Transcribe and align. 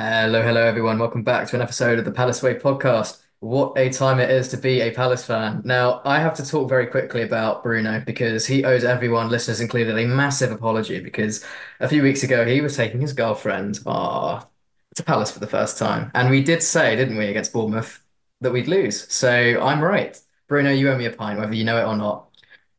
Hello, 0.00 0.40
hello, 0.42 0.64
everyone. 0.64 1.00
Welcome 1.00 1.24
back 1.24 1.48
to 1.48 1.56
an 1.56 1.62
episode 1.62 1.98
of 1.98 2.04
the 2.04 2.12
Palace 2.12 2.40
Way 2.40 2.54
podcast. 2.54 3.20
What 3.40 3.76
a 3.76 3.90
time 3.90 4.20
it 4.20 4.30
is 4.30 4.46
to 4.50 4.56
be 4.56 4.80
a 4.80 4.92
Palace 4.92 5.24
fan. 5.24 5.60
Now, 5.64 6.02
I 6.04 6.20
have 6.20 6.34
to 6.34 6.46
talk 6.46 6.68
very 6.68 6.86
quickly 6.86 7.22
about 7.22 7.64
Bruno 7.64 7.98
because 8.06 8.46
he 8.46 8.62
owes 8.62 8.84
everyone, 8.84 9.28
listeners 9.28 9.60
included, 9.60 9.98
a 9.98 10.06
massive 10.06 10.52
apology 10.52 11.00
because 11.00 11.44
a 11.80 11.88
few 11.88 12.04
weeks 12.04 12.22
ago 12.22 12.46
he 12.46 12.60
was 12.60 12.76
taking 12.76 13.00
his 13.00 13.12
girlfriend 13.12 13.80
ah, 13.88 14.46
to 14.94 15.02
Palace 15.02 15.32
for 15.32 15.40
the 15.40 15.48
first 15.48 15.78
time. 15.78 16.12
And 16.14 16.30
we 16.30 16.44
did 16.44 16.62
say, 16.62 16.94
didn't 16.94 17.16
we, 17.16 17.26
against 17.26 17.52
Bournemouth, 17.52 18.00
that 18.40 18.52
we'd 18.52 18.68
lose. 18.68 19.12
So 19.12 19.28
I'm 19.60 19.82
right. 19.82 20.16
Bruno, 20.46 20.70
you 20.70 20.92
owe 20.92 20.96
me 20.96 21.06
a 21.06 21.10
pint, 21.10 21.40
whether 21.40 21.54
you 21.54 21.64
know 21.64 21.76
it 21.76 21.88
or 21.88 21.96
not. 21.96 22.28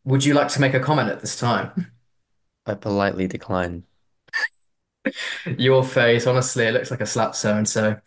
Would 0.05 0.23
you 0.23 0.35
like 0.35 0.47
to 0.53 0.61
make 0.61 0.73
a 0.73 0.79
comment 0.79 1.09
at 1.09 1.19
this 1.19 1.37
time? 1.37 1.91
I 2.65 2.75
politely 2.75 3.27
decline. 3.27 3.83
Your 5.57 5.83
face, 5.83 6.27
honestly, 6.27 6.65
it 6.65 6.73
looks 6.73 6.91
like 6.91 7.01
a 7.01 7.05
slap 7.05 7.35
so 7.35 7.55
and 7.55 7.67
so. 7.67 7.97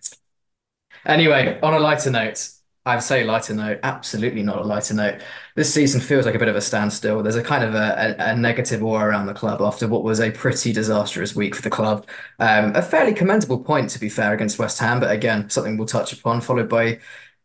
Anyway, 1.05 1.59
on 1.63 1.75
a 1.75 1.79
lighter 1.81 2.11
note, 2.11 2.49
I'd 2.85 3.03
say 3.03 3.25
lighter 3.25 3.55
note, 3.55 3.81
absolutely 3.83 4.43
not 4.43 4.59
a 4.59 4.63
lighter 4.63 4.95
note. 4.95 5.21
This 5.55 5.73
season 5.73 6.01
feels 6.01 6.27
like 6.27 6.35
a 6.35 6.39
bit 6.39 6.49
of 6.49 6.57
a 6.57 6.61
standstill. 6.61 7.23
There's 7.23 7.37
a 7.37 7.43
kind 7.43 7.65
of 7.65 7.75
a, 7.75 8.17
a, 8.19 8.31
a 8.33 8.37
negative 8.37 8.83
aura 8.83 9.09
around 9.09 9.27
the 9.27 9.35
club 9.35 9.61
after 9.61 9.87
what 9.89 10.03
was 10.05 10.21
a 10.21 10.31
pretty 10.31 10.73
disastrous 10.73 11.35
week 11.35 11.55
for 11.55 11.63
the 11.63 11.71
club. 11.71 12.07
Um, 12.39 12.75
a 12.75 12.83
fairly 12.83 13.15
commendable 13.15 13.63
point, 13.63 13.91
to 13.91 13.99
be 14.01 14.09
fair, 14.09 14.33
against 14.33 14.59
West 14.59 14.79
Ham, 14.81 15.01
but 15.01 15.11
again, 15.11 15.49
something 15.51 15.77
we'll 15.77 15.87
touch 15.87 16.13
upon, 16.13 16.41
followed 16.41 16.69
by 16.69 16.99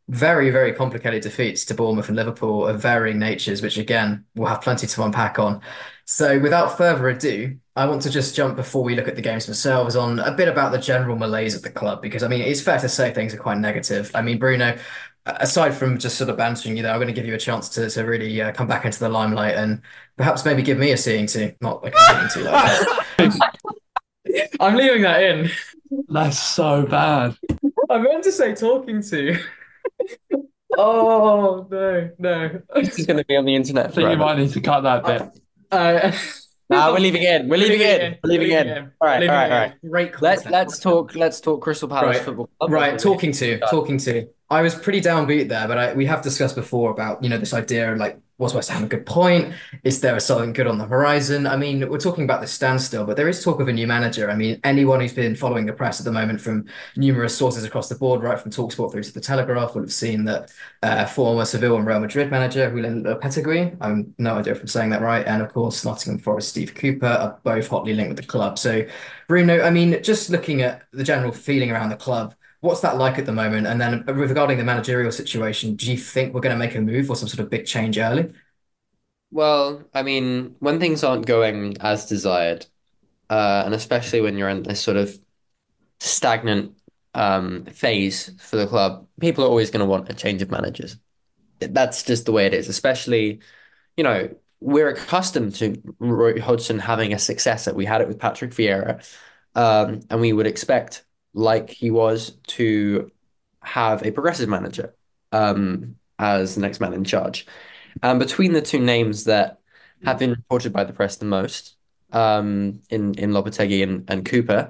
very, 0.10 0.50
very 0.52 0.74
complicated 0.74 1.22
defeats 1.24 1.66
to 1.66 1.74
Bournemouth 1.76 2.08
and 2.08 2.16
Liverpool 2.16 2.66
of 2.68 2.82
varying 2.82 3.20
natures, 3.20 3.62
which 3.62 3.78
again, 3.78 4.26
we'll 4.36 4.48
have 4.48 4.62
plenty 4.62 4.88
to 4.88 5.04
unpack 5.04 5.38
on. 5.40 5.62
So, 6.10 6.40
without 6.40 6.78
further 6.78 7.10
ado, 7.10 7.58
I 7.76 7.86
want 7.86 8.02
to 8.04 8.10
just 8.10 8.34
jump 8.34 8.56
before 8.56 8.82
we 8.82 8.96
look 8.96 9.10
at 9.10 9.18
the 9.18 9.22
games 9.22 9.46
themselves 9.46 9.98
on 9.98 10.20
a 10.20 10.32
bit 10.32 10.48
about 10.48 10.72
the 10.72 10.78
general 10.78 11.18
malaise 11.18 11.54
at 11.54 11.64
the 11.64 11.70
club, 11.70 12.02
because 12.02 12.24
I 12.24 12.30
mean, 12.30 12.42
it's 12.42 12.62
fair 12.62 12.80
to 12.80 12.88
say 12.88 13.14
things 13.14 13.34
are 13.34 13.38
quite 13.38 13.58
negative. 13.58 14.10
I 14.16 14.22
mean, 14.22 14.40
Bruno, 14.40 14.78
aside 15.26 15.74
from 15.76 15.98
just 15.98 16.18
sort 16.18 16.30
of 16.30 16.38
bantering 16.38 16.78
you 16.78 16.84
there, 16.84 16.94
I'm 16.94 16.98
going 17.00 17.08
to 17.08 17.14
give 17.14 17.26
you 17.26 17.36
a 17.36 17.38
chance 17.38 17.68
to, 17.70 17.90
to 17.90 18.04
really 18.04 18.42
uh, 18.42 18.54
come 18.54 18.68
back 18.68 18.86
into 18.86 19.00
the 19.00 19.10
limelight 19.10 19.56
and 19.56 19.82
perhaps 20.16 20.46
maybe 20.46 20.62
give 20.62 20.78
me 20.78 20.92
a 20.92 20.98
seeing 20.98 21.28
to, 21.28 21.54
not 21.60 21.84
like 21.84 21.94
a 21.94 22.30
seeing 22.30 22.46
to 22.46 22.52
like 22.52 22.88
that. 23.18 23.52
I'm 24.62 24.76
leaving 24.76 25.02
that 25.02 25.22
in. 25.22 25.50
That's 26.08 26.40
so 26.40 26.86
bad. 26.86 27.36
I 27.90 27.98
meant 27.98 28.24
to 28.24 28.32
say 28.32 28.56
talking 28.56 29.02
to. 29.04 29.38
Oh 30.80 31.66
no, 31.72 32.12
no. 32.20 32.62
This 32.76 33.00
is 33.00 33.08
going 33.08 33.18
to 33.18 33.26
be 33.26 33.36
on 33.36 33.46
the 33.46 33.56
internet 33.56 33.88
I 33.88 33.90
think 33.90 34.12
you 34.12 34.18
might 34.18 34.38
need 34.38 34.52
to 34.52 34.62
cut 34.62 34.82
that 34.82 35.06
bit. 35.06 35.42
Uh, 35.72 36.12
Nah, 36.70 36.92
we're 36.92 37.00
leaving 37.00 37.24
in. 37.24 37.48
We're 37.48 37.58
leaving 37.58 37.80
in. 37.80 38.18
We're 38.24 38.30
leaving 38.30 38.52
in. 38.52 38.92
All 39.00 39.08
right, 39.08 39.22
all 39.24 39.30
right, 39.30 39.52
all 39.52 39.58
right. 39.58 39.74
Great 39.90 40.22
Let's 40.22 40.46
let's 40.46 40.80
talk. 40.80 41.16
Let's 41.16 41.40
talk 41.40 41.62
Crystal 41.62 41.88
Palace 41.88 42.18
Right. 42.18 42.26
Football 42.26 42.50
Club. 42.60 42.72
Right, 42.72 43.00
talking 43.00 43.32
to, 43.32 43.60
talking 43.60 43.98
to. 44.00 44.28
I 44.50 44.62
was 44.62 44.76
pretty 44.76 45.00
downbeat 45.00 45.48
there, 45.48 45.68
but 45.68 45.78
I, 45.78 45.94
we 45.94 46.06
have 46.08 46.22
discussed 46.22 46.56
before 46.56 46.92
about, 46.92 47.24
you 47.24 47.30
know, 47.30 47.38
this 47.38 47.54
idea 47.54 47.92
of 47.92 47.98
like, 47.98 48.20
was 48.38 48.54
West 48.54 48.70
Ham 48.70 48.84
a 48.84 48.88
good 48.88 49.06
point? 49.06 49.54
Is 49.84 50.00
there 50.02 50.20
something 50.20 50.54
good 50.54 50.68
on 50.68 50.78
the 50.78 50.86
horizon? 50.86 51.48
I 51.48 51.56
mean, 51.56 51.90
we're 51.90 51.98
talking 51.98 52.24
about 52.24 52.40
the 52.40 52.48
standstill, 52.48 53.04
but 53.04 53.18
there 53.18 53.28
is 53.28 53.44
talk 53.44 53.60
of 53.60 53.68
a 53.68 53.74
new 53.74 53.88
manager. 53.88 54.30
I 54.30 54.36
mean, 54.36 54.60
anyone 54.64 55.00
who's 55.00 55.14
been 55.14 55.36
following 55.36 55.66
the 55.66 55.74
press 55.74 56.00
at 56.00 56.06
the 56.06 56.12
moment 56.12 56.40
from 56.40 56.66
numerous 56.96 57.36
sources 57.36 57.64
across 57.64 57.90
the 57.90 57.96
board, 57.96 58.22
right 58.22 58.40
from 58.40 58.52
Talksport 58.52 58.92
through 58.92 59.04
to 59.04 59.14
the 59.14 59.22
Telegraph, 59.22 59.74
will 59.74 59.82
have 59.82 59.94
seen 59.94 60.26
that 60.26 60.52
uh, 60.84 61.06
former 61.06 61.46
Seville 61.46 61.78
and 61.78 61.88
Real 61.88 62.00
Madrid 62.00 62.30
manager 62.30 62.70
Julen 62.70 63.04
Lopetegui, 63.04 63.76
I'm 63.82 64.14
no 64.20 64.36
idea 64.36 64.54
if 64.54 64.62
I'm 64.62 64.68
saying 64.68 64.92
that 64.92 65.02
right, 65.02 65.26
and 65.26 65.42
of 65.42 65.52
course 65.52 65.84
Nottingham 65.84 66.20
Forest 66.20 66.50
Steve 66.50 66.76
Cooper 66.76 67.08
are 67.08 67.40
both 67.44 67.68
hotly 67.68 67.94
linked 67.94 68.10
with 68.10 68.18
the 68.18 68.32
club. 68.32 68.60
So, 68.60 68.86
Bruno, 69.28 69.62
I 69.62 69.72
mean, 69.72 70.02
just 70.04 70.30
looking 70.30 70.62
at 70.62 70.84
the 70.92 71.04
general 71.04 71.32
feeling 71.32 71.72
around 71.72 71.90
the 71.90 71.98
club. 71.98 72.36
What's 72.60 72.82
that 72.82 72.98
like 72.98 73.20
at 73.20 73.26
the 73.26 73.32
moment? 73.32 73.68
And 73.68 73.80
then 73.80 74.04
regarding 74.06 74.58
the 74.58 74.64
managerial 74.64 75.12
situation, 75.12 75.76
do 75.76 75.92
you 75.92 75.98
think 75.98 76.34
we're 76.34 76.42
going 76.42 76.56
to 76.56 76.60
make 76.60 76.76
a 76.76 76.82
move 76.82 77.10
or 77.10 77.16
some 77.16 77.28
sort 77.28 77.40
of 77.40 77.50
big 77.50 77.66
change 77.66 77.98
early? 77.98 78.34
Well, 79.32 79.84
I 79.94 80.04
mean, 80.04 80.56
when 80.60 80.80
things 80.80 81.04
aren't 81.04 81.26
going 81.26 81.78
as 81.82 82.06
desired, 82.06 82.66
uh, 83.30 83.64
and 83.66 83.74
especially 83.74 84.22
when 84.22 84.38
you're 84.38 84.50
in 84.50 84.64
this 84.64 84.82
sort 84.82 84.98
of 84.98 85.18
stagnant 86.00 86.78
um, 87.14 87.66
phase 87.66 88.32
for 88.40 88.56
the 88.56 88.68
club, 88.68 89.08
people 89.20 89.44
are 89.44 89.48
always 89.48 89.70
going 89.70 89.82
to 89.82 89.90
want 89.90 90.10
a 90.10 90.14
change 90.14 90.42
of 90.42 90.50
managers. 90.50 90.98
That's 91.60 92.04
just 92.04 92.26
the 92.26 92.32
way 92.32 92.46
it 92.46 92.54
is. 92.54 92.70
Especially, 92.70 93.42
you 93.98 94.04
know, 94.04 94.36
we're 94.60 94.90
accustomed 94.90 95.56
to 95.56 95.82
Roy 96.00 96.40
Hodgson 96.40 96.80
having 96.80 97.14
a 97.14 97.20
successor. 97.20 97.74
We 97.74 97.86
had 97.86 98.02
it 98.02 98.08
with 98.08 98.20
Patrick 98.20 98.52
Vieira, 98.52 99.04
um, 99.56 100.02
and 100.10 100.22
we 100.22 100.34
would 100.34 100.48
expect, 100.48 101.04
like 101.38 101.70
he 101.70 101.92
was, 101.92 102.32
to 102.48 103.12
have 103.62 104.04
a 104.04 104.12
progressive 104.12 104.50
manager 104.50 104.96
um, 105.32 105.96
as 106.18 106.56
the 106.56 106.62
next 106.62 106.80
man 106.80 106.94
in 106.94 107.04
charge. 107.04 107.46
And 108.02 108.20
between 108.20 108.54
the 108.54 108.62
two 108.62 108.80
names 108.80 109.26
that 109.26 109.60
have 110.04 110.20
been 110.20 110.32
reported 110.32 110.74
by 110.74 110.84
the 110.84 110.94
press 110.94 111.18
the 111.18 111.26
most, 111.26 111.76
um, 112.12 112.82
in 112.90 113.14
in 113.16 113.32
Lopetegui 113.32 113.84
and, 113.84 114.10
and 114.10 114.26
Cooper, 114.26 114.70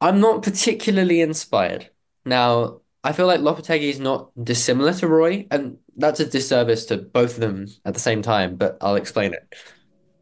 I'm 0.00 0.20
not 0.20 0.42
particularly 0.42 1.20
inspired. 1.20 1.90
Now, 2.24 2.80
I 3.04 3.12
feel 3.12 3.26
like 3.26 3.40
Lopetegui 3.40 3.90
is 3.90 4.00
not 4.00 4.30
dissimilar 4.42 4.94
to 4.94 5.08
Roy, 5.08 5.46
and 5.50 5.78
that's 5.96 6.20
a 6.20 6.26
disservice 6.26 6.86
to 6.86 6.96
both 6.98 7.34
of 7.34 7.40
them 7.40 7.66
at 7.84 7.94
the 7.94 8.00
same 8.00 8.22
time, 8.22 8.56
but 8.56 8.78
I'll 8.80 8.96
explain 8.96 9.34
it. 9.34 9.54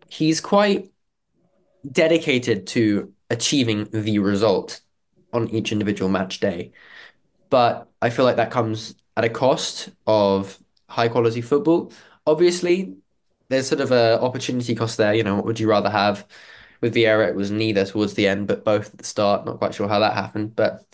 He's 0.08 0.40
quite 0.40 0.90
dedicated 1.90 2.66
to 2.68 3.12
achieving 3.30 3.84
the 3.92 4.18
result 4.18 4.80
on 5.32 5.48
each 5.50 5.72
individual 5.72 6.10
match 6.10 6.40
day, 6.40 6.72
but 7.50 7.90
I 8.02 8.10
feel 8.10 8.24
like 8.24 8.36
that 8.36 8.50
comes 8.50 8.94
at 9.16 9.24
a 9.24 9.28
cost 9.30 9.90
of 10.06 10.58
high 10.88 11.08
quality 11.08 11.40
football. 11.40 11.92
Obviously, 12.26 12.96
there's 13.48 13.68
sort 13.68 13.80
of 13.80 13.92
a 13.92 14.20
opportunity 14.20 14.74
cost 14.74 14.96
there. 14.96 15.14
You 15.14 15.24
know, 15.24 15.36
what 15.36 15.44
would 15.44 15.60
you 15.60 15.68
rather 15.68 15.90
have? 15.90 16.26
With 16.80 16.94
Vieira, 16.94 17.28
it 17.28 17.34
was 17.34 17.50
neither 17.50 17.84
towards 17.84 18.14
the 18.14 18.28
end, 18.28 18.46
but 18.46 18.64
both 18.64 18.92
at 18.92 18.98
the 18.98 19.04
start. 19.04 19.44
Not 19.44 19.58
quite 19.58 19.74
sure 19.74 19.88
how 19.88 19.98
that 19.98 20.14
happened. 20.14 20.54
But 20.54 20.84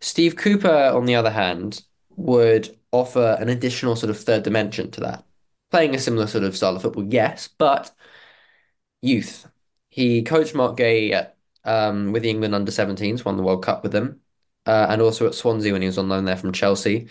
Steve 0.00 0.36
Cooper, 0.36 0.90
on 0.94 1.06
the 1.06 1.14
other 1.14 1.30
hand, 1.30 1.82
would 2.16 2.76
offer 2.90 3.36
an 3.40 3.48
additional 3.48 3.94
sort 3.96 4.10
of 4.10 4.18
third 4.18 4.42
dimension 4.42 4.90
to 4.92 5.00
that. 5.02 5.24
Playing 5.70 5.94
a 5.94 5.98
similar 5.98 6.26
sort 6.26 6.44
of 6.44 6.56
style 6.56 6.74
of 6.74 6.82
football, 6.82 7.04
yes, 7.04 7.48
but 7.48 7.92
youth. 9.02 9.46
He 9.90 10.22
coached 10.22 10.54
Marc 10.54 10.76
Guéhi 10.76 11.12
at, 11.12 11.36
um, 11.64 12.12
with 12.12 12.22
the 12.22 12.30
England 12.30 12.54
under 12.54 12.70
17s, 12.70 13.24
won 13.24 13.36
the 13.36 13.42
World 13.42 13.62
Cup 13.64 13.82
with 13.82 13.92
them, 13.92 14.20
uh, 14.66 14.86
and 14.90 15.02
also 15.02 15.26
at 15.26 15.34
Swansea 15.34 15.72
when 15.72 15.82
he 15.82 15.86
was 15.86 15.98
on 15.98 16.08
loan 16.08 16.24
there 16.24 16.36
from 16.36 16.52
Chelsea. 16.52 17.08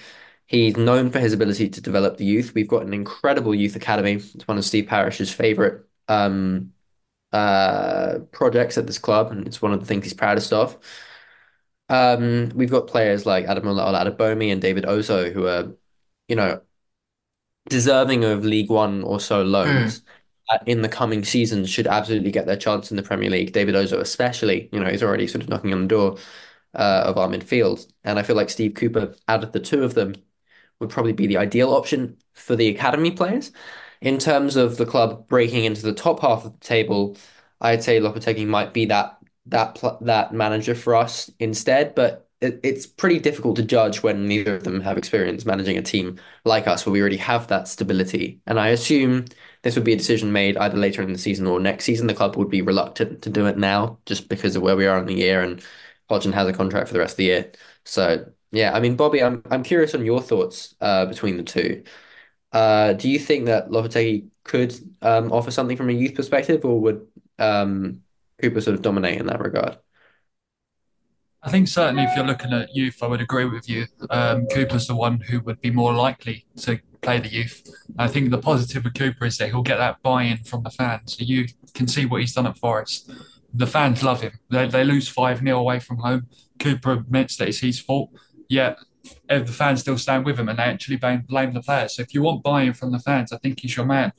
He's 0.48 0.78
known 0.78 1.12
for 1.12 1.20
his 1.20 1.34
ability 1.34 1.70
to 1.70 1.82
develop 1.82 2.18
the 2.18 2.26
youth. 2.26 2.54
We've 2.56 2.68
got 2.68 2.84
an 2.84 2.94
incredible 2.94 3.54
youth 3.54 3.76
academy. 3.76 4.14
It's 4.14 4.48
one 4.48 4.58
of 4.58 4.66
Steve 4.66 4.88
Parish's 4.88 5.32
favorite 5.32 5.86
um, 6.08 6.74
uh, 7.34 8.20
projects 8.32 8.78
at 8.78 8.88
this 8.88 9.00
club, 9.00 9.32
and 9.32 9.48
it's 9.48 9.62
one 9.62 9.74
of 9.74 9.80
the 9.82 9.86
things 9.86 10.06
he's 10.06 10.14
proudest 10.14 10.54
of. 10.54 10.78
Um, 11.90 12.50
we've 12.56 12.70
got 12.70 12.88
players 12.88 13.26
like 13.26 13.46
Ademola 13.48 13.88
Oladapomi 13.88 14.52
and 14.52 14.62
David 14.62 14.84
Ozoh 14.86 15.32
who 15.34 15.48
are, 15.48 15.72
you 16.28 16.36
know, 16.36 16.62
deserving 17.70 18.24
of 18.24 18.44
League 18.46 18.70
One 18.70 19.04
or 19.04 19.20
so 19.20 19.44
Mm. 19.44 19.48
loans 19.52 20.02
uh, 20.08 20.09
in 20.66 20.82
the 20.82 20.90
coming 20.90 21.24
seasons 21.24 21.70
should 21.70 21.88
absolutely 21.88 22.32
get 22.32 22.46
their 22.46 22.58
chance 22.58 22.92
in 22.92 22.98
the 22.98 23.04
Premier 23.04 23.30
League. 23.30 23.52
David 23.54 23.76
Ozoh 23.76 24.00
especially, 24.00 24.70
you 24.72 24.80
know, 24.80 24.90
he's 24.90 25.04
already 25.04 25.28
sort 25.28 25.44
of 25.44 25.50
knocking 25.50 25.74
on 25.74 25.82
the 25.82 25.88
door 25.88 26.18
uh, 26.76 27.04
of 27.06 27.18
our 27.18 27.28
midfield, 27.28 27.86
and 28.04 28.20
I 28.20 28.24
feel 28.24 28.36
like 28.36 28.50
Steve 28.50 28.74
Cooper, 28.76 29.16
out 29.28 29.44
of 29.44 29.52
the 29.52 29.60
two 29.60 29.84
of 29.84 29.94
them, 29.94 30.16
would 30.80 30.90
probably 30.90 31.14
be 31.14 31.28
the 31.28 31.38
ideal 31.38 31.74
option 31.74 32.18
for 32.34 32.56
the 32.56 32.70
academy 32.70 33.12
players. 33.12 33.52
In 34.02 34.18
terms 34.18 34.56
of 34.56 34.78
the 34.78 34.86
club 34.86 35.28
breaking 35.28 35.66
into 35.66 35.82
the 35.82 35.94
top 35.94 36.22
half 36.22 36.46
of 36.46 36.54
the 36.54 36.66
table, 36.66 37.18
I'd 37.60 37.84
say 37.84 38.00
Lopetegui 38.00 38.48
might 38.48 38.74
be 38.74 38.86
that 38.86 39.18
that 39.48 39.80
that 40.02 40.34
manager 40.34 40.76
for 40.76 40.96
us 40.96 41.30
instead, 41.40 41.96
but 41.96 42.30
it, 42.42 42.60
it's 42.64 42.86
pretty 42.86 43.20
difficult 43.20 43.56
to 43.58 43.64
judge 43.64 44.02
when 44.04 44.28
neither 44.28 44.56
of 44.56 44.64
them 44.64 44.80
have 44.82 44.98
experience 44.98 45.46
managing 45.46 45.78
a 45.78 45.82
team 45.82 46.18
like 46.46 46.68
us, 46.68 46.86
where 46.86 46.94
we 46.94 47.02
already 47.02 47.18
have 47.18 47.48
that 47.48 47.68
stability. 47.68 48.42
And 48.48 48.60
I 48.60 48.70
assume 48.70 49.26
this 49.62 49.76
would 49.76 49.84
be 49.84 49.94
a 49.94 49.98
decision 49.98 50.32
made 50.32 50.58
either 50.58 50.78
later 50.78 51.02
in 51.02 51.12
the 51.12 51.20
season 51.20 51.48
or 51.48 51.60
next 51.60 51.86
season. 51.86 52.08
The 52.08 52.14
club 52.14 52.36
would 52.38 52.50
be 52.50 52.62
reluctant 52.62 53.22
to 53.24 53.30
do 53.30 53.46
it 53.46 53.58
now 53.58 54.00
just 54.06 54.30
because 54.30 54.56
of 54.56 54.62
where 54.62 54.76
we 54.76 54.88
are 54.88 54.98
in 55.00 55.06
the 55.06 55.14
year, 55.14 55.42
and 55.42 55.62
Hodgson 56.10 56.34
has 56.34 56.48
a 56.48 56.54
contract 56.54 56.88
for 56.88 56.94
the 56.94 57.00
rest 57.00 57.14
of 57.14 57.18
the 57.18 57.26
year. 57.26 57.52
So 57.86 58.26
yeah, 58.52 58.74
I 58.74 58.80
mean, 58.80 58.96
Bobby, 58.96 59.22
I'm 59.22 59.44
I'm 59.52 59.64
curious 59.64 59.94
on 59.96 60.06
your 60.06 60.22
thoughts 60.22 60.76
uh, 60.82 61.06
between 61.06 61.38
the 61.38 61.44
two. 61.44 61.84
Uh, 62.52 62.94
do 62.94 63.10
you 63.10 63.20
think 63.20 63.46
that 63.46 63.70
Lopetegui 63.70 64.28
could 64.44 64.74
um, 65.02 65.32
offer 65.32 65.52
something 65.52 65.78
from 65.78 65.90
a 65.90 65.94
youth 65.94 66.16
perspective, 66.16 66.66
or 66.66 66.80
would 66.82 67.08
um, 67.38 68.02
Cooper 68.42 68.62
sort 68.62 68.76
of 68.76 68.82
dominate 68.82 69.20
in 69.20 69.28
that 69.28 69.40
regard? 69.40 69.78
I 71.42 71.50
think 71.50 71.68
certainly 71.68 72.04
if 72.04 72.16
you're 72.16 72.26
looking 72.26 72.52
at 72.52 72.76
youth, 72.76 73.02
I 73.02 73.08
would 73.08 73.22
agree 73.22 73.46
with 73.46 73.70
you. 73.70 73.86
Um, 74.10 74.46
Cooper's 74.48 74.88
the 74.88 74.96
one 74.96 75.20
who 75.22 75.40
would 75.42 75.62
be 75.62 75.72
more 75.72 75.94
likely 75.94 76.46
to 76.58 76.80
play 77.02 77.20
the 77.20 77.30
youth. 77.30 77.68
I 77.98 78.08
think 78.08 78.30
the 78.30 78.38
positive 78.38 78.84
with 78.84 78.94
Cooper 78.94 79.26
is 79.26 79.38
that 79.38 79.50
he'll 79.50 79.62
get 79.62 79.78
that 79.78 80.02
buy-in 80.02 80.44
from 80.44 80.64
the 80.64 80.70
fans. 80.70 81.18
So 81.18 81.24
you 81.24 81.48
can 81.74 81.88
see 81.88 82.06
what 82.06 82.22
he's 82.22 82.34
done 82.34 82.48
at 82.48 82.58
Forest. 82.58 83.12
the 83.54 83.68
fans 83.68 84.04
love 84.04 84.22
him. 84.22 84.34
They, 84.50 84.68
they 84.68 84.84
lose 84.84 85.08
5 85.08 85.42
nil 85.42 85.60
away 85.60 85.80
from 85.80 85.98
home. 85.98 86.28
Cooper 86.60 86.92
admits 86.92 87.38
that 87.38 87.48
it's 87.48 87.60
his 87.60 87.80
fault, 87.80 88.12
yet 88.48 88.78
the 89.28 89.46
fans 89.46 89.82
still 89.82 89.98
stand 89.98 90.26
with 90.26 90.40
him 90.40 90.50
and 90.50 90.60
they 90.60 90.64
actually 90.64 90.98
blame, 90.98 91.24
blame 91.28 91.54
the 91.54 91.62
players. 91.62 91.96
So 91.96 92.02
if 92.02 92.14
you 92.14 92.22
want 92.22 92.44
buy 92.44 92.64
in 92.64 92.74
from 92.74 92.92
the 92.92 93.00
fans, 93.00 93.32
I 93.32 93.38
think 93.38 93.60
he's 93.62 93.76
your 93.76 93.86
man. 93.86 94.12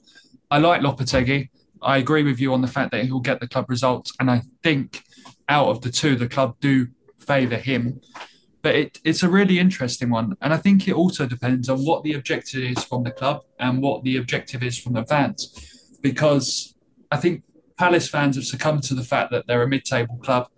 I 0.50 0.58
like 0.58 0.80
Lopetegui. 0.80 1.50
I 1.82 1.98
agree 1.98 2.22
with 2.22 2.40
you 2.40 2.52
on 2.52 2.60
the 2.60 2.68
fact 2.68 2.90
that 2.92 3.04
he'll 3.04 3.20
get 3.20 3.40
the 3.40 3.48
club 3.48 3.66
results. 3.68 4.12
And 4.20 4.30
I 4.30 4.42
think 4.62 5.02
out 5.48 5.68
of 5.68 5.80
the 5.80 5.90
two, 5.90 6.16
the 6.16 6.28
club 6.28 6.56
do 6.60 6.88
favour 7.18 7.56
him. 7.56 8.00
But 8.62 8.74
it, 8.74 8.98
it's 9.04 9.22
a 9.22 9.28
really 9.28 9.58
interesting 9.58 10.10
one. 10.10 10.36
And 10.40 10.52
I 10.52 10.58
think 10.58 10.86
it 10.86 10.94
also 10.94 11.26
depends 11.26 11.68
on 11.68 11.80
what 11.84 12.02
the 12.02 12.14
objective 12.14 12.62
is 12.62 12.84
from 12.84 13.04
the 13.04 13.10
club 13.10 13.42
and 13.58 13.82
what 13.82 14.04
the 14.04 14.18
objective 14.18 14.62
is 14.62 14.78
from 14.78 14.92
the 14.92 15.04
fans. 15.04 15.98
Because 16.02 16.74
I 17.10 17.16
think 17.16 17.42
Palace 17.78 18.08
fans 18.08 18.36
have 18.36 18.44
succumbed 18.44 18.82
to 18.84 18.94
the 18.94 19.02
fact 19.02 19.30
that 19.30 19.46
they're 19.46 19.62
a 19.62 19.68
mid 19.68 19.84
table 19.84 20.18
club 20.18 20.48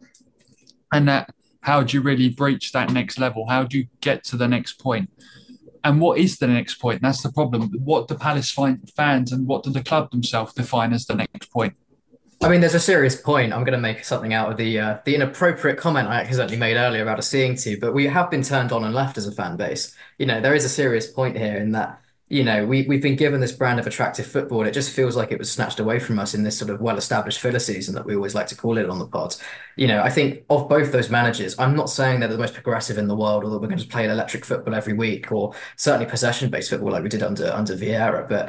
and 0.92 1.06
that 1.08 1.30
how 1.60 1.82
do 1.82 1.96
you 1.96 2.02
really 2.02 2.28
breach 2.28 2.72
that 2.72 2.90
next 2.90 3.18
level? 3.18 3.46
How 3.48 3.62
do 3.62 3.78
you 3.78 3.86
get 4.00 4.24
to 4.24 4.36
the 4.36 4.48
next 4.48 4.80
point? 4.80 5.08
And 5.84 6.00
what 6.00 6.18
is 6.18 6.38
the 6.38 6.48
next 6.48 6.74
point? 6.76 7.02
That's 7.02 7.22
the 7.22 7.32
problem. 7.32 7.70
What 7.84 8.08
do 8.08 8.14
Palace 8.16 8.50
fans 8.50 9.32
and 9.32 9.46
what 9.46 9.62
do 9.62 9.70
the 9.70 9.82
club 9.82 10.10
themselves 10.10 10.54
define 10.54 10.92
as 10.92 11.06
the 11.06 11.14
next 11.14 11.50
point? 11.52 11.74
I 12.42 12.48
mean, 12.48 12.60
there's 12.60 12.74
a 12.74 12.80
serious 12.80 13.14
point. 13.14 13.52
I'm 13.52 13.62
going 13.62 13.72
to 13.72 13.78
make 13.78 14.04
something 14.04 14.34
out 14.34 14.50
of 14.50 14.56
the 14.56 14.78
uh, 14.80 14.98
the 15.04 15.14
inappropriate 15.14 15.78
comment 15.78 16.08
I 16.08 16.20
accidentally 16.20 16.58
made 16.58 16.76
earlier 16.76 17.02
about 17.02 17.20
a 17.20 17.22
seeing 17.22 17.54
to, 17.56 17.78
but 17.78 17.94
we 17.94 18.06
have 18.06 18.30
been 18.30 18.42
turned 18.42 18.72
on 18.72 18.82
and 18.82 18.94
left 18.94 19.16
as 19.16 19.26
a 19.26 19.32
fan 19.32 19.56
base. 19.56 19.94
You 20.18 20.26
know, 20.26 20.40
there 20.40 20.54
is 20.54 20.64
a 20.64 20.68
serious 20.68 21.06
point 21.06 21.36
here 21.36 21.56
in 21.56 21.70
that 21.72 22.02
you 22.32 22.42
know, 22.42 22.64
we, 22.64 22.86
we've 22.86 23.02
been 23.02 23.14
given 23.14 23.42
this 23.42 23.52
brand 23.52 23.78
of 23.78 23.86
attractive 23.86 24.26
football. 24.26 24.60
And 24.60 24.68
it 24.68 24.72
just 24.72 24.90
feels 24.90 25.16
like 25.16 25.30
it 25.30 25.38
was 25.38 25.52
snatched 25.52 25.78
away 25.78 25.98
from 25.98 26.18
us 26.18 26.32
in 26.32 26.44
this 26.44 26.56
sort 26.56 26.70
of 26.70 26.80
well 26.80 26.96
established 26.96 27.38
filler 27.38 27.58
season 27.58 27.94
that 27.94 28.06
we 28.06 28.16
always 28.16 28.34
like 28.34 28.46
to 28.46 28.56
call 28.56 28.78
it 28.78 28.88
on 28.88 28.98
the 28.98 29.06
pod. 29.06 29.36
You 29.76 29.86
know, 29.86 30.00
I 30.00 30.08
think 30.08 30.42
of 30.48 30.66
both 30.66 30.92
those 30.92 31.10
managers, 31.10 31.54
I'm 31.58 31.76
not 31.76 31.90
saying 31.90 32.20
they're 32.20 32.30
the 32.30 32.38
most 32.38 32.54
progressive 32.54 32.96
in 32.96 33.06
the 33.06 33.14
world 33.14 33.44
or 33.44 33.50
that 33.50 33.58
we're 33.58 33.68
going 33.68 33.78
to 33.78 33.86
play 33.86 34.08
electric 34.08 34.46
football 34.46 34.74
every 34.74 34.94
week 34.94 35.30
or 35.30 35.52
certainly 35.76 36.06
possession 36.06 36.48
based 36.48 36.70
football 36.70 36.92
like 36.92 37.02
we 37.02 37.10
did 37.10 37.22
under, 37.22 37.52
under 37.52 37.76
Vieira. 37.76 38.26
But 38.26 38.48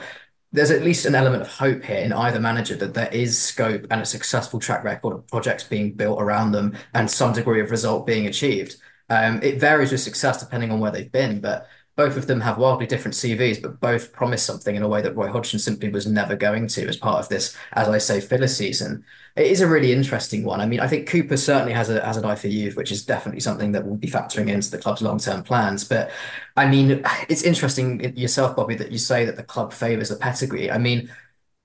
there's 0.53 0.71
at 0.71 0.83
least 0.83 1.05
an 1.05 1.15
element 1.15 1.41
of 1.41 1.49
hope 1.49 1.83
here 1.83 1.97
in 1.97 2.13
either 2.13 2.39
manager 2.39 2.75
that 2.75 2.93
there 2.93 3.09
is 3.11 3.41
scope 3.41 3.87
and 3.89 4.01
a 4.01 4.05
successful 4.05 4.59
track 4.59 4.83
record 4.83 5.13
of 5.13 5.27
projects 5.27 5.63
being 5.63 5.93
built 5.93 6.21
around 6.21 6.51
them 6.51 6.77
and 6.93 7.09
some 7.09 7.33
degree 7.33 7.59
of 7.59 7.71
result 7.71 8.05
being 8.05 8.27
achieved. 8.27 8.75
Um, 9.09 9.41
it 9.41 9.59
varies 9.59 9.91
with 9.91 10.01
success 10.01 10.39
depending 10.39 10.71
on 10.71 10.79
where 10.79 10.91
they've 10.91 11.11
been, 11.11 11.41
but 11.41 11.67
both 11.95 12.17
of 12.17 12.25
them 12.25 12.41
have 12.41 12.57
wildly 12.57 12.87
different 12.87 13.13
CVs, 13.13 13.61
but 13.61 13.79
both 13.79 14.11
promise 14.13 14.43
something 14.43 14.75
in 14.75 14.81
a 14.81 14.87
way 14.87 15.01
that 15.01 15.15
Roy 15.15 15.31
Hodgson 15.31 15.59
simply 15.59 15.89
was 15.89 16.07
never 16.07 16.35
going 16.35 16.67
to 16.69 16.87
as 16.87 16.97
part 16.97 17.19
of 17.19 17.29
this, 17.29 17.55
as 17.73 17.87
I 17.87 17.99
say, 17.99 18.19
filler 18.19 18.47
season. 18.47 19.05
It 19.35 19.47
is 19.47 19.61
a 19.61 19.67
really 19.67 19.91
interesting 19.93 20.43
one. 20.43 20.59
I 20.59 20.65
mean, 20.65 20.79
I 20.79 20.87
think 20.87 21.07
Cooper 21.07 21.37
certainly 21.37 21.73
has 21.73 21.89
a 21.89 22.03
has 22.03 22.17
an 22.17 22.25
eye 22.25 22.35
for 22.35 22.47
youth, 22.47 22.75
which 22.75 22.91
is 22.91 23.05
definitely 23.05 23.41
something 23.41 23.71
that 23.73 23.85
will 23.85 23.97
be 23.97 24.07
factoring 24.07 24.49
into 24.49 24.71
the 24.71 24.77
club's 24.79 25.01
long 25.01 25.19
term 25.19 25.43
plans. 25.43 25.83
But 25.83 26.11
I 26.55 26.67
mean, 26.67 27.03
it's 27.29 27.43
interesting 27.43 28.15
yourself, 28.17 28.55
Bobby, 28.55 28.75
that 28.75 28.91
you 28.91 28.97
say 28.97 29.25
that 29.25 29.35
the 29.35 29.43
club 29.43 29.71
favours 29.71 30.09
a 30.11 30.15
pedigree. 30.15 30.71
I 30.71 30.79
mean, 30.79 31.11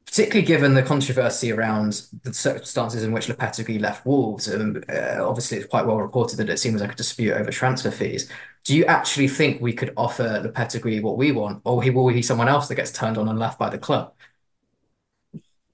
particularly 0.06 0.46
given 0.46 0.72
the 0.74 0.82
controversy 0.82 1.52
around 1.52 2.02
the 2.22 2.32
circumstances 2.32 3.02
in 3.02 3.12
which 3.12 3.26
Lopetegui 3.28 3.78
left 3.78 4.06
Wolves. 4.06 4.48
And 4.48 4.84
uh, 4.90 5.18
obviously, 5.20 5.58
it's 5.58 5.66
quite 5.66 5.86
well 5.86 5.98
reported 5.98 6.36
that 6.38 6.48
it 6.48 6.58
seems 6.58 6.80
like 6.80 6.92
a 6.92 6.96
dispute 6.96 7.34
over 7.34 7.50
transfer 7.50 7.90
fees. 7.90 8.30
Do 8.68 8.76
you 8.76 8.84
actually 8.84 9.28
think 9.28 9.62
we 9.62 9.72
could 9.72 9.94
offer 9.96 10.42
Lopetegui 10.44 11.00
what 11.00 11.16
we 11.16 11.32
want, 11.32 11.62
or 11.64 11.76
will 11.76 12.08
he 12.08 12.16
be 12.16 12.20
someone 12.20 12.48
else 12.48 12.68
that 12.68 12.74
gets 12.74 12.92
turned 12.92 13.16
on 13.16 13.26
and 13.26 13.38
left 13.38 13.58
by 13.58 13.70
the 13.70 13.78
club? 13.78 14.12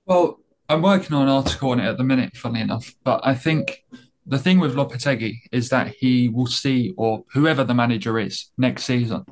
Well, 0.06 0.38
I'm 0.69 0.81
working 0.81 1.12
on 1.17 1.23
an 1.23 1.29
article 1.29 1.73
on 1.73 1.81
it 1.81 1.88
at 1.88 1.99
the 1.99 2.05
minute, 2.05 2.37
funnily 2.37 2.61
enough, 2.61 2.94
but 3.02 3.20
I 3.25 3.35
think 3.35 3.82
the 4.25 4.38
thing 4.38 4.61
with 4.61 4.76
Lopetegui 4.76 5.38
is 5.50 5.70
that 5.70 5.88
he 5.88 6.29
will 6.29 6.46
see, 6.46 6.94
or 6.96 7.25
whoever 7.32 7.64
the 7.64 7.75
manager 7.75 8.17
is 8.17 8.52
next 8.58 8.85
season, 8.85 9.25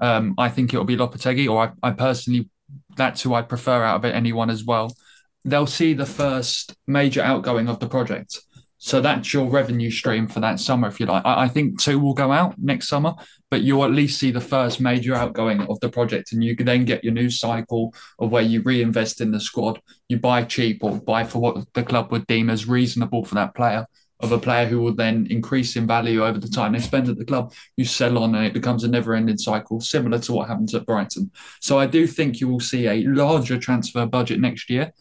um, 0.00 0.34
I 0.38 0.48
think 0.48 0.72
it'll 0.72 0.86
be 0.86 0.96
Lopetegui, 0.96 1.46
or 1.46 1.74
I, 1.82 1.88
I 1.88 1.90
personally 1.90 2.48
that's 2.96 3.20
who 3.20 3.34
I 3.34 3.42
prefer 3.42 3.84
out 3.84 3.96
of 3.96 4.06
it, 4.06 4.14
anyone 4.14 4.48
as 4.48 4.64
well. 4.64 4.96
They'll 5.44 5.66
see 5.66 5.92
the 5.92 6.06
first 6.06 6.74
major 6.86 7.20
outgoing 7.20 7.68
of 7.68 7.80
the 7.80 7.86
project. 7.86 8.40
So 8.82 9.02
that's 9.02 9.34
your 9.34 9.46
revenue 9.46 9.90
stream 9.90 10.26
for 10.26 10.40
that 10.40 10.58
summer, 10.58 10.88
if 10.88 10.98
you 10.98 11.04
like. 11.04 11.24
I, 11.26 11.42
I, 11.42 11.48
think 11.48 11.78
two 11.78 11.98
will 11.98 12.14
go 12.14 12.32
out 12.32 12.54
next 12.58 12.88
summer, 12.88 13.14
but 13.50 13.60
you'll 13.60 13.84
at 13.84 13.90
least 13.90 14.18
see 14.18 14.30
the 14.30 14.40
first 14.40 14.80
major 14.80 15.14
outgoing 15.14 15.60
of 15.60 15.78
the 15.80 15.90
project, 15.90 16.32
and 16.32 16.42
you 16.42 16.56
can 16.56 16.64
then 16.64 16.86
get 16.86 17.04
your 17.04 17.12
new 17.12 17.28
cycle 17.28 17.94
of 18.18 18.30
where 18.30 18.42
you 18.42 18.62
reinvest 18.62 19.20
in 19.20 19.32
the 19.32 19.38
squad, 19.38 19.82
you 20.08 20.18
buy 20.18 20.44
cheap 20.44 20.82
or 20.82 20.98
buy 20.98 21.24
for 21.24 21.40
what 21.40 21.66
the 21.74 21.82
club 21.82 22.10
would 22.10 22.26
deem 22.26 22.48
as 22.48 22.66
reasonable 22.66 23.22
for 23.22 23.34
that 23.34 23.54
player, 23.54 23.86
of 24.20 24.32
a 24.32 24.38
player 24.38 24.64
who 24.64 24.80
will 24.80 24.94
then 24.94 25.26
increase 25.28 25.76
in 25.76 25.86
value 25.86 26.24
over 26.24 26.38
the 26.38 26.48
time 26.48 26.72
they 26.72 26.78
spend 26.78 27.06
at 27.10 27.18
the 27.18 27.24
club. 27.24 27.52
You 27.76 27.84
sell 27.84 28.16
on 28.16 28.34
and 28.34 28.46
it 28.46 28.54
becomes 28.54 28.82
a 28.82 28.88
never 28.88 29.14
ending 29.14 29.36
cycle, 29.36 29.82
similar 29.82 30.18
to 30.20 30.32
what 30.32 30.48
happens 30.48 30.74
at 30.74 30.86
Brighton. 30.86 31.30
So 31.60 31.78
I 31.78 31.86
do 31.86 32.06
think 32.06 32.40
you 32.40 32.48
will 32.48 32.60
see 32.60 32.86
a 32.86 33.02
larger 33.02 33.58
transfer 33.58 34.06
budget 34.06 34.40
next 34.40 34.70
year. 34.70 34.94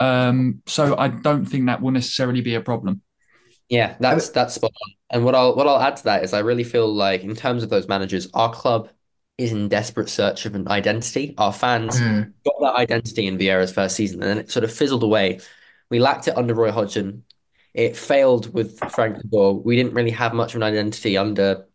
Um, 0.00 0.62
so 0.66 0.96
I 0.96 1.08
don't 1.08 1.44
think 1.44 1.66
that 1.66 1.80
will 1.80 1.92
necessarily 1.92 2.40
be 2.40 2.56
a 2.56 2.60
problem. 2.60 3.02
Yeah, 3.70 3.96
that's 4.00 4.30
that's 4.30 4.54
spot 4.54 4.72
on. 4.84 4.92
And 5.10 5.24
what 5.24 5.34
I'll 5.34 5.54
what 5.54 5.66
I'll 5.66 5.80
add 5.80 5.96
to 5.96 6.04
that 6.04 6.24
is 6.24 6.34
I 6.34 6.40
really 6.40 6.64
feel 6.64 6.92
like 6.92 7.22
in 7.22 7.34
terms 7.34 7.62
of 7.62 7.70
those 7.70 7.88
managers, 7.88 8.28
our 8.34 8.52
club 8.52 8.90
is 9.38 9.52
in 9.52 9.68
desperate 9.68 10.10
search 10.10 10.44
of 10.44 10.54
an 10.54 10.68
identity. 10.68 11.34
Our 11.38 11.52
fans 11.52 11.98
mm. 11.98 12.32
got 12.44 12.60
that 12.60 12.74
identity 12.74 13.26
in 13.26 13.38
Vieira's 13.38 13.72
first 13.72 13.96
season, 13.96 14.22
and 14.22 14.28
then 14.28 14.38
it 14.38 14.50
sort 14.50 14.64
of 14.64 14.72
fizzled 14.72 15.04
away. 15.04 15.40
We 15.88 16.00
lacked 16.00 16.28
it 16.28 16.36
under 16.36 16.52
Roy 16.52 16.72
Hodgson. 16.72 17.24
It 17.72 17.96
failed 17.96 18.52
with 18.52 18.78
Frank 18.90 19.18
de 19.18 19.26
Boer. 19.26 19.54
We 19.54 19.76
didn't 19.76 19.94
really 19.94 20.10
have 20.10 20.34
much 20.34 20.50
of 20.50 20.56
an 20.56 20.64
identity 20.64 21.16
under 21.16 21.66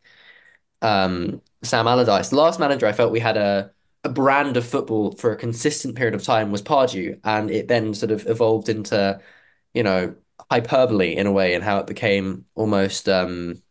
um, 0.81 1.41
Sam 1.63 1.87
Allardyce. 1.87 2.29
The 2.29 2.35
last 2.35 2.59
manager 2.59 2.85
I 2.87 2.91
felt 2.91 3.13
we 3.13 3.19
had 3.21 3.37
a 3.37 3.71
a 4.03 4.09
brand 4.09 4.55
of 4.55 4.65
football 4.65 5.13
for 5.13 5.31
a 5.31 5.35
consistent 5.35 5.95
period 5.95 6.13
of 6.13 6.21
time 6.23 6.51
was 6.51 6.61
Pardew, 6.61 7.19
and 7.23 7.49
it 7.49 7.67
then 7.67 7.93
sort 7.95 8.11
of 8.11 8.27
evolved 8.27 8.69
into, 8.69 9.19
you 9.73 9.81
know, 9.81 10.15
hyperbole 10.49 11.15
in 11.15 11.27
a 11.27 11.31
way, 11.31 11.53
and 11.53 11.63
how 11.63 11.79
it 11.79 11.87
became 11.87 12.45
almost 12.55 13.09
um, 13.09 13.61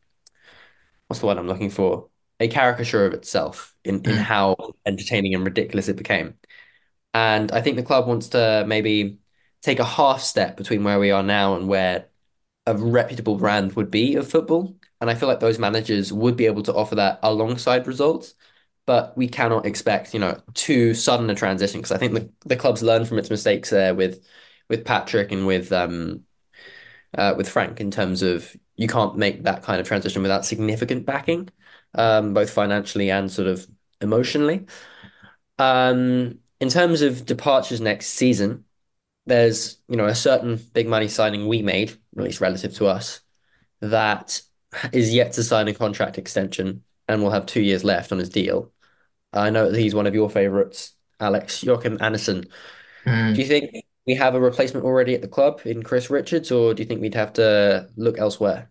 what's 1.06 1.20
the 1.20 1.26
word 1.26 1.38
I'm 1.38 1.48
looking 1.48 1.70
for? 1.70 2.08
A 2.40 2.48
caricature 2.48 3.06
of 3.06 3.14
itself 3.14 3.74
in 3.84 4.04
in 4.04 4.16
how 4.16 4.56
entertaining 4.86 5.34
and 5.34 5.44
ridiculous 5.44 5.88
it 5.88 5.96
became. 5.96 6.34
And 7.12 7.52
I 7.52 7.60
think 7.60 7.76
the 7.76 7.82
club 7.82 8.08
wants 8.08 8.28
to 8.30 8.64
maybe 8.66 9.18
take 9.62 9.78
a 9.78 9.84
half 9.84 10.20
step 10.20 10.56
between 10.56 10.84
where 10.84 10.98
we 10.98 11.10
are 11.10 11.22
now 11.22 11.56
and 11.56 11.68
where 11.68 12.08
a 12.66 12.76
reputable 12.76 13.36
brand 13.36 13.74
would 13.76 13.90
be 13.90 14.16
of 14.16 14.28
football. 14.30 14.76
And 15.00 15.10
I 15.10 15.14
feel 15.14 15.28
like 15.28 15.40
those 15.40 15.58
managers 15.58 16.12
would 16.12 16.36
be 16.36 16.46
able 16.46 16.62
to 16.64 16.74
offer 16.74 16.96
that 16.96 17.20
alongside 17.22 17.86
results. 17.86 18.34
But 18.86 19.16
we 19.16 19.28
cannot 19.28 19.64
expect, 19.64 20.12
you 20.12 20.20
know, 20.20 20.40
too 20.52 20.92
sudden 20.92 21.30
a 21.30 21.34
transition 21.34 21.80
because 21.80 21.92
I 21.92 21.98
think 21.98 22.12
the, 22.14 22.30
the 22.44 22.56
club's 22.56 22.82
learned 22.82 23.08
from 23.08 23.18
its 23.18 23.30
mistakes 23.30 23.70
there 23.70 23.94
with 23.94 24.24
with 24.68 24.84
Patrick 24.84 25.32
and 25.32 25.46
with 25.46 25.72
um 25.72 26.24
uh, 27.16 27.34
with 27.36 27.48
Frank 27.48 27.80
in 27.80 27.90
terms 27.90 28.22
of 28.22 28.56
you 28.76 28.88
can't 28.88 29.16
make 29.16 29.44
that 29.44 29.62
kind 29.62 29.80
of 29.80 29.86
transition 29.86 30.22
without 30.22 30.44
significant 30.44 31.06
backing, 31.06 31.48
um, 31.94 32.34
both 32.34 32.50
financially 32.50 33.10
and 33.10 33.30
sort 33.30 33.48
of 33.48 33.66
emotionally. 34.00 34.66
Um, 35.58 36.38
in 36.60 36.68
terms 36.68 37.02
of 37.02 37.26
departures 37.26 37.80
next 37.80 38.08
season, 38.08 38.64
there's 39.26 39.78
you 39.88 39.96
know 39.96 40.06
a 40.06 40.14
certain 40.14 40.56
big 40.72 40.88
money 40.88 41.08
signing 41.08 41.46
we 41.46 41.62
made, 41.62 41.90
at 42.16 42.24
least 42.24 42.40
relative 42.40 42.74
to 42.74 42.86
us, 42.86 43.20
that 43.80 44.40
is 44.92 45.14
yet 45.14 45.32
to 45.32 45.42
sign 45.42 45.68
a 45.68 45.74
contract 45.74 46.18
extension 46.18 46.82
and 47.08 47.22
will 47.22 47.30
have 47.30 47.46
two 47.46 47.62
years 47.62 47.84
left 47.84 48.12
on 48.12 48.18
his 48.18 48.28
deal. 48.28 48.72
I 49.32 49.50
know 49.50 49.70
that 49.70 49.78
he's 49.78 49.94
one 49.94 50.06
of 50.06 50.14
your 50.14 50.30
favourites, 50.30 50.94
Alex 51.20 51.62
Joachim 51.62 51.98
Andersen. 52.00 52.46
Mm. 53.04 53.34
Do 53.34 53.40
you 53.40 53.46
think 53.46 53.83
we 54.06 54.14
have 54.14 54.34
a 54.34 54.40
replacement 54.40 54.84
already 54.84 55.14
at 55.14 55.22
the 55.22 55.28
club 55.28 55.60
in 55.64 55.82
Chris 55.82 56.10
Richards, 56.10 56.50
or 56.50 56.74
do 56.74 56.82
you 56.82 56.86
think 56.86 57.00
we'd 57.00 57.14
have 57.14 57.32
to 57.34 57.88
look 57.96 58.18
elsewhere? 58.18 58.70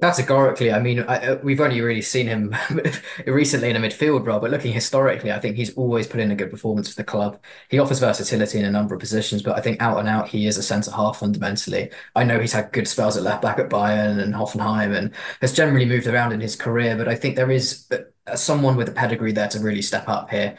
Categorically, 0.00 0.72
I 0.72 0.80
mean, 0.80 1.00
I, 1.00 1.26
uh, 1.26 1.38
we've 1.42 1.60
only 1.60 1.82
really 1.82 2.00
seen 2.00 2.26
him 2.26 2.56
recently 3.26 3.68
in 3.68 3.76
a 3.76 3.80
midfield 3.80 4.26
role, 4.26 4.40
but 4.40 4.50
looking 4.50 4.72
historically, 4.72 5.30
I 5.30 5.38
think 5.38 5.56
he's 5.56 5.74
always 5.74 6.06
put 6.06 6.20
in 6.20 6.30
a 6.30 6.34
good 6.34 6.50
performance 6.50 6.88
for 6.88 6.96
the 6.96 7.04
club. 7.04 7.38
He 7.68 7.78
offers 7.78 7.98
versatility 7.98 8.58
in 8.58 8.64
a 8.64 8.70
number 8.70 8.94
of 8.94 9.00
positions, 9.00 9.42
but 9.42 9.58
I 9.58 9.60
think 9.60 9.82
out 9.82 9.98
and 9.98 10.08
out, 10.08 10.28
he 10.28 10.46
is 10.46 10.56
a 10.56 10.62
centre 10.62 10.90
half 10.90 11.20
fundamentally. 11.20 11.90
I 12.16 12.24
know 12.24 12.40
he's 12.40 12.54
had 12.54 12.72
good 12.72 12.88
spells 12.88 13.18
at 13.18 13.24
left 13.24 13.42
back 13.42 13.58
at 13.58 13.68
Bayern 13.68 14.18
and 14.18 14.32
Hoffenheim 14.32 14.96
and 14.96 15.12
has 15.42 15.52
generally 15.52 15.84
moved 15.84 16.06
around 16.06 16.32
in 16.32 16.40
his 16.40 16.56
career, 16.56 16.96
but 16.96 17.06
I 17.06 17.14
think 17.14 17.36
there 17.36 17.50
is 17.50 17.86
someone 18.36 18.76
with 18.76 18.88
a 18.88 18.92
pedigree 18.92 19.32
there 19.32 19.48
to 19.48 19.60
really 19.60 19.82
step 19.82 20.08
up 20.08 20.30
here. 20.30 20.56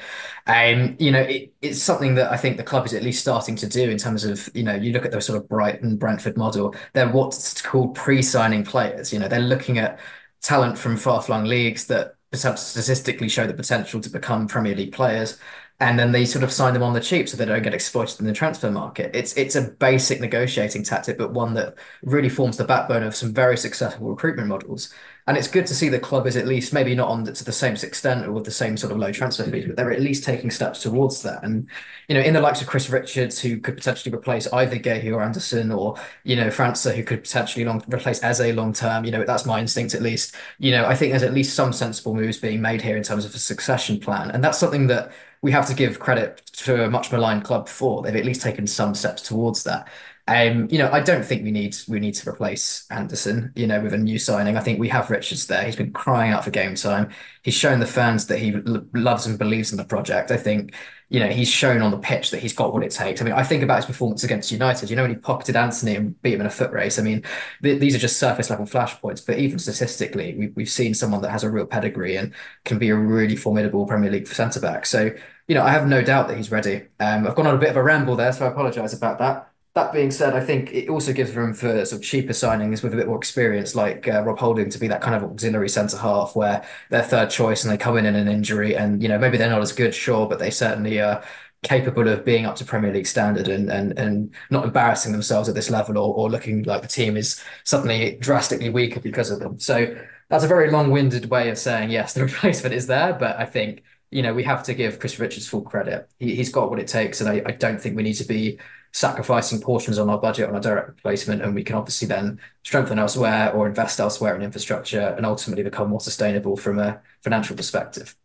Um, 0.48 0.96
you 1.00 1.12
know, 1.12 1.22
it, 1.22 1.54
it's 1.62 1.82
something 1.82 2.16
that 2.16 2.32
I 2.32 2.38
think 2.38 2.58
the 2.58 2.64
club 2.64 2.86
is 2.86 2.94
at 2.94 3.04
least 3.04 3.22
starting 3.22 3.56
to 3.58 3.68
do 3.68 3.90
in 3.90 3.98
terms 3.98 4.26
of, 4.26 4.50
you 4.54 4.64
know, 4.64 4.76
you 4.76 4.92
look 4.94 5.06
at 5.06 5.12
the 5.12 5.22
sort 5.22 5.38
of 5.38 5.48
Brighton 5.50 5.98
Brentford 5.98 6.38
model, 6.38 6.76
they're 6.94 7.10
what's 7.10 7.62
called 7.62 7.96
pre-signing 7.96 8.64
players. 8.64 9.14
You 9.14 9.20
know, 9.20 9.28
they're 9.28 9.40
looking 9.40 9.78
at 9.78 10.00
talent 10.42 10.78
from 10.78 10.98
far-flung 10.98 11.46
leagues 11.46 11.86
that 11.88 12.16
statistically 12.34 13.30
show 13.30 13.46
the 13.46 13.54
potential 13.54 14.00
to 14.02 14.10
become 14.10 14.48
Premier 14.48 14.76
League 14.76 14.94
players. 14.94 15.38
and 15.82 15.98
then 15.98 16.12
they 16.12 16.26
sort 16.26 16.44
of 16.44 16.52
sign 16.52 16.74
them 16.76 16.84
on 16.84 16.94
the 16.94 17.00
cheap 17.02 17.28
so 17.28 17.36
they 17.36 17.46
don't 17.46 17.64
get 17.64 17.74
exploited 17.74 18.20
in 18.20 18.28
the 18.28 18.34
transfer 18.34 18.70
market. 18.70 19.16
It's 19.16 19.36
it's 19.36 19.56
a 19.56 19.64
basic 19.72 20.22
negotiating 20.22 20.84
tactic, 20.84 21.18
but 21.18 21.34
one 21.34 21.56
that 21.56 21.76
really 22.04 22.30
forms 22.30 22.58
the 22.58 22.64
backbone 22.66 23.02
of 23.04 23.16
some 23.16 23.34
very 23.34 23.58
successful 23.58 24.08
recruitment 24.08 24.48
models. 24.48 24.94
And 25.32 25.38
it's 25.38 25.48
good 25.48 25.66
to 25.68 25.74
see 25.74 25.88
the 25.88 25.98
club 25.98 26.28
is 26.28 26.36
at 26.36 26.46
least 26.46 26.74
maybe 26.74 26.94
not 26.94 27.08
on 27.08 27.24
the, 27.24 27.32
to 27.32 27.46
the 27.46 27.54
same 27.54 27.76
extent 27.76 28.26
or 28.26 28.34
with 28.34 28.44
the 28.44 28.52
same 28.52 28.76
sort 28.76 28.92
of 28.92 28.98
low 28.98 29.14
transfer 29.14 29.46
fees, 29.46 29.66
but 29.66 29.78
they're 29.78 29.94
at 29.94 30.02
least 30.02 30.26
taking 30.26 30.52
steps 30.52 30.84
towards 30.84 31.22
that. 31.22 31.42
And 31.42 31.68
you 32.10 32.16
know, 32.16 32.20
in 32.20 32.34
the 32.34 32.42
likes 32.42 32.60
of 32.60 32.68
Chris 32.68 32.90
Richards, 32.90 33.40
who 33.40 33.58
could 33.58 33.78
potentially 33.78 34.14
replace 34.14 34.52
either 34.52 34.76
Guéhi 34.76 35.10
or 35.10 35.22
Andersen, 35.22 35.72
or 35.72 35.96
you 36.26 36.36
know, 36.36 36.50
França, 36.50 36.94
who 36.94 37.06
could 37.06 37.24
potentially 37.24 37.64
long 37.64 37.82
replace 37.88 38.22
Eze 38.22 38.54
long 38.54 38.74
term. 38.74 39.06
You 39.06 39.12
know, 39.12 39.24
that's 39.24 39.46
my 39.46 39.62
instinct 39.62 39.96
at 39.96 40.02
least. 40.02 40.36
You 40.60 40.72
know, 40.72 40.86
I 40.86 40.96
think 40.96 41.14
there's 41.14 41.24
at 41.24 41.34
least 41.34 41.56
some 41.56 41.72
sensible 41.72 42.14
moves 42.14 42.38
being 42.38 42.62
made 42.62 42.82
here 42.82 42.98
in 42.98 43.04
terms 43.04 43.24
of 43.24 43.34
a 43.34 43.40
succession 43.40 44.02
plan, 44.02 44.32
and 44.32 44.44
that's 44.44 44.58
something 44.58 44.88
that 44.88 45.14
we 45.42 45.54
have 45.54 45.66
to 45.68 45.74
give 45.74 45.98
credit 46.00 46.46
to 46.48 46.84
a 46.84 46.90
much 46.90 47.10
maligned 47.10 47.46
club 47.46 47.70
for. 47.70 48.02
They've 48.02 48.18
at 48.18 48.26
least 48.26 48.42
taken 48.42 48.68
some 48.68 48.96
steps 48.96 49.22
towards 49.22 49.64
that. 49.64 49.88
Um, 50.28 50.68
you 50.70 50.78
know, 50.78 50.90
I 50.92 51.00
don't 51.02 51.26
think 51.26 51.44
we 51.44 51.52
need 51.52 51.76
we 51.88 52.00
need 52.00 52.14
to 52.14 52.30
replace 52.30 52.86
Andersen, 52.90 53.52
you 53.56 53.68
know, 53.68 53.82
with 53.82 53.94
a 53.94 53.98
new 53.98 54.20
signing. 54.20 54.56
I 54.56 54.62
think 54.62 54.80
we 54.80 54.88
have 54.90 55.10
Richards 55.10 55.48
there. 55.48 55.64
He's 55.64 55.76
been 55.76 55.92
crying 55.92 56.32
out 56.32 56.44
for 56.44 56.52
game 56.52 56.76
time. 56.76 57.10
He's 57.44 57.56
shown 57.56 57.80
the 57.80 57.88
fans 57.88 58.28
that 58.28 58.40
he 58.40 58.52
loves 58.94 59.26
and 59.26 59.38
believes 59.38 59.72
in 59.72 59.78
the 59.78 59.84
project. 59.84 60.30
I 60.32 60.38
think, 60.38 60.76
you 61.10 61.20
know, 61.20 61.28
he's 61.28 61.50
shown 61.50 61.82
on 61.82 61.92
the 61.92 61.98
pitch 61.98 62.32
that 62.32 62.40
he's 62.40 62.54
got 62.54 62.72
what 62.72 62.84
it 62.84 62.92
takes. 62.92 63.20
I 63.20 63.26
mean, 63.26 63.34
I 63.34 63.44
think 63.44 63.64
about 63.64 63.78
his 63.78 63.86
performance 63.86 64.24
against 64.24 64.52
United. 64.52 64.90
You 64.90 64.96
know, 64.96 65.02
when 65.02 65.12
he 65.12 65.18
pocketed 65.18 65.56
Antony 65.56 65.96
and 65.96 66.22
beat 66.22 66.36
him 66.36 66.42
in 66.42 66.48
a 66.48 66.52
foot 66.52 66.72
race. 66.72 67.00
I 67.00 67.02
mean, 67.02 67.24
th 67.64 67.80
these 67.80 67.96
are 67.96 68.00
just 68.00 68.18
surface 68.18 68.50
level 68.50 68.66
flashpoints, 68.66 69.26
but 69.26 69.40
even 69.40 69.60
statistically, 69.60 70.36
we, 70.38 70.48
we've 70.56 70.70
seen 70.70 70.94
someone 70.94 71.22
that 71.24 71.32
has 71.32 71.44
a 71.44 71.50
real 71.50 71.66
pedigree 71.66 72.16
and 72.16 72.34
can 72.64 72.78
be 72.80 72.90
a 72.90 72.96
really 72.96 73.36
formidable 73.36 73.88
Premier 73.88 74.12
League 74.12 74.28
centre 74.28 74.62
back. 74.62 74.86
So, 74.86 75.12
you 75.48 75.56
know, 75.56 75.64
I 75.64 75.72
have 75.72 75.88
no 75.88 76.02
doubt 76.04 76.28
that 76.28 76.38
he's 76.38 76.52
ready. 76.52 76.84
Um, 77.00 77.28
I've 77.28 77.36
gone 77.36 77.48
on 77.48 77.56
a 77.56 77.58
bit 77.60 77.70
of 77.72 77.76
a 77.78 77.84
ramble 77.84 78.16
there, 78.16 78.32
so 78.32 78.46
I 78.46 78.50
apologise 78.50 78.94
about 78.94 79.20
that. 79.20 79.51
That 79.74 79.94
being 79.94 80.12
said, 80.12 80.36
I 80.36 80.42
think 80.44 80.74
it 80.74 80.90
also 80.90 81.14
gives 81.14 81.34
room 81.34 81.54
for 81.54 81.86
sort 81.86 82.02
of 82.02 82.06
cheaper 82.06 82.34
signings 82.34 82.84
with 82.84 82.94
a 82.94 82.98
bit 82.98 83.08
more 83.08 83.16
experience, 83.16 83.74
like 83.74 84.06
uh, 84.06 84.22
Rob 84.22 84.38
Holding, 84.38 84.70
to 84.70 84.78
be 84.78 84.90
that 84.90 85.02
kind 85.02 85.16
of 85.16 85.24
auxiliary 85.24 85.70
centre 85.70 85.98
half 85.98 86.36
where 86.36 86.66
they're 86.90 87.02
third 87.04 87.30
choice 87.30 87.64
and 87.64 87.72
they 87.72 87.78
come 87.78 87.96
in 87.98 88.06
in 88.06 88.16
an 88.16 88.28
injury, 88.28 88.76
and 88.76 89.02
you 89.02 89.08
know 89.08 89.18
maybe 89.18 89.38
they're 89.38 89.50
not 89.50 89.62
as 89.62 89.72
good, 89.72 89.96
sure, 89.96 90.28
but 90.28 90.40
they 90.40 90.50
certainly 90.50 91.00
are 91.00 91.24
capable 91.64 92.08
of 92.10 92.26
being 92.26 92.46
up 92.46 92.56
to 92.58 92.66
Premier 92.66 92.92
League 92.92 93.08
standard 93.08 93.48
and 93.48 93.70
and 93.72 93.98
and 93.98 94.34
not 94.50 94.66
embarrassing 94.66 95.12
themselves 95.14 95.48
at 95.48 95.56
this 95.56 95.70
level 95.70 95.98
or, 95.98 96.14
or 96.16 96.30
looking 96.30 96.64
like 96.64 96.82
the 96.82 96.88
team 96.88 97.16
is 97.16 97.42
suddenly 97.64 98.18
drastically 98.20 98.70
weaker 98.70 99.00
because 99.00 99.30
of 99.32 99.40
them. 99.40 99.58
So 99.60 99.96
that's 100.30 100.44
a 100.44 100.48
very 100.48 100.72
long-winded 100.72 101.30
way 101.30 101.50
of 101.50 101.58
saying 101.58 101.92
yes, 101.92 102.14
the 102.14 102.22
replacement 102.26 102.76
is 102.76 102.88
there, 102.88 103.14
but 103.14 103.38
I 103.38 103.46
think 103.46 103.84
you 104.10 104.22
know 104.22 104.34
we 104.34 104.44
have 104.44 104.64
to 104.64 104.74
give 104.74 105.00
Chris 105.00 105.18
Richards 105.20 105.48
full 105.48 105.62
credit. 105.62 106.10
He, 106.20 106.36
he's 106.36 106.52
got 106.52 106.70
what 106.70 106.80
it 106.80 106.88
takes, 106.88 107.22
and 107.22 107.30
I, 107.30 107.42
I 107.46 107.52
don't 107.52 107.80
think 107.80 107.96
we 107.96 108.04
need 108.04 108.16
to 108.16 108.26
be 108.26 108.60
sacrificing 108.92 109.62
portions 109.62 109.98
on 109.98 110.10
our 110.10 110.18
budget 110.20 110.50
on 110.50 110.56
a 110.56 110.60
direct 110.60 110.88
replacement, 110.90 111.42
and 111.42 111.56
we 111.56 111.64
can 111.64 111.76
obviously 111.76 112.08
then 112.08 112.40
strengthen 112.64 113.00
elsewhere 113.00 113.52
or 113.54 113.68
invest 113.68 114.00
elsewhere 114.00 114.36
in 114.36 114.42
infrastructure 114.42 115.14
and 115.18 115.26
ultimately 115.26 115.64
become 115.64 115.90
more 115.90 116.02
sustainable 116.02 116.58
from 116.58 116.80
a 116.80 117.02
financial 117.24 117.56
perspective. 117.56 118.16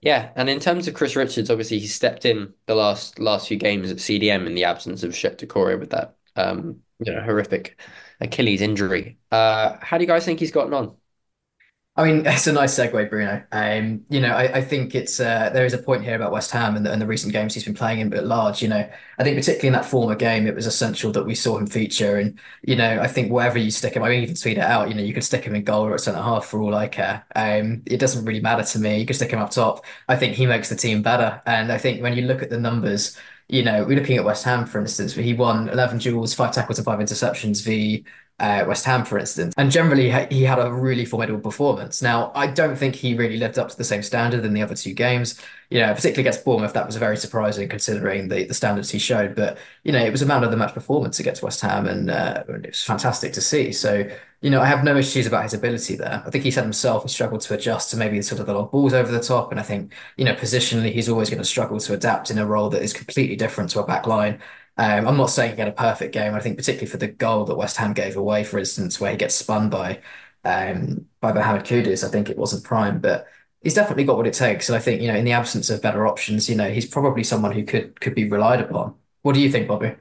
Yeah, 0.00 0.30
and 0.36 0.48
in 0.48 0.60
terms 0.60 0.86
of 0.86 0.94
Chris 0.94 1.16
Richards, 1.16 1.50
obviously 1.50 1.78
he 1.80 1.88
stepped 1.88 2.24
in 2.24 2.54
the 2.66 2.74
last 2.74 3.18
last 3.18 3.48
few 3.48 3.56
games 3.56 3.90
at 3.90 3.98
CDM 3.98 4.46
in 4.46 4.54
the 4.54 4.64
absence 4.64 5.02
of 5.02 5.12
Cheick 5.12 5.36
Doucouré 5.38 5.78
with 5.78 5.90
that 5.90 6.16
um, 6.36 6.82
you 7.00 7.12
know 7.12 7.20
horrific 7.22 7.80
Achilles 8.20 8.60
injury. 8.62 9.18
Uh, 9.32 9.76
how 9.80 9.98
do 9.98 10.04
you 10.04 10.08
guys 10.08 10.24
think 10.24 10.38
he's 10.38 10.52
gotten 10.52 10.74
on? 10.74 10.96
I 11.98 12.04
mean, 12.04 12.24
it's 12.26 12.46
a 12.46 12.52
nice 12.52 12.78
segue, 12.78 13.10
Bruno. 13.10 13.42
Um, 13.50 14.04
you 14.08 14.20
know, 14.20 14.32
I, 14.32 14.58
I 14.58 14.62
think 14.62 14.94
it's 14.94 15.18
uh, 15.18 15.50
there 15.52 15.66
is 15.66 15.74
a 15.74 15.78
point 15.78 16.04
here 16.04 16.14
about 16.14 16.30
West 16.30 16.52
Ham 16.52 16.76
and 16.76 16.86
the, 16.86 16.92
and 16.92 17.02
the 17.02 17.06
recent 17.06 17.32
games 17.32 17.54
he's 17.54 17.64
been 17.64 17.74
playing 17.74 17.98
in 17.98 18.08
but 18.08 18.20
at 18.20 18.26
large. 18.26 18.62
You 18.62 18.68
know, 18.68 18.88
I 19.18 19.24
think 19.24 19.36
particularly 19.36 19.66
in 19.66 19.72
that 19.74 19.84
former 19.84 20.14
game, 20.14 20.46
it 20.46 20.54
was 20.54 20.66
essential 20.66 21.10
that 21.12 21.26
we 21.26 21.34
saw 21.34 21.58
him 21.58 21.66
feature. 21.66 22.16
And 22.16 22.38
you 22.62 22.76
know, 22.76 23.00
I 23.00 23.08
think 23.08 23.32
wherever 23.32 23.58
you 23.58 23.72
stick 23.72 23.94
him, 23.94 24.04
I 24.04 24.10
mean, 24.10 24.22
even 24.22 24.36
tweet 24.36 24.58
it 24.58 24.62
out. 24.62 24.88
You 24.88 24.94
know, 24.94 25.02
you 25.02 25.12
could 25.12 25.24
stick 25.24 25.44
him 25.44 25.56
in 25.56 25.64
goal 25.64 25.86
or 25.86 25.94
at 25.94 26.00
centre 26.00 26.22
half 26.22 26.46
for 26.46 26.60
all 26.60 26.74
I 26.74 26.86
care. 26.86 27.26
Um, 27.34 27.82
it 27.84 27.98
doesn't 27.98 28.24
really 28.24 28.40
matter 28.40 28.62
to 28.64 28.78
me. 28.78 29.00
You 29.00 29.06
can 29.06 29.16
stick 29.16 29.32
him 29.32 29.40
up 29.40 29.50
top. 29.50 29.84
I 30.08 30.14
think 30.16 30.36
he 30.36 30.46
makes 30.46 30.68
the 30.68 30.76
team 30.76 31.02
better. 31.02 31.42
And 31.46 31.72
I 31.72 31.78
think 31.78 32.00
when 32.00 32.16
you 32.16 32.22
look 32.22 32.42
at 32.42 32.50
the 32.50 32.60
numbers, 32.60 33.18
you 33.48 33.64
know, 33.64 33.82
we're 33.84 33.98
looking 33.98 34.16
at 34.16 34.24
West 34.24 34.44
Ham, 34.44 34.66
for 34.66 34.80
instance, 34.80 35.16
where 35.16 35.24
he 35.24 35.34
won 35.34 35.68
11 35.68 35.98
duels, 35.98 36.34
five 36.34 36.52
tackles, 36.54 36.78
and 36.78 36.84
five 36.84 36.98
interceptions. 37.00 37.64
The 37.64 38.04
uh, 38.38 38.64
West 38.66 38.84
Ham, 38.84 39.04
for 39.04 39.18
instance. 39.18 39.54
And 39.56 39.70
generally, 39.70 40.10
he 40.30 40.42
had 40.44 40.58
a 40.58 40.72
really 40.72 41.04
formidable 41.04 41.40
performance. 41.40 42.00
Now, 42.00 42.30
I 42.34 42.46
don't 42.46 42.76
think 42.76 42.94
he 42.94 43.14
really 43.14 43.36
lived 43.36 43.58
up 43.58 43.68
to 43.68 43.76
the 43.76 43.84
same 43.84 44.02
standard 44.02 44.44
in 44.44 44.54
the 44.54 44.62
other 44.62 44.74
two 44.74 44.94
games. 44.94 45.40
You 45.70 45.80
know, 45.80 45.88
particularly 45.88 46.22
against 46.22 46.44
Bournemouth, 46.44 46.72
that 46.72 46.86
was 46.86 46.96
very 46.96 47.16
surprising 47.16 47.68
considering 47.68 48.28
the, 48.28 48.44
the 48.44 48.54
standards 48.54 48.90
he 48.90 48.98
showed. 48.98 49.34
But, 49.34 49.58
you 49.82 49.92
know, 49.92 50.02
it 50.02 50.12
was 50.12 50.22
a 50.22 50.26
man 50.26 50.44
of 50.44 50.50
the 50.50 50.56
match 50.56 50.72
performance 50.72 51.20
against 51.20 51.42
West 51.42 51.60
Ham, 51.60 51.86
and 51.86 52.10
uh, 52.10 52.44
it 52.48 52.68
was 52.68 52.84
fantastic 52.84 53.32
to 53.34 53.40
see. 53.40 53.72
So, 53.72 54.08
you 54.40 54.50
know, 54.50 54.62
I 54.62 54.66
have 54.66 54.84
no 54.84 54.96
issues 54.96 55.26
about 55.26 55.42
his 55.42 55.52
ability 55.52 55.96
there. 55.96 56.22
I 56.24 56.30
think 56.30 56.44
he 56.44 56.50
said 56.50 56.62
himself 56.62 57.02
he 57.02 57.08
struggled 57.08 57.40
to 57.42 57.54
adjust 57.54 57.90
to 57.90 57.96
maybe 57.96 58.22
sort 58.22 58.40
of 58.40 58.46
the 58.46 58.54
long 58.54 58.68
balls 58.68 58.94
over 58.94 59.10
the 59.10 59.20
top. 59.20 59.50
And 59.50 59.60
I 59.60 59.64
think, 59.64 59.92
you 60.16 60.24
know, 60.24 60.34
positionally, 60.34 60.92
he's 60.92 61.08
always 61.08 61.28
going 61.28 61.42
to 61.42 61.44
struggle 61.44 61.80
to 61.80 61.92
adapt 61.92 62.30
in 62.30 62.38
a 62.38 62.46
role 62.46 62.70
that 62.70 62.82
is 62.82 62.92
completely 62.92 63.36
different 63.36 63.68
to 63.70 63.80
a 63.80 63.86
back 63.86 64.06
line. 64.06 64.38
Um, 64.78 65.08
I'm 65.08 65.16
not 65.16 65.30
saying 65.30 65.56
he 65.56 65.60
had 65.60 65.68
a 65.68 65.72
perfect 65.72 66.12
game. 66.14 66.34
I 66.34 66.40
think 66.40 66.56
particularly 66.56 66.86
for 66.86 66.98
the 66.98 67.08
goal 67.08 67.44
that 67.46 67.56
West 67.56 67.76
Ham 67.78 67.92
gave 67.92 68.16
away, 68.16 68.44
for 68.44 68.58
instance, 68.58 69.00
where 69.00 69.10
he 69.10 69.16
gets 69.16 69.34
spun 69.34 69.68
by 69.68 70.00
um, 70.44 71.06
by 71.20 71.32
Mohamed 71.32 71.64
Kudus, 71.64 72.04
I 72.04 72.08
think 72.08 72.30
it 72.30 72.38
wasn't 72.38 72.64
prime, 72.64 73.00
but 73.00 73.26
he's 73.60 73.74
definitely 73.74 74.04
got 74.04 74.16
what 74.16 74.28
it 74.28 74.34
takes. 74.34 74.68
And 74.68 74.76
I 74.76 74.78
think, 74.78 75.02
you 75.02 75.08
know, 75.08 75.16
in 75.16 75.24
the 75.24 75.32
absence 75.32 75.68
of 75.68 75.82
better 75.82 76.06
options, 76.06 76.48
you 76.48 76.54
know, 76.54 76.70
he's 76.70 76.86
probably 76.86 77.24
someone 77.24 77.52
who 77.52 77.64
could 77.64 78.00
could 78.00 78.14
be 78.14 78.28
relied 78.28 78.60
upon. 78.60 78.94
What 79.22 79.34
do 79.34 79.40
you 79.40 79.50
think, 79.50 79.66
Bobby? 79.66 79.96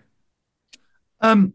Um, 1.21 1.53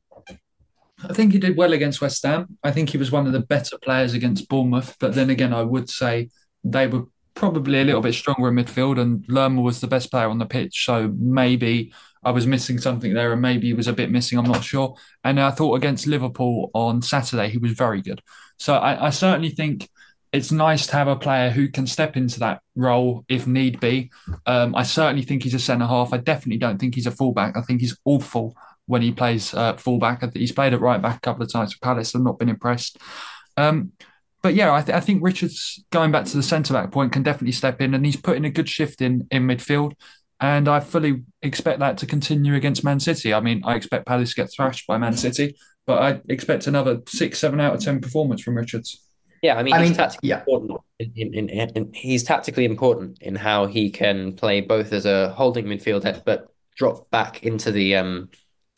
I 1.09 1.13
think 1.13 1.33
he 1.33 1.39
did 1.39 1.57
well 1.57 1.73
against 1.73 2.01
West 2.01 2.25
Ham. 2.25 2.59
I 2.65 2.73
think 2.73 2.91
he 2.91 2.99
was 2.99 3.13
one 3.13 3.27
of 3.27 3.33
the 3.33 3.41
better 3.41 3.79
players 3.79 4.15
against 4.15 4.49
Bournemouth. 4.49 4.97
But 4.99 5.15
then 5.15 5.31
again, 5.31 5.53
I 5.53 5.63
would 5.63 5.89
say 5.89 6.31
they 6.65 6.89
were 6.89 7.05
probably 7.35 7.81
a 7.81 7.85
little 7.85 8.01
bit 8.01 8.15
stronger 8.15 8.49
in 8.49 8.57
midfield, 8.57 9.01
and 9.01 9.25
Lerma 9.29 9.63
was 9.63 9.81
the 9.81 9.87
best 9.87 10.11
player 10.11 10.29
on 10.29 10.39
the 10.39 10.47
pitch. 10.47 10.85
So 10.85 11.13
maybe 11.17 11.93
I 12.25 12.31
was 12.31 12.47
missing 12.47 12.79
something 12.79 13.15
there, 13.15 13.33
and 13.33 13.43
maybe 13.43 13.69
he 13.69 13.73
was 13.73 13.89
a 13.89 13.93
bit 13.93 14.11
missing. 14.11 14.39
I'm 14.39 14.45
not 14.45 14.65
sure. 14.65 14.97
And 15.25 15.41
I 15.41 15.51
thought 15.51 15.75
against 15.75 16.07
Liverpool 16.07 16.71
on 16.75 17.03
Saturday, 17.03 17.49
he 17.49 17.59
was 17.59 17.73
very 17.73 18.01
good. 18.01 18.21
So 18.59 18.75
I, 18.75 19.07
I 19.07 19.11
certainly 19.11 19.51
think 19.51 19.89
it's 20.33 20.51
nice 20.51 20.87
to 20.87 20.93
have 20.95 21.09
a 21.09 21.17
player 21.17 21.51
who 21.51 21.69
can 21.69 21.87
step 21.87 22.17
into 22.17 22.41
that 22.41 22.63
role 22.75 23.25
if 23.29 23.47
need 23.47 23.81
be. 23.81 24.11
Um, 24.47 24.75
I 24.75 24.83
certainly 24.83 25.23
think 25.23 25.43
he's 25.43 25.55
a 25.55 25.59
centre 25.59 25.87
half. 25.87 26.13
I 26.13 26.17
definitely 26.19 26.59
don't 26.59 26.79
think 26.79 26.95
he's 26.95 27.07
a 27.07 27.11
fullback. 27.11 27.57
I 27.57 27.61
think 27.61 27.81
he's 27.81 27.97
awful 28.05 28.57
when 28.87 29.03
he 29.03 29.13
plays 29.13 29.53
uh, 29.53 29.77
fullback. 29.77 30.23
He's 30.35 30.53
played 30.53 30.73
at 30.73 30.81
right 30.81 31.03
back 31.03 31.19
a 31.19 31.21
couple 31.21 31.43
of 31.43 31.53
times 31.53 31.75
for 31.75 31.81
Palace. 31.81 32.15
I've 32.15 32.23
not 32.23 32.39
been 32.39 32.49
impressed. 32.49 32.99
Um, 33.57 33.93
but 34.43 34.55
yeah, 34.55 34.73
I, 34.73 34.83
th- 34.83 34.97
I, 34.97 35.01
think 35.01 35.23
Richards 35.23 35.85
going 35.91 36.11
back 36.11 36.25
to 36.25 36.37
the 36.37 36.43
centre 36.43 36.73
back 36.73 36.91
point 36.91 37.13
can 37.13 37.23
definitely 37.23 37.53
step 37.53 37.81
in, 37.81 37.95
and 37.95 38.05
he's 38.05 38.17
putting 38.17 38.45
a 38.45 38.51
good 38.51 38.69
shift 38.69 39.01
in 39.01 39.29
in 39.31 39.47
midfield. 39.47 39.93
And 40.43 40.69
I 40.69 40.81
fully 40.81 41.23
expect 41.41 41.79
that 41.79 41.99
to 41.99 42.07
continue 42.07 42.57
against 42.57 42.83
Man 42.83 42.99
City. 42.99 43.33
I 43.33 43.39
mean, 43.39 43.63
I 43.65 43.77
expect 43.77 44.07
Palace 44.07 44.31
to 44.31 44.43
get 44.43 44.53
thrashed 44.53 44.89
by 44.89 44.99
Man 44.99 45.17
City, 45.17 45.55
but 45.87 46.03
I 46.03 46.21
expect 46.29 46.67
another 46.67 47.01
six, 47.07 47.39
seven 47.39 47.61
out 47.61 47.77
of 47.77 47.81
ten 47.81 48.01
performance 48.01 48.43
from 48.43 48.57
Richards. 48.57 49.07
Yeah, 49.41 49.55
I 49.55 49.63
mean, 49.63 49.73
I 49.73 49.79
he's 49.79 49.91
mean, 49.91 49.97
tactically 49.97 50.31
yeah. 50.31 50.41
important. 50.41 50.81
In, 50.99 51.13
in, 51.15 51.49
in, 51.49 51.71
in, 51.71 51.93
he's 51.93 52.25
tactically 52.25 52.65
important 52.65 53.23
in 53.23 53.37
how 53.37 53.67
he 53.67 53.89
can 53.89 54.35
play 54.35 54.61
both 54.61 54.93
as 54.93 55.07
a 55.07 55.31
holding 55.31 55.67
midfielder, 55.67 56.25
but 56.25 56.49
drop 56.77 57.09
back 57.11 57.45
into 57.45 57.71
the 57.71 57.95
um 57.95 58.29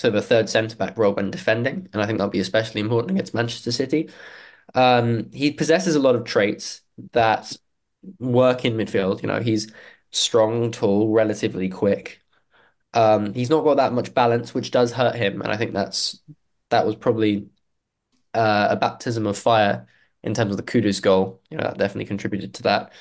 to 0.01 0.11
the 0.11 0.21
third 0.21 0.51
centre 0.51 0.77
back 0.77 0.99
role 0.99 1.15
when 1.15 1.31
defending, 1.31 1.89
and 1.95 2.03
I 2.03 2.05
think 2.05 2.19
that'll 2.19 2.31
be 2.31 2.41
especially 2.41 2.83
important 2.83 3.13
against 3.13 3.33
Manchester 3.33 3.73
City. 3.73 4.11
Um, 4.75 5.31
he 5.33 5.51
possesses 5.51 5.95
a 5.95 6.01
lot 6.01 6.15
of 6.15 6.25
traits 6.25 6.83
that 7.13 7.57
work 8.19 8.67
in 8.67 8.75
midfield. 8.75 9.23
You 9.23 9.29
know, 9.29 9.41
he's 9.41 9.73
strong, 10.15 10.71
tall, 10.71 11.13
relatively 11.13 11.69
quick. 11.69 12.21
Um, 12.95 13.35
he's 13.35 13.51
not 13.51 13.65
got 13.65 13.77
that 13.79 13.93
much 13.93 14.15
balance, 14.15 14.55
which 14.55 14.71
does 14.71 14.93
hurt 14.93 15.17
him, 15.17 15.43
and 15.43 15.53
I 15.53 15.57
think 15.57 15.73
that's 15.75 16.21
that 16.71 16.87
was 16.87 16.97
probably 16.97 17.49
uh, 18.35 18.69
a 18.71 18.77
baptism 18.77 19.27
of 19.27 19.39
fire 19.39 19.87
in 20.23 20.35
terms 20.35 20.53
of 20.53 20.57
the 20.57 20.63
Kudus 20.63 21.03
goal. 21.03 21.43
You 21.51 21.59
know, 21.59 21.65
that 21.65 21.79
definitely 21.79 22.07
contributed 22.07 22.55
to 22.55 22.63
that. 22.65 22.93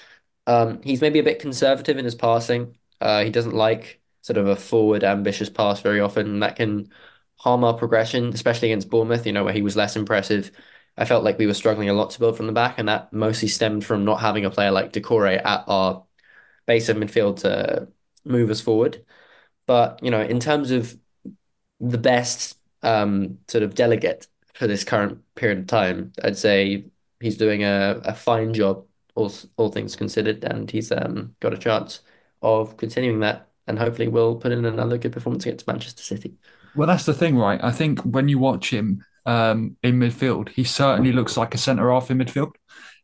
Um, 0.47 0.81
he's 0.83 1.01
maybe 1.01 1.19
a 1.19 1.23
bit 1.23 1.39
conservative 1.39 1.97
in 1.97 2.05
his 2.05 2.15
passing. 2.15 2.77
Uh, 3.01 3.23
he 3.23 3.29
doesn't 3.29 3.55
like 3.55 4.01
sort 4.21 4.37
of 4.37 4.47
a 4.47 4.55
forward, 4.55 5.03
ambitious 5.03 5.49
pass 5.49 5.81
very 5.81 5.99
often, 5.99 6.27
and 6.27 6.43
that 6.43 6.55
can 6.57 6.91
harm 7.37 7.63
our 7.63 7.73
progression, 7.73 8.29
especially 8.33 8.69
against 8.71 8.89
Bournemouth. 8.89 9.25
You 9.25 9.33
know, 9.33 9.43
where 9.43 9.53
he 9.53 9.61
was 9.61 9.75
less 9.75 9.95
impressive. 9.95 10.51
I 10.97 11.05
felt 11.05 11.23
like 11.23 11.37
we 11.39 11.47
were 11.47 11.53
struggling 11.55 11.89
a 11.89 11.93
lot 11.93 12.11
to 12.11 12.19
build 12.19 12.37
from 12.37 12.47
the 12.47 12.53
back, 12.53 12.77
and 12.79 12.87
that 12.89 13.11
mostly 13.13 13.47
stemmed 13.47 13.85
from 13.85 14.05
not 14.05 14.19
having 14.21 14.45
a 14.45 14.49
player 14.51 14.71
like 14.71 14.93
Doucouré 14.93 15.43
at 15.43 15.63
our 15.67 16.05
base 16.65 16.89
of 16.89 16.97
midfield 16.97 17.39
to 17.41 17.87
move 18.25 18.49
us 18.49 18.61
forward. 18.61 19.05
But 19.65 20.03
you 20.03 20.11
know, 20.11 20.21
in 20.21 20.39
terms 20.39 20.71
of 20.71 20.97
the 21.79 21.97
best 21.97 22.57
um, 22.81 23.39
sort 23.47 23.63
of 23.63 23.75
delegate 23.75 24.27
for 24.53 24.67
this 24.67 24.83
current 24.83 25.19
period 25.35 25.59
of 25.59 25.67
time, 25.67 26.13
I'd 26.23 26.37
say 26.37 26.85
he's 27.19 27.37
doing 27.37 27.63
a, 27.63 28.01
a 28.03 28.13
fine 28.13 28.53
job, 28.53 28.85
all 29.15 29.31
all 29.57 29.69
things 29.69 29.95
considered, 29.95 30.43
and 30.43 30.69
he's 30.69 30.91
um, 30.91 31.35
got 31.39 31.53
a 31.53 31.57
chance 31.57 32.01
of 32.41 32.77
continuing 32.77 33.21
that, 33.21 33.49
and 33.67 33.79
hopefully 33.79 34.07
we'll 34.07 34.35
put 34.35 34.51
in 34.51 34.65
another 34.65 34.97
good 34.97 35.13
performance 35.13 35.45
against 35.45 35.67
Manchester 35.67 36.03
City. 36.03 36.35
Well, 36.75 36.87
that's 36.87 37.05
the 37.05 37.13
thing, 37.13 37.37
right? 37.37 37.63
I 37.63 37.71
think 37.71 38.01
when 38.01 38.27
you 38.27 38.39
watch 38.39 38.69
him 38.69 39.03
um, 39.25 39.77
in 39.83 39.99
midfield, 39.99 40.49
he 40.49 40.63
certainly 40.63 41.11
looks 41.11 41.37
like 41.37 41.53
a 41.53 41.57
centre 41.57 41.91
half 41.91 42.11
in 42.11 42.17
midfield. 42.17 42.55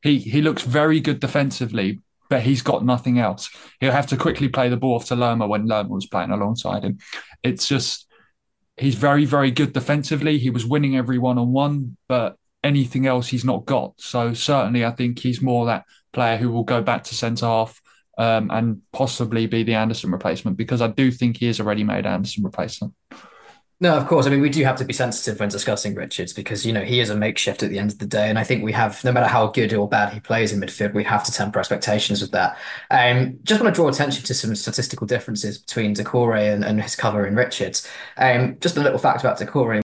He 0.01 0.17
he 0.19 0.41
looks 0.41 0.63
very 0.63 0.99
good 0.99 1.19
defensively, 1.19 2.01
but 2.29 2.41
he's 2.41 2.61
got 2.61 2.85
nothing 2.85 3.19
else. 3.19 3.49
He'll 3.79 3.91
have 3.91 4.07
to 4.07 4.17
quickly 4.17 4.47
play 4.47 4.69
the 4.69 4.77
ball 4.77 4.95
off 4.95 5.05
to 5.05 5.15
Lerma 5.15 5.47
when 5.47 5.67
Lerma 5.67 5.89
was 5.89 6.05
playing 6.05 6.31
alongside 6.31 6.83
him. 6.83 6.99
It's 7.43 7.67
just 7.67 8.07
he's 8.77 8.95
very 8.95 9.25
very 9.25 9.51
good 9.51 9.73
defensively. 9.73 10.37
He 10.37 10.49
was 10.49 10.65
winning 10.65 10.95
every 10.95 11.17
one 11.17 11.37
on 11.37 11.51
one, 11.51 11.97
but 12.07 12.37
anything 12.63 13.07
else 13.07 13.27
he's 13.27 13.45
not 13.45 13.65
got. 13.65 13.93
So 13.97 14.33
certainly, 14.33 14.85
I 14.85 14.91
think 14.91 15.19
he's 15.19 15.41
more 15.41 15.65
that 15.65 15.85
player 16.13 16.37
who 16.37 16.49
will 16.51 16.63
go 16.63 16.81
back 16.81 17.03
to 17.05 17.15
centre 17.15 17.45
half. 17.45 17.81
Um, 18.17 18.51
and 18.51 18.81
possibly 18.91 19.47
be 19.47 19.63
the 19.63 19.75
Andersen 19.75 20.11
replacement 20.11 20.57
because 20.57 20.81
I 20.81 20.87
do 20.87 21.09
think 21.09 21.37
he 21.37 21.47
is 21.47 21.61
a 21.61 21.63
ready-made 21.63 22.05
Andersen 22.05 22.43
replacement. 22.43 22.93
No, 23.81 23.95
of 23.95 24.07
course. 24.07 24.27
I 24.27 24.29
mean, 24.29 24.41
we 24.41 24.49
do 24.49 24.61
have 24.65 24.75
to 24.77 24.83
be 24.83 24.91
sensitive 24.91 25.39
when 25.39 25.47
discussing 25.47 25.95
Richards 25.95 26.33
because, 26.33 26.65
you 26.65 26.73
know, 26.73 26.81
he 26.83 26.99
is 26.99 27.09
a 27.09 27.15
makeshift 27.15 27.63
at 27.63 27.69
the 27.69 27.79
end 27.79 27.91
of 27.91 27.99
the 27.99 28.05
day. 28.05 28.29
And 28.29 28.37
I 28.37 28.43
think 28.43 28.61
we 28.61 28.73
have, 28.73 29.01
no 29.05 29.13
matter 29.13 29.27
how 29.27 29.47
good 29.47 29.73
or 29.73 29.87
bad 29.87 30.11
he 30.11 30.19
plays 30.19 30.51
in 30.51 30.59
midfield, 30.59 30.93
we 30.93 31.05
have 31.05 31.23
to 31.23 31.31
temper 31.31 31.59
expectations 31.59 32.21
with 32.21 32.31
that. 32.31 32.57
Um, 32.91 33.39
just 33.43 33.61
want 33.61 33.73
to 33.73 33.79
draw 33.79 33.87
attention 33.87 34.25
to 34.25 34.33
some 34.33 34.53
statistical 34.55 35.07
differences 35.07 35.59
between 35.59 35.95
Doucouré 35.95 36.53
and, 36.53 36.65
and 36.65 36.81
his 36.81 36.97
cover 36.97 37.25
in 37.25 37.35
Richards. 37.35 37.87
Um, 38.17 38.57
just 38.59 38.75
a 38.75 38.81
little 38.81 38.99
fact 38.99 39.21
about 39.21 39.39
Doucouré. 39.39 39.81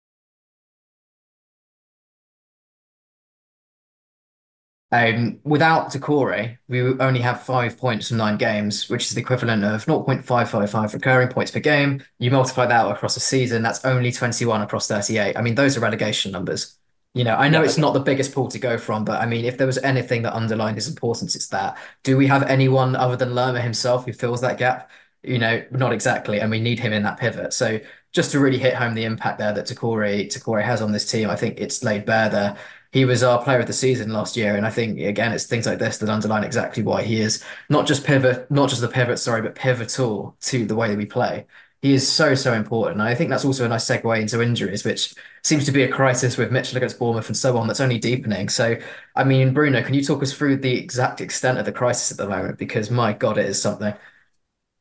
Um, 4.95 5.41
without 5.43 5.91
Doucouré, 5.91 6.59
we 6.69 6.81
only 7.01 7.21
have 7.21 7.43
five 7.43 7.77
points 7.77 8.09
from 8.09 8.19
nine 8.19 8.37
games, 8.37 8.89
which 8.89 9.07
is 9.07 9.15
the 9.15 9.21
equivalent 9.23 9.65
of 9.65 9.85
0.555 9.87 10.95
recurring 10.95 11.29
points 11.29 11.51
per 11.51 11.59
game. 11.59 12.05
You 12.21 12.31
multiply 12.31 12.67
that 12.67 12.89
across 12.89 13.17
a 13.17 13.21
season, 13.21 13.63
that's 13.63 13.85
only 13.85 14.13
21 14.13 14.63
across 14.63 14.87
38. 14.87 15.37
I 15.37 15.43
mean, 15.43 15.57
those 15.57 15.77
are 15.77 15.81
relegation 15.81 16.31
numbers. 16.31 16.79
You 17.13 17.25
know, 17.25 17.35
I 17.35 17.49
know 17.49 17.63
Yeah, 17.63 17.65
it's 17.65 17.77
not 17.79 17.95
the 17.95 18.01
biggest 18.01 18.33
pool 18.33 18.47
to 18.49 18.59
go 18.59 18.79
from, 18.79 19.05
but 19.05 19.21
I 19.21 19.27
mean, 19.27 19.45
if 19.45 19.59
there 19.59 19.67
was 19.67 19.79
anything 19.79 20.23
that 20.23 20.35
underlined 20.35 20.77
his 20.77 20.87
importance, 20.89 21.35
it's 21.35 21.49
that. 21.49 21.77
Do 22.05 22.17
we 22.17 22.29
have 22.29 22.45
anyone 22.45 22.95
other 22.95 23.17
than 23.17 23.35
Lerma 23.35 23.61
himself 23.61 24.05
who 24.07 24.13
fills 24.13 24.43
that 24.43 24.59
gap? 24.59 24.91
You 25.25 25.39
know, 25.39 25.65
not 25.73 25.93
exactly, 25.93 26.39
and 26.41 26.51
we 26.51 26.61
need 26.61 26.79
him 26.79 26.93
in 26.93 27.03
that 27.05 27.19
pivot. 27.19 27.53
So 27.53 27.81
just 28.13 28.31
to 28.33 28.39
really 28.39 28.59
hit 28.59 28.75
home 28.75 28.95
the 28.95 29.05
impact 29.05 29.39
there 29.39 29.53
that 29.53 29.67
Doucouré 29.67 30.29
Doucouré 30.29 30.63
has 30.65 30.83
on 30.83 30.93
this 30.93 31.11
team, 31.11 31.31
I 31.31 31.37
think 31.37 31.59
it's 31.61 31.83
laid 31.83 32.05
bare 32.05 32.29
there 32.29 32.57
he 32.95 33.05
was 33.05 33.23
our 33.23 33.43
player 33.43 33.61
of 33.61 33.67
the 33.67 33.75
season 33.75 34.13
last 34.13 34.37
year. 34.37 34.57
And 34.57 34.67
I 34.67 34.71
think, 34.71 35.01
again, 35.01 35.33
it's 35.33 35.47
things 35.47 35.67
like 35.67 35.81
this 35.81 35.99
that 35.99 36.09
underline 36.09 36.45
exactly 36.45 36.83
why 36.83 37.03
he 37.03 37.21
is 37.21 37.45
not 37.69 37.87
just 37.87 38.05
pivot, 38.07 38.51
not 38.51 38.71
just 38.71 38.81
the 38.81 38.89
pivot, 38.89 39.19
sorry, 39.19 39.43
but 39.43 39.57
pivotal 39.57 40.37
to 40.43 40.65
the 40.67 40.77
way 40.77 40.89
that 40.89 40.99
we 40.99 41.07
play. 41.07 41.47
He 41.83 41.93
is 41.93 42.11
so, 42.11 42.35
so 42.35 42.55
important. 42.55 43.01
And 43.01 43.09
I 43.09 43.15
think 43.15 43.31
that's 43.31 43.45
also 43.45 43.67
a 43.67 43.69
nice 43.69 43.85
segue 43.87 44.21
into 44.21 44.41
injuries, 44.43 44.85
which 44.85 45.15
seems 45.43 45.67
to 45.67 45.73
be 45.73 45.83
a 45.83 45.89
crisis 45.89 46.39
with 46.39 46.53
Mitchell 46.53 46.79
against 46.79 46.99
Bournemouth 46.99 47.29
and 47.29 47.37
so 47.37 47.59
on 47.59 47.67
that's 47.67 47.81
only 47.81 47.99
deepening. 47.99 48.49
So, 48.49 48.79
I 49.17 49.25
mean, 49.25 49.53
Bruno, 49.53 49.83
can 49.83 49.95
you 49.95 50.03
talk 50.03 50.23
us 50.23 50.33
through 50.33 50.59
the 50.59 50.75
exact 50.79 51.21
extent 51.21 51.59
of 51.59 51.67
the 51.67 51.73
crisis 51.73 52.11
at 52.13 52.17
the 52.17 52.29
moment? 52.29 52.59
Because 52.59 52.91
my 52.91 53.13
God, 53.13 53.39
it 53.39 53.47
is 53.47 53.61
something. 53.61 53.95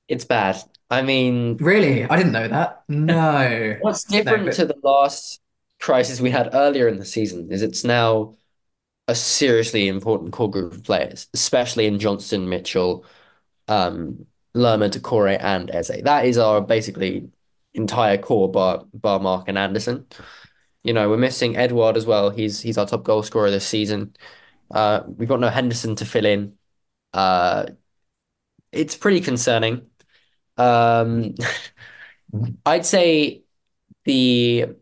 it's 0.08 0.26
bad. 0.26 0.58
I 0.90 1.02
mean, 1.02 1.60
Really? 1.60 2.04
I 2.06 2.16
didn't 2.18 2.32
know 2.34 2.48
that. 2.48 2.84
No. 2.90 3.78
what's 3.80 4.06
No, 4.10 4.24
different 4.24 4.46
but 4.46 4.54
to 4.54 4.66
the 4.66 4.78
last 4.84 5.42
crisis 5.84 6.22
we 6.22 6.32
had 6.32 6.50
earlier 6.54 6.88
in 6.88 6.98
the 6.98 7.06
season 7.06 7.52
is 7.52 7.62
it's 7.62 7.84
now 7.84 8.34
a 9.10 9.14
seriously 9.14 9.90
important 9.90 10.32
core 10.32 10.50
group 10.50 10.72
of 10.72 10.82
players, 10.82 11.28
especially 11.34 11.88
in 11.88 12.00
Johnstone, 12.00 12.48
Mitchell, 12.48 13.06
um, 13.68 14.26
Lerma, 14.54 14.90
Doucouré, 14.90 15.38
and 15.42 15.70
Eze. 15.70 16.02
That 16.04 16.26
is 16.26 16.38
our 16.38 16.62
basically 16.62 17.30
entire 17.74 18.18
core 18.18 18.50
bar 18.50 18.86
bar 18.94 19.20
Marc 19.20 19.50
and 19.50 19.58
Andersen. 19.58 20.08
You 20.84 20.94
know, 20.94 21.10
we're 21.10 21.18
missing 21.18 21.58
Edouard 21.58 21.98
as 21.98 22.06
well. 22.06 22.30
He's 22.30 22.62
he's 22.62 22.78
our 22.78 22.86
top 22.86 23.04
goal 23.04 23.22
scorer 23.22 23.52
this 23.52 23.68
season. 23.68 24.16
Uh, 24.72 25.02
we've 25.06 25.28
got 25.28 25.42
no 25.42 25.50
Henderson 25.50 25.98
to 25.98 26.06
fill 26.06 26.26
in. 26.26 26.58
Uh, 27.14 27.66
it's 28.72 28.96
pretty 28.96 29.20
concerning. 29.20 29.86
Um, 30.56 31.36
I'd 32.66 32.86
say 32.86 33.44
the 34.06 34.76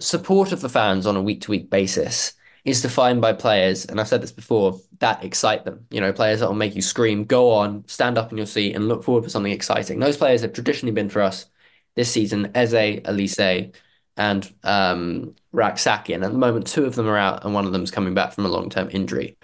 support 0.00 0.52
of 0.52 0.60
the 0.60 0.68
fans 0.68 1.06
on 1.06 1.16
a 1.16 1.22
week 1.22 1.42
to 1.42 1.50
week 1.50 1.70
basis 1.70 2.34
is 2.64 2.82
defined 2.82 3.20
by 3.20 3.32
players, 3.32 3.86
and 3.86 4.00
I've 4.00 4.08
said 4.08 4.22
this 4.22 4.32
before, 4.32 4.78
that 4.98 5.24
excite 5.24 5.64
them. 5.64 5.86
You 5.90 6.00
know, 6.00 6.12
players 6.12 6.40
that 6.40 6.48
will 6.48 6.54
make 6.54 6.74
you 6.74 6.82
scream, 6.82 7.24
go 7.24 7.52
on, 7.52 7.84
stand 7.86 8.18
up 8.18 8.32
in 8.32 8.36
your 8.36 8.46
seat, 8.46 8.74
and 8.74 8.88
look 8.88 9.02
forward 9.02 9.24
for 9.24 9.30
something 9.30 9.52
exciting. 9.52 9.98
Those 9.98 10.16
players 10.16 10.42
have 10.42 10.52
traditionally 10.52 10.92
been 10.92 11.08
for 11.08 11.22
us 11.22 11.46
this 11.94 12.10
season, 12.10 12.50
Eze, 12.54 13.00
Olise, 13.04 13.74
and 14.16 14.54
um, 14.62 15.34
Rak-Sakyi. 15.52 16.14
And 16.14 16.24
at 16.24 16.32
the 16.32 16.38
moment, 16.38 16.66
two 16.66 16.84
of 16.84 16.94
them 16.94 17.08
are 17.08 17.16
out, 17.16 17.44
and 17.44 17.54
one 17.54 17.64
of 17.64 17.72
them's 17.72 17.90
coming 17.90 18.14
back 18.14 18.32
from 18.32 18.44
a 18.44 18.50
long 18.50 18.68
term 18.68 18.88
injury. 18.92 19.38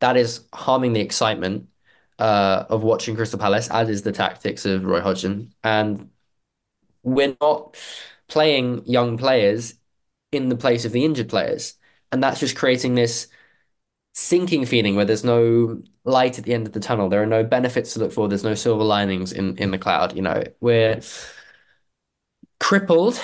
That 0.00 0.16
is 0.16 0.46
harming 0.52 0.94
the 0.94 1.00
excitement 1.00 1.68
uh, 2.18 2.64
of 2.70 2.82
watching 2.82 3.16
Crystal 3.16 3.38
Palace, 3.38 3.68
as 3.70 3.88
is 3.88 4.02
the 4.02 4.12
tactics 4.12 4.64
of 4.64 4.84
Roy 4.84 5.00
Hodgson. 5.00 5.52
And 5.62 6.10
we're 7.02 7.36
not 7.40 7.76
playing 8.28 8.86
young 8.86 9.18
players 9.18 9.74
in 10.32 10.48
the 10.48 10.56
place 10.56 10.84
of 10.84 10.92
the 10.92 11.04
injured 11.04 11.28
players. 11.28 11.74
And 12.10 12.22
that's 12.22 12.40
just 12.40 12.56
creating 12.56 12.94
this 12.94 13.28
sinking 14.14 14.66
feeling 14.66 14.96
where 14.96 15.04
there's 15.04 15.24
no 15.24 15.82
light 16.04 16.38
at 16.38 16.44
the 16.44 16.54
end 16.54 16.66
of 16.66 16.72
the 16.72 16.80
tunnel. 16.80 17.08
There 17.08 17.22
are 17.22 17.26
no 17.26 17.44
benefits 17.44 17.94
to 17.94 18.00
look 18.00 18.12
for. 18.12 18.28
There's 18.28 18.44
no 18.44 18.54
silver 18.54 18.84
linings 18.84 19.32
in, 19.32 19.56
in 19.58 19.70
the 19.70 19.78
cloud. 19.78 20.14
You 20.16 20.22
know, 20.22 20.42
we're 20.60 21.00
crippled 22.60 23.20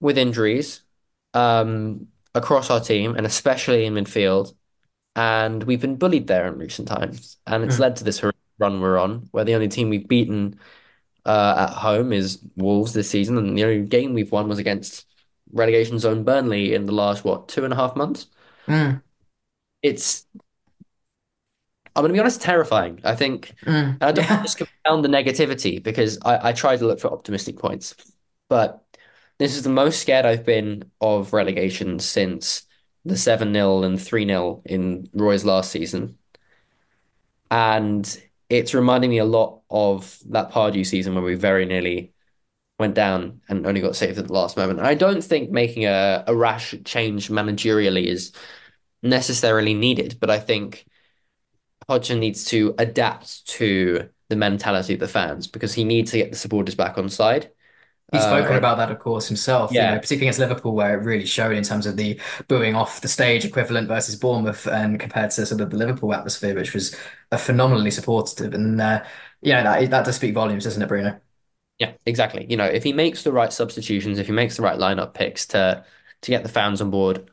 with 0.00 0.18
injuries 0.18 0.82
um, 1.34 2.08
across 2.34 2.70
our 2.70 2.80
team 2.80 3.16
and 3.16 3.26
especially 3.26 3.84
in 3.84 3.94
midfield. 3.94 4.54
And 5.16 5.62
we've 5.64 5.80
been 5.80 5.96
bullied 5.96 6.28
there 6.28 6.46
in 6.46 6.58
recent 6.58 6.88
times. 6.88 7.38
And 7.46 7.64
it's 7.64 7.76
mm, 7.76 7.80
led 7.80 7.96
to 7.96 8.04
this 8.04 8.22
run 8.58 8.80
we're 8.80 8.98
on, 8.98 9.28
where 9.32 9.44
the 9.44 9.54
only 9.54 9.68
team 9.68 9.90
we've 9.90 10.08
beaten 10.08 10.58
uh, 11.24 11.68
at 11.68 11.74
home 11.74 12.12
is 12.12 12.38
Wolves 12.56 12.92
this 12.92 13.10
season. 13.10 13.36
And 13.36 13.58
the 13.58 13.64
only 13.64 13.82
game 13.82 14.14
we've 14.14 14.30
won 14.32 14.48
was 14.48 14.58
against 14.58 15.07
relegation 15.52 15.98
zone 15.98 16.24
Burnley 16.24 16.74
in 16.74 16.86
the 16.86 16.92
last, 16.92 17.24
what, 17.24 17.48
two 17.48 17.64
and 17.64 17.72
a 17.72 17.76
half 17.76 17.96
months? 17.96 18.26
mm, 18.66 19.02
It's, 19.82 20.26
I'm 21.96 22.02
going 22.02 22.10
to 22.10 22.14
be 22.14 22.20
honest, 22.20 22.40
terrifying. 22.42 23.00
I 23.04 23.14
think, 23.16 23.54
mm. 23.66 24.00
and 24.00 24.08
I 24.08 24.12
don't 24.12 24.28
Yeah. 24.28 24.42
just 24.42 24.58
compound 24.58 25.04
the 25.04 25.08
negativity 25.08 25.82
because 25.82 26.18
I, 26.24 26.50
I 26.50 26.52
try 26.52 26.76
to 26.76 26.86
look 26.86 27.00
for 27.00 27.12
optimistic 27.12 27.58
points, 27.58 27.94
but 28.48 28.84
this 29.38 29.56
is 29.56 29.62
the 29.62 29.70
most 29.70 30.00
scared 30.00 30.26
I've 30.26 30.44
been 30.44 30.90
of 31.00 31.32
relegation 31.32 31.98
since 31.98 32.66
the 33.04 33.16
7 33.16 33.52
0 33.52 33.82
and 33.82 34.00
3 34.00 34.26
0 34.26 34.62
in 34.66 35.08
Roy's 35.12 35.44
last 35.44 35.70
season. 35.72 36.18
And 37.50 38.20
it's 38.48 38.74
reminding 38.74 39.10
me 39.10 39.18
a 39.18 39.24
lot 39.24 39.62
of 39.70 40.18
that 40.30 40.50
Pardew 40.50 40.84
season 40.86 41.14
where 41.14 41.24
we 41.24 41.34
very 41.34 41.64
nearly 41.66 42.12
went 42.78 42.94
down 42.94 43.40
and 43.48 43.66
only 43.66 43.80
got 43.80 43.96
saved 43.96 44.18
at 44.18 44.26
the 44.26 44.32
last 44.32 44.56
moment. 44.56 44.78
And 44.78 44.88
I 44.88 44.94
don't 44.94 45.22
think 45.22 45.50
making 45.50 45.86
a, 45.86 46.24
a 46.26 46.34
rash 46.34 46.74
change 46.84 47.28
managerially 47.28 48.06
is 48.06 48.32
necessarily 49.02 49.74
needed, 49.74 50.18
but 50.20 50.30
I 50.30 50.38
think 50.38 50.86
Hodgson 51.88 52.20
needs 52.20 52.44
to 52.46 52.74
adapt 52.78 53.46
to 53.48 54.08
the 54.28 54.36
mentality 54.36 54.94
of 54.94 55.00
the 55.00 55.08
fans 55.08 55.46
because 55.46 55.72
he 55.72 55.84
needs 55.84 56.10
to 56.10 56.18
get 56.18 56.30
the 56.30 56.36
supporters 56.36 56.74
back 56.74 56.98
on 56.98 57.08
side. 57.08 57.50
He's 58.12 58.22
Uh, 58.22 58.38
spoken 58.38 58.54
or 58.54 58.58
about 58.58 58.78
that, 58.78 58.90
of 58.90 58.98
course, 58.98 59.28
himself, 59.28 59.70
you 59.70 59.86
know, 59.86 59.92
yeah, 59.92 59.98
particularly 59.98 60.26
against 60.26 60.38
Liverpool, 60.38 60.74
where 60.74 60.98
it 60.98 61.04
really 61.04 61.26
showed 61.26 61.56
in 61.56 61.62
terms 61.62 61.86
of 61.86 61.96
the 61.96 62.18
booing 62.46 62.74
off 62.74 63.00
the 63.02 63.08
stage 63.08 63.44
equivalent 63.44 63.88
versus 63.88 64.16
Bournemouth 64.16 64.66
and 64.66 64.98
compared 64.98 65.30
to 65.32 65.44
sort 65.44 65.60
of 65.60 65.70
the 65.70 65.76
Liverpool 65.76 66.14
atmosphere, 66.14 66.54
which 66.54 66.72
was 66.74 66.96
a 67.32 67.38
phenomenally 67.38 67.90
supportive. 67.90 68.54
And, 68.54 68.80
uh, 68.80 69.04
know, 69.52 69.62
that, 69.62 69.90
that 69.90 70.04
does 70.06 70.16
speak 70.16 70.34
volumes, 70.34 70.64
doesn't 70.64 70.80
it, 70.82 70.88
Bruno? 70.88 71.20
Yeah, 71.78 71.92
exactly. 72.06 72.46
You 72.48 72.56
know, 72.56 72.64
if 72.64 72.82
he 72.82 72.92
makes 72.92 73.22
the 73.22 73.32
right 73.32 73.52
substitutions, 73.52 74.18
if 74.18 74.26
he 74.26 74.32
makes 74.32 74.56
the 74.56 74.62
right 74.62 74.78
lineup 74.78 75.14
picks 75.14 75.46
to 75.48 75.84
to 76.22 76.30
get 76.30 76.42
the 76.42 76.48
fans 76.48 76.80
on 76.80 76.90
board, 76.90 77.30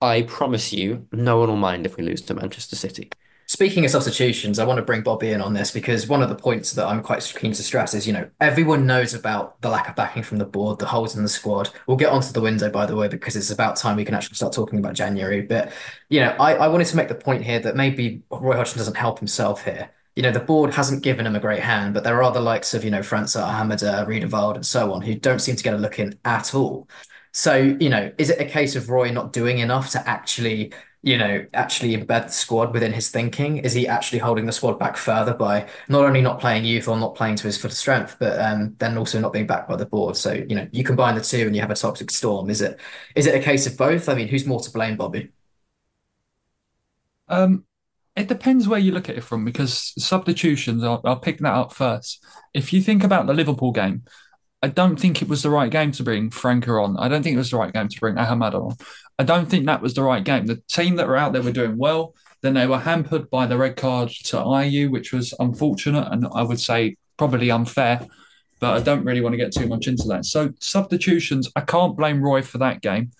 I 0.00 0.22
promise 0.22 0.72
you, 0.72 1.06
no 1.12 1.38
one 1.38 1.48
will 1.48 1.56
mind 1.56 1.86
if 1.86 1.96
we 1.96 2.02
lose 2.02 2.22
to 2.22 2.34
Manchester 2.34 2.76
City. 2.76 3.10
Speaking 3.46 3.84
of 3.84 3.90
substitutions, 3.90 4.58
I 4.58 4.64
want 4.64 4.78
to 4.78 4.82
bring 4.84 5.02
Bobby 5.02 5.30
in 5.30 5.42
on 5.42 5.52
this 5.52 5.70
because 5.70 6.08
one 6.08 6.22
of 6.22 6.30
the 6.30 6.34
points 6.34 6.72
that 6.72 6.86
I'm 6.86 7.02
quite 7.02 7.22
keen 7.38 7.52
to 7.52 7.62
stress 7.62 7.92
is, 7.92 8.06
you 8.06 8.12
know, 8.14 8.30
everyone 8.40 8.86
knows 8.86 9.12
about 9.12 9.60
the 9.60 9.68
lack 9.68 9.86
of 9.88 9.94
backing 9.94 10.22
from 10.22 10.38
the 10.38 10.46
board, 10.46 10.78
the 10.78 10.86
holes 10.86 11.14
in 11.14 11.22
the 11.22 11.28
squad. 11.28 11.68
We'll 11.86 11.98
get 11.98 12.08
onto 12.08 12.32
the 12.32 12.40
window, 12.40 12.70
by 12.70 12.86
the 12.86 12.96
way, 12.96 13.06
because 13.06 13.36
it's 13.36 13.50
about 13.50 13.76
time 13.76 13.96
we 13.96 14.04
can 14.06 14.14
actually 14.14 14.36
start 14.36 14.54
talking 14.54 14.78
about 14.78 14.94
January. 14.94 15.42
But, 15.42 15.72
you 16.08 16.20
know, 16.20 16.30
I, 16.40 16.54
I 16.54 16.68
wanted 16.68 16.86
to 16.86 16.96
make 16.96 17.08
the 17.08 17.14
point 17.14 17.44
here 17.44 17.60
that 17.60 17.76
maybe 17.76 18.22
Roy 18.30 18.56
Hodgson 18.56 18.78
doesn't 18.78 18.96
help 18.96 19.18
himself 19.18 19.64
here. 19.64 19.90
You 20.16 20.22
know, 20.22 20.30
the 20.30 20.40
board 20.40 20.74
hasn't 20.74 21.02
given 21.02 21.26
him 21.26 21.34
a 21.34 21.40
great 21.40 21.60
hand, 21.60 21.92
but 21.94 22.04
there 22.04 22.22
are 22.22 22.32
the 22.32 22.40
likes 22.40 22.72
of, 22.72 22.84
you 22.84 22.90
know, 22.90 23.00
França 23.00 23.42
Ahamada, 23.42 24.06
Riedewald, 24.06 24.56
and 24.56 24.64
so 24.66 24.92
on, 24.92 25.02
who 25.02 25.14
don't 25.14 25.40
seem 25.40 25.56
to 25.56 25.64
get 25.64 25.74
a 25.74 25.78
look 25.78 25.98
in 25.98 26.18
at 26.24 26.54
all. 26.54 26.88
So, 27.32 27.56
you 27.56 27.88
know, 27.88 28.12
is 28.16 28.30
it 28.30 28.40
a 28.40 28.44
case 28.44 28.76
of 28.76 28.88
Roy 28.88 29.10
not 29.10 29.32
doing 29.32 29.58
enough 29.58 29.90
to 29.90 30.08
actually 30.08 30.72
you 31.04 31.18
know, 31.18 31.44
actually 31.52 31.94
embed 31.94 32.24
the 32.24 32.28
squad 32.30 32.72
within 32.72 32.90
his 32.90 33.10
thinking? 33.10 33.58
Is 33.58 33.74
he 33.74 33.86
actually 33.86 34.20
holding 34.20 34.46
the 34.46 34.52
squad 34.52 34.78
back 34.78 34.96
further 34.96 35.34
by 35.34 35.68
not 35.86 36.06
only 36.06 36.22
not 36.22 36.40
playing 36.40 36.64
youth 36.64 36.88
or 36.88 36.96
not 36.98 37.14
playing 37.14 37.36
to 37.36 37.44
his 37.44 37.58
full 37.58 37.68
strength, 37.70 38.16
but 38.18 38.40
um, 38.40 38.74
then 38.78 38.96
also 38.96 39.20
not 39.20 39.34
being 39.34 39.46
backed 39.46 39.68
by 39.68 39.76
the 39.76 39.84
board? 39.84 40.16
So, 40.16 40.32
you 40.32 40.56
know, 40.56 40.66
you 40.72 40.82
combine 40.82 41.14
the 41.14 41.20
two 41.20 41.46
and 41.46 41.54
you 41.54 41.60
have 41.60 41.70
a 41.70 41.74
toxic 41.74 42.10
storm. 42.10 42.48
Is 42.48 42.62
it 42.62 42.80
is 43.14 43.26
it 43.26 43.34
a 43.34 43.40
case 43.40 43.66
of 43.66 43.76
both? 43.76 44.08
I 44.08 44.14
mean, 44.14 44.28
who's 44.28 44.46
more 44.46 44.60
to 44.60 44.70
blame, 44.70 44.96
Bobby? 44.96 45.30
Um, 47.28 47.66
it 48.16 48.28
depends 48.28 48.68
where 48.68 48.78
you 48.78 48.92
look 48.92 49.08
at 49.08 49.16
it 49.16 49.24
from 49.24 49.44
because 49.44 49.92
substitutions, 49.98 50.84
I'll, 50.84 51.00
I'll 51.04 51.18
pick 51.18 51.38
that 51.38 51.52
up 51.52 51.72
first. 51.72 52.24
If 52.52 52.72
you 52.72 52.80
think 52.80 53.02
about 53.02 53.26
the 53.26 53.34
Liverpool 53.34 53.72
game, 53.72 54.04
I 54.62 54.68
don't 54.68 54.98
think 54.98 55.20
it 55.20 55.28
was 55.28 55.42
the 55.42 55.50
right 55.50 55.70
game 55.70 55.92
to 55.92 56.02
bring 56.02 56.30
França 56.30 56.82
on. 56.82 56.96
I 56.96 57.08
don't 57.08 57.22
think 57.22 57.34
it 57.34 57.38
was 57.38 57.50
the 57.50 57.58
right 57.58 57.72
game 57.72 57.88
to 57.88 58.00
bring 58.00 58.16
Ahmad 58.16 58.54
on. 58.54 58.76
I 59.18 59.24
don't 59.24 59.46
think 59.46 59.66
that 59.66 59.82
was 59.82 59.94
the 59.94 60.02
right 60.02 60.24
game. 60.24 60.46
The 60.46 60.62
team 60.68 60.96
that 60.96 61.08
were 61.08 61.16
out 61.16 61.32
there 61.32 61.42
were 61.42 61.52
doing 61.52 61.76
well. 61.76 62.14
Then 62.40 62.54
they 62.54 62.66
were 62.66 62.78
hampered 62.78 63.30
by 63.30 63.46
the 63.46 63.58
red 63.58 63.76
card 63.76 64.10
to 64.24 64.36
Ayew, 64.36 64.90
which 64.90 65.12
was 65.12 65.34
unfortunate 65.38 66.08
and 66.10 66.26
I 66.34 66.42
would 66.42 66.60
say 66.60 66.96
probably 67.16 67.50
unfair. 67.50 68.06
But 68.60 68.74
I 68.74 68.80
don't 68.80 69.04
really 69.04 69.20
want 69.20 69.34
to 69.34 69.38
get 69.38 69.52
too 69.52 69.66
much 69.66 69.88
into 69.88 70.04
that. 70.08 70.24
So 70.24 70.52
substitutions, 70.60 71.50
I 71.56 71.60
can't 71.60 71.96
blame 71.96 72.22
Roy 72.22 72.42
for 72.42 72.58
that 72.58 72.80
game. 72.80 73.10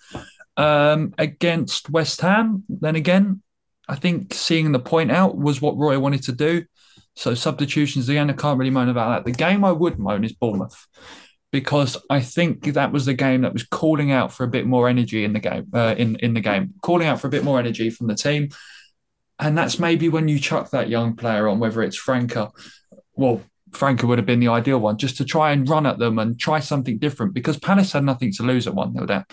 Um, 0.57 1.13
against 1.17 1.89
West 1.89 2.21
Ham, 2.21 2.63
then 2.69 2.95
again, 2.95 3.41
I 3.87 3.95
think 3.95 4.33
seeing 4.33 4.71
the 4.71 4.79
point 4.79 5.11
out 5.11 5.37
was 5.37 5.61
what 5.61 5.77
Roy 5.77 5.99
wanted 5.99 6.23
to 6.23 6.31
do. 6.31 6.65
So 7.15 7.33
substitutions 7.33 8.09
again, 8.09 8.29
I 8.29 8.33
can't 8.33 8.59
really 8.59 8.71
moan 8.71 8.89
about 8.89 9.09
that. 9.09 9.31
The 9.31 9.37
game 9.37 9.63
I 9.63 9.71
would 9.71 9.99
moan 9.99 10.23
is 10.23 10.33
Bournemouth 10.33 10.87
because 11.51 11.97
I 12.09 12.19
think 12.19 12.73
that 12.73 12.91
was 12.91 13.05
the 13.05 13.13
game 13.13 13.41
that 13.41 13.53
was 13.53 13.63
calling 13.63 14.11
out 14.11 14.33
for 14.33 14.43
a 14.43 14.49
bit 14.49 14.65
more 14.65 14.89
energy 14.89 15.23
in 15.23 15.33
the 15.33 15.39
game. 15.39 15.67
Uh, 15.73 15.95
in 15.97 16.17
in 16.17 16.33
the 16.33 16.41
game, 16.41 16.73
calling 16.81 17.07
out 17.07 17.21
for 17.21 17.27
a 17.27 17.31
bit 17.31 17.43
more 17.45 17.59
energy 17.59 17.89
from 17.89 18.07
the 18.07 18.15
team, 18.15 18.49
and 19.39 19.57
that's 19.57 19.79
maybe 19.79 20.09
when 20.09 20.27
you 20.27 20.39
chuck 20.39 20.71
that 20.71 20.89
young 20.89 21.15
player 21.15 21.47
on, 21.47 21.59
whether 21.59 21.81
it's 21.81 21.97
França. 21.97 22.51
Well, 23.13 23.41
França 23.71 24.03
would 24.03 24.17
have 24.17 24.25
been 24.25 24.41
the 24.41 24.49
ideal 24.49 24.79
one, 24.79 24.97
just 24.97 25.15
to 25.17 25.25
try 25.25 25.51
and 25.51 25.69
run 25.69 25.85
at 25.85 25.97
them 25.97 26.19
and 26.19 26.37
try 26.37 26.59
something 26.59 26.97
different 26.97 27.33
because 27.33 27.57
Palace 27.57 27.93
had 27.93 28.03
nothing 28.03 28.33
to 28.33 28.43
lose 28.43 28.67
at 28.67 28.75
one 28.75 28.93
0 28.93 29.05
down 29.05 29.25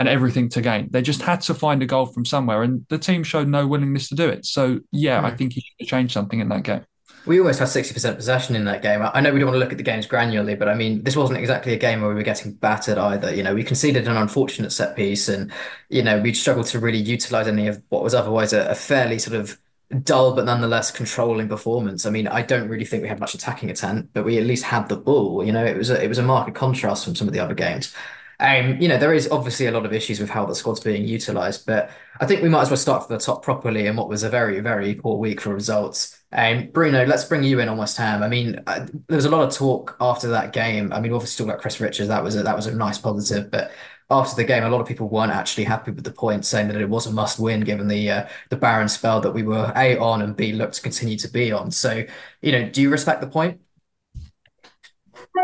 and 0.00 0.08
everything 0.08 0.48
to 0.48 0.62
gain. 0.62 0.88
They 0.90 1.02
just 1.02 1.20
had 1.20 1.42
to 1.42 1.54
find 1.54 1.82
a 1.82 1.86
goal 1.86 2.06
from 2.06 2.24
somewhere, 2.24 2.62
and 2.62 2.86
the 2.88 2.98
team 2.98 3.22
showed 3.22 3.46
no 3.46 3.66
willingness 3.66 4.08
to 4.08 4.14
do 4.16 4.28
it. 4.28 4.46
So 4.46 4.80
yeah, 4.90 5.24
I 5.24 5.30
hmm. 5.30 5.36
think 5.36 5.52
he 5.52 5.60
should 5.60 5.88
change 5.88 6.12
something 6.12 6.40
in 6.40 6.48
that 6.48 6.64
game. 6.64 6.84
We 7.26 7.38
almost 7.38 7.58
had 7.58 7.68
60% 7.68 8.16
possession 8.16 8.56
in 8.56 8.64
that 8.64 8.80
game. 8.80 9.02
I 9.02 9.20
know 9.20 9.30
we 9.30 9.38
don't 9.38 9.48
want 9.48 9.56
to 9.56 9.60
look 9.60 9.72
at 9.72 9.76
the 9.76 9.84
games 9.84 10.06
granularly, 10.06 10.58
but 10.58 10.70
I 10.70 10.74
mean, 10.74 11.04
this 11.04 11.16
wasn't 11.16 11.38
exactly 11.38 11.74
a 11.74 11.76
game 11.76 12.00
where 12.00 12.08
we 12.08 12.14
were 12.14 12.22
getting 12.22 12.54
battered 12.54 12.96
either. 12.96 13.34
You 13.34 13.42
know, 13.42 13.54
we 13.54 13.62
conceded 13.62 14.08
an 14.08 14.16
unfortunate 14.16 14.72
set 14.72 14.96
piece 14.96 15.28
and, 15.28 15.52
you 15.90 16.02
know, 16.02 16.18
we 16.18 16.32
struggled 16.32 16.64
to 16.68 16.78
really 16.78 16.98
utilize 16.98 17.46
any 17.46 17.68
of 17.68 17.82
what 17.90 18.02
was 18.02 18.14
otherwise 18.14 18.54
a, 18.54 18.68
a 18.68 18.74
fairly 18.74 19.18
sort 19.18 19.38
of 19.38 19.58
dull 20.02 20.34
but 20.34 20.46
nonetheless 20.46 20.90
controlling 20.90 21.48
performance. 21.48 22.06
I 22.06 22.10
mean, 22.10 22.26
I 22.26 22.40
don't 22.40 22.68
really 22.68 22.86
think 22.86 23.02
we 23.02 23.08
had 23.10 23.20
much 23.20 23.34
attacking 23.34 23.68
intent, 23.68 24.08
but 24.14 24.24
we 24.24 24.38
at 24.38 24.46
least 24.46 24.64
had 24.64 24.88
the 24.88 24.96
ball. 24.96 25.44
You 25.44 25.52
know, 25.52 25.64
it 25.64 25.76
was 25.76 25.90
a, 25.90 26.02
it 26.02 26.08
was 26.08 26.18
a 26.18 26.22
marked 26.22 26.54
contrast 26.54 27.04
from 27.04 27.14
some 27.14 27.28
of 27.28 27.34
the 27.34 27.40
other 27.40 27.54
games. 27.54 27.94
Um, 28.40 28.80
you 28.80 28.88
know, 28.88 28.96
there 28.96 29.12
is 29.12 29.28
obviously 29.30 29.66
a 29.66 29.70
lot 29.70 29.84
of 29.84 29.92
issues 29.92 30.18
with 30.18 30.30
how 30.30 30.46
the 30.46 30.54
squad's 30.54 30.80
being 30.80 31.06
utilised, 31.06 31.66
but 31.66 31.90
I 32.20 32.26
think 32.26 32.42
we 32.42 32.48
might 32.48 32.62
as 32.62 32.70
well 32.70 32.78
start 32.78 33.06
from 33.06 33.16
the 33.16 33.22
top 33.22 33.42
properly 33.42 33.86
in 33.86 33.96
what 33.96 34.08
was 34.08 34.22
a 34.22 34.30
very, 34.30 34.60
very 34.60 34.94
poor 34.94 35.18
week 35.18 35.42
for 35.42 35.52
results. 35.52 36.22
Um, 36.32 36.68
Bruno, 36.72 37.04
let's 37.04 37.24
bring 37.24 37.42
you 37.42 37.60
in 37.60 37.68
on 37.68 37.76
West 37.76 37.98
Ham. 37.98 38.22
I 38.22 38.28
mean, 38.28 38.60
uh, 38.66 38.86
there 39.08 39.16
was 39.16 39.26
a 39.26 39.30
lot 39.30 39.46
of 39.46 39.54
talk 39.54 39.96
after 40.00 40.28
that 40.28 40.54
game. 40.54 40.92
I 40.92 41.00
mean, 41.00 41.12
obviously 41.12 41.44
talk 41.44 41.52
about 41.52 41.60
Chris 41.60 41.80
Richards. 41.80 42.08
That 42.08 42.24
was 42.24 42.34
a, 42.34 42.42
that 42.42 42.56
was 42.56 42.66
a 42.66 42.74
nice 42.74 42.98
positive, 42.98 43.50
but 43.50 43.72
after 44.10 44.34
the 44.36 44.44
game, 44.44 44.64
a 44.64 44.70
lot 44.70 44.80
of 44.80 44.88
people 44.88 45.08
weren't 45.08 45.32
actually 45.32 45.64
happy 45.64 45.90
with 45.92 46.04
the 46.04 46.12
point, 46.12 46.44
saying 46.44 46.68
that 46.68 46.80
it 46.80 46.88
was 46.88 47.06
a 47.06 47.12
must 47.12 47.38
win 47.38 47.60
given 47.60 47.88
the 47.88 48.10
uh, 48.10 48.28
the 48.48 48.56
barren 48.56 48.88
spell 48.88 49.20
that 49.20 49.32
we 49.32 49.42
were 49.42 49.72
a 49.76 49.98
on 49.98 50.22
and 50.22 50.36
b 50.36 50.52
looked 50.52 50.74
to 50.74 50.82
continue 50.82 51.16
to 51.18 51.28
be 51.28 51.52
on. 51.52 51.70
So, 51.70 52.04
you 52.42 52.52
know, 52.52 52.68
do 52.68 52.82
you 52.82 52.90
respect 52.90 53.20
the 53.20 53.28
point? 53.28 53.60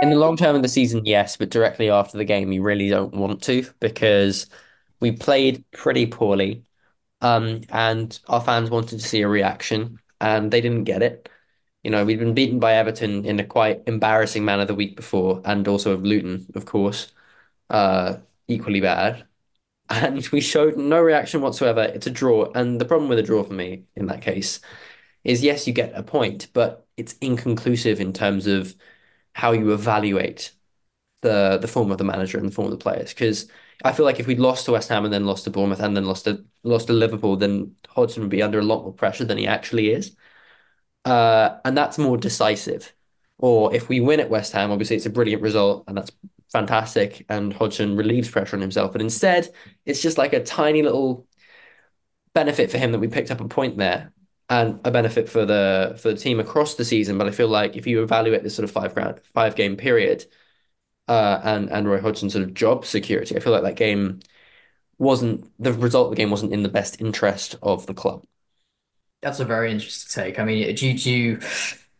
In 0.02 0.10
the 0.10 0.16
long 0.16 0.36
term 0.36 0.54
of 0.56 0.62
the 0.62 0.68
season, 0.68 1.06
yes, 1.06 1.36
but 1.36 1.50
directly 1.50 1.90
after 1.90 2.18
the 2.18 2.24
game, 2.24 2.52
you 2.52 2.62
really 2.62 2.88
don't 2.90 3.14
want 3.14 3.42
to 3.44 3.66
because 3.80 4.46
we 5.00 5.10
played 5.12 5.64
pretty 5.72 6.06
poorly. 6.06 6.64
Um, 7.22 7.62
and 7.70 8.18
our 8.28 8.40
fans 8.42 8.70
wanted 8.70 9.00
to 9.00 9.08
see 9.08 9.22
a 9.22 9.28
reaction, 9.28 10.00
and 10.20 10.50
they 10.52 10.60
didn't 10.62 10.84
get 10.84 11.02
it. 11.02 11.28
You 11.84 11.90
know, 11.92 12.04
we'd 12.04 12.18
been 12.20 12.34
beaten 12.34 12.60
by 12.60 12.74
Everton 12.74 13.24
in 13.26 13.40
a 13.40 13.44
quite 13.46 13.82
embarrassing 13.86 14.44
manner 14.44 14.66
the 14.66 14.74
week 14.74 14.96
before, 14.96 15.42
and 15.46 15.68
also 15.68 15.92
of 15.92 16.04
Luton, 16.04 16.46
of 16.56 16.66
course, 16.66 17.12
uh, 17.70 18.18
equally 18.48 18.80
bad. 18.80 19.26
And 19.90 20.26
we 20.28 20.40
showed 20.40 20.76
no 20.78 21.00
reaction 21.02 21.40
whatsoever. 21.42 21.82
It's 21.82 22.06
a 22.08 22.10
draw, 22.10 22.50
and 22.54 22.80
the 22.80 22.84
problem 22.86 23.08
with 23.10 23.18
a 23.20 23.22
draw 23.22 23.44
for 23.44 23.52
me 23.54 23.84
in 23.96 24.06
that 24.06 24.22
case 24.22 24.60
is 25.24 25.42
yes, 25.44 25.66
you 25.66 25.72
get 25.72 25.92
a 25.94 26.02
point, 26.02 26.48
but 26.52 26.86
it's 26.96 27.14
inconclusive 27.20 28.00
in 28.00 28.12
terms 28.12 28.46
of 28.46 28.74
how 29.36 29.52
you 29.52 29.74
evaluate 29.74 30.52
the 31.20 31.58
the 31.60 31.68
form 31.68 31.90
of 31.90 31.98
the 31.98 32.04
manager 32.04 32.38
and 32.38 32.48
the 32.48 32.52
form 32.54 32.66
of 32.66 32.70
the 32.72 32.82
players. 32.82 33.10
Because 33.12 33.50
I 33.84 33.92
feel 33.92 34.06
like 34.06 34.18
if 34.18 34.26
we'd 34.26 34.38
lost 34.38 34.64
to 34.64 34.72
West 34.72 34.88
Ham 34.88 35.04
and 35.04 35.12
then 35.12 35.26
lost 35.26 35.44
to 35.44 35.50
Bournemouth 35.50 35.80
and 35.80 35.94
then 35.94 36.06
lost 36.06 36.24
to 36.24 36.42
lost 36.62 36.86
to 36.86 36.94
Liverpool, 36.94 37.36
then 37.36 37.76
Hodgson 37.88 38.22
would 38.22 38.30
be 38.30 38.42
under 38.42 38.58
a 38.58 38.62
lot 38.64 38.82
more 38.84 38.94
pressure 38.94 39.26
than 39.26 39.36
he 39.36 39.46
actually 39.46 39.90
is. 39.90 40.16
Uh, 41.04 41.58
and 41.66 41.76
that's 41.76 41.98
more 41.98 42.16
decisive. 42.16 42.94
Or 43.38 43.74
if 43.74 43.90
we 43.90 44.00
win 44.00 44.20
at 44.20 44.30
West 44.30 44.52
Ham, 44.52 44.70
obviously 44.70 44.96
it's 44.96 45.06
a 45.06 45.10
brilliant 45.10 45.42
result 45.42 45.84
and 45.86 45.98
that's 45.98 46.10
fantastic, 46.50 47.26
and 47.28 47.52
Hodgson 47.52 47.96
relieves 47.96 48.30
pressure 48.30 48.56
on 48.56 48.62
himself. 48.62 48.92
But 48.92 49.02
instead, 49.02 49.50
it's 49.84 50.00
just 50.00 50.16
like 50.16 50.32
a 50.32 50.42
tiny 50.42 50.82
little 50.82 51.26
benefit 52.32 52.70
for 52.70 52.78
him 52.78 52.92
that 52.92 53.00
we 53.00 53.08
picked 53.08 53.30
up 53.30 53.42
a 53.42 53.48
point 53.48 53.76
there 53.76 54.12
and 54.48 54.80
a 54.84 54.90
benefit 54.90 55.28
for 55.28 55.44
the 55.44 55.96
for 56.00 56.10
the 56.12 56.16
team 56.18 56.40
across 56.40 56.74
the 56.74 56.84
season. 56.84 57.18
But 57.18 57.26
I 57.28 57.30
feel 57.32 57.48
like 57.48 57.76
if 57.76 57.86
you 57.86 58.02
evaluate 58.02 58.42
this 58.42 58.54
sort 58.56 58.64
of 58.64 58.70
five 58.70 58.96
round 58.96 59.20
five 59.34 59.56
game 59.56 59.76
period, 59.76 60.26
uh, 61.08 61.40
and 61.44 61.70
and 61.70 61.88
Roy 61.88 62.00
Hodgson's 62.00 62.34
sort 62.34 62.44
of 62.44 62.54
job 62.54 62.86
security, 62.86 63.36
I 63.36 63.40
feel 63.40 63.52
like 63.52 63.64
that 63.64 63.76
game 63.76 64.20
wasn't 64.98 65.50
the 65.62 65.72
result 65.72 66.06
of 66.06 66.10
the 66.12 66.16
game 66.16 66.30
wasn't 66.30 66.52
in 66.52 66.62
the 66.62 66.68
best 66.70 67.00
interest 67.00 67.56
of 67.62 67.86
the 67.86 67.94
club. 67.94 68.24
That's 69.22 69.40
a 69.40 69.44
very 69.44 69.70
interesting 69.72 70.22
take. 70.24 70.38
I 70.38 70.44
mean, 70.44 70.74
do 70.74 70.86
you, 70.86 70.98
do 70.98 71.10
you 71.10 71.40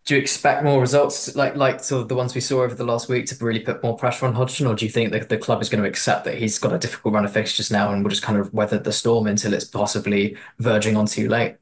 do 0.05 0.15
you 0.15 0.21
expect 0.21 0.63
more 0.63 0.81
results 0.81 1.35
like 1.35 1.57
like 1.57 1.81
sort 1.81 2.03
of 2.03 2.09
the 2.09 2.15
ones 2.15 2.35
we 2.35 2.41
saw 2.41 2.63
over 2.63 2.75
the 2.75 2.85
last 2.85 3.09
week 3.09 3.27
to 3.27 3.45
really 3.45 3.59
put 3.61 3.83
more 3.83 3.97
pressure 3.97 4.27
on 4.27 4.35
Hodgson, 4.35 4.67
or 4.67 4.75
do 4.75 4.85
you 4.85 4.91
think 4.91 5.13
that 5.13 5.29
the 5.29 5.39
club 5.39 5.61
is 5.63 5.69
going 5.69 5.83
to 5.83 5.89
accept 5.89 6.25
that 6.27 6.39
he's 6.39 6.59
got 6.59 6.73
a 6.73 6.79
difficult 6.79 7.15
run 7.15 7.25
of 7.25 7.33
fixtures 7.33 7.57
just 7.57 7.73
now 7.73 7.93
and 7.93 8.03
will 8.05 8.11
just 8.11 8.23
kind 8.23 8.39
of 8.39 8.53
weather 8.55 8.79
the 8.79 8.93
storm 8.93 9.27
until 9.27 9.55
it's 9.55 9.65
possibly 9.65 10.37
verging 10.59 10.97
on 10.97 11.07
too 11.07 11.29
late? 11.29 11.57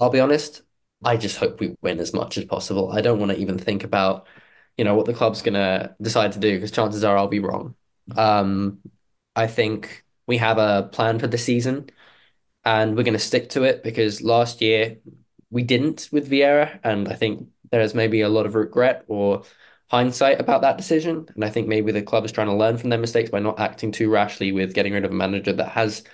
I'll 0.00 0.10
be 0.10 0.20
honest, 0.20 0.62
I 1.04 1.16
just 1.16 1.36
hope 1.38 1.60
we 1.60 1.76
win 1.82 2.00
as 2.00 2.12
much 2.12 2.38
as 2.38 2.44
possible. 2.44 2.90
I 2.92 3.00
don't 3.00 3.18
want 3.18 3.32
to 3.32 3.38
even 3.38 3.58
think 3.58 3.84
about, 3.84 4.26
you 4.76 4.84
know, 4.84 4.94
what 4.94 5.06
the 5.06 5.14
club's 5.14 5.42
gonna 5.42 5.94
decide 6.00 6.32
to 6.32 6.38
do 6.40 6.54
because 6.56 6.70
chances 6.70 7.04
are 7.04 7.16
I'll 7.16 7.28
be 7.28 7.40
wrong. 7.40 7.74
Um, 8.16 8.80
I 9.36 9.46
think 9.46 10.04
we 10.26 10.38
have 10.38 10.58
a 10.58 10.88
plan 10.92 11.18
for 11.18 11.26
the 11.26 11.38
season 11.38 11.90
and 12.64 12.96
we're 12.96 13.02
going 13.02 13.14
to 13.14 13.18
stick 13.18 13.50
to 13.50 13.64
it 13.64 13.82
because 13.82 14.22
last 14.22 14.60
year 14.60 14.98
we 15.50 15.62
didn't 15.62 16.08
with 16.12 16.30
Vieira, 16.30 16.80
and 16.84 17.08
I 17.08 17.14
think 17.14 17.48
there's 17.70 17.94
maybe 17.94 18.22
a 18.22 18.28
lot 18.28 18.46
of 18.46 18.54
regret 18.54 19.04
or 19.08 19.42
hindsight 19.88 20.40
about 20.40 20.62
that 20.62 20.76
decision. 20.78 21.26
And 21.34 21.44
I 21.44 21.50
think 21.50 21.68
maybe 21.68 21.92
the 21.92 22.02
club 22.02 22.24
is 22.24 22.32
trying 22.32 22.48
to 22.48 22.54
learn 22.54 22.78
from 22.78 22.90
their 22.90 22.98
mistakes 22.98 23.30
by 23.30 23.40
not 23.40 23.60
acting 23.60 23.92
too 23.92 24.10
rashly 24.10 24.52
with 24.52 24.74
getting 24.74 24.92
rid 24.92 25.04
of 25.04 25.10
a 25.12 25.14
manager 25.14 25.52
that 25.52 25.68
has 25.70 26.04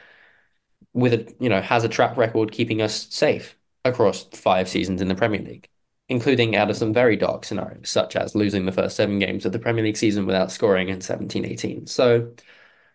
with 0.92 1.12
a 1.12 1.34
you 1.40 1.48
know 1.48 1.60
has 1.60 1.84
a 1.84 1.88
track 1.88 2.16
record 2.16 2.52
keeping 2.52 2.82
us 2.82 3.06
safe 3.10 3.56
across 3.84 4.24
five 4.34 4.68
seasons 4.68 5.00
in 5.00 5.08
the 5.08 5.14
Premier 5.14 5.40
League, 5.40 5.68
including 6.08 6.56
out 6.56 6.70
of 6.70 6.76
some 6.76 6.92
very 6.92 7.16
dark 7.16 7.44
scenarios, 7.44 7.88
such 7.88 8.16
as 8.16 8.34
losing 8.34 8.66
the 8.66 8.72
first 8.72 8.96
seven 8.96 9.18
games 9.18 9.46
of 9.46 9.52
the 9.52 9.58
Premier 9.58 9.84
League 9.84 9.96
season 9.96 10.26
without 10.26 10.52
scoring 10.52 10.88
in 10.88 11.00
17 11.00 11.44
18. 11.44 11.86
So, 11.86 12.32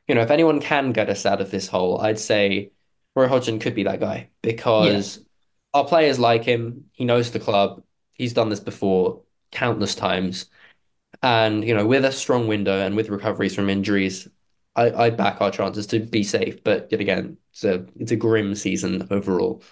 you 0.08 0.16
know, 0.16 0.22
if 0.22 0.32
anyone 0.32 0.62
can 0.62 0.92
get 0.92 1.10
us 1.10 1.26
out 1.26 1.42
of 1.42 1.52
this 1.52 1.68
hole, 1.68 2.00
I'd 2.02 2.20
say 2.20 2.72
Roy 3.16 3.28
Hodgson 3.28 3.60
could 3.60 3.76
be 3.76 3.84
that 3.84 4.00
guy 4.00 4.30
because 4.42 5.18
yeah. 5.18 5.24
our 5.74 5.86
players 5.86 6.20
like 6.20 6.44
him. 6.44 6.86
He 6.92 7.06
knows 7.06 7.32
the 7.32 7.40
club. 7.40 7.84
He's 8.14 8.34
done 8.34 8.50
this 8.50 8.60
before 8.60 9.22
countless 9.52 9.96
times. 9.96 10.46
And, 11.24 11.66
you 11.66 11.74
know, 11.74 11.88
with 11.88 12.06
a 12.06 12.12
strong 12.12 12.48
window 12.48 12.80
and 12.80 12.96
with 12.96 13.10
recoveries 13.10 13.56
from 13.56 13.70
injuries, 13.70 14.28
I, 14.76 14.92
I'd 14.92 15.18
back 15.18 15.42
our 15.42 15.50
chances 15.50 15.88
to 15.88 16.00
be 16.00 16.24
safe. 16.24 16.64
But 16.64 16.90
yet 16.92 17.02
again, 17.02 17.38
it's 17.52 17.64
a, 17.64 17.86
it's 17.98 18.12
a 18.12 18.18
grim 18.18 18.54
season 18.54 19.08
overall. 19.10 19.64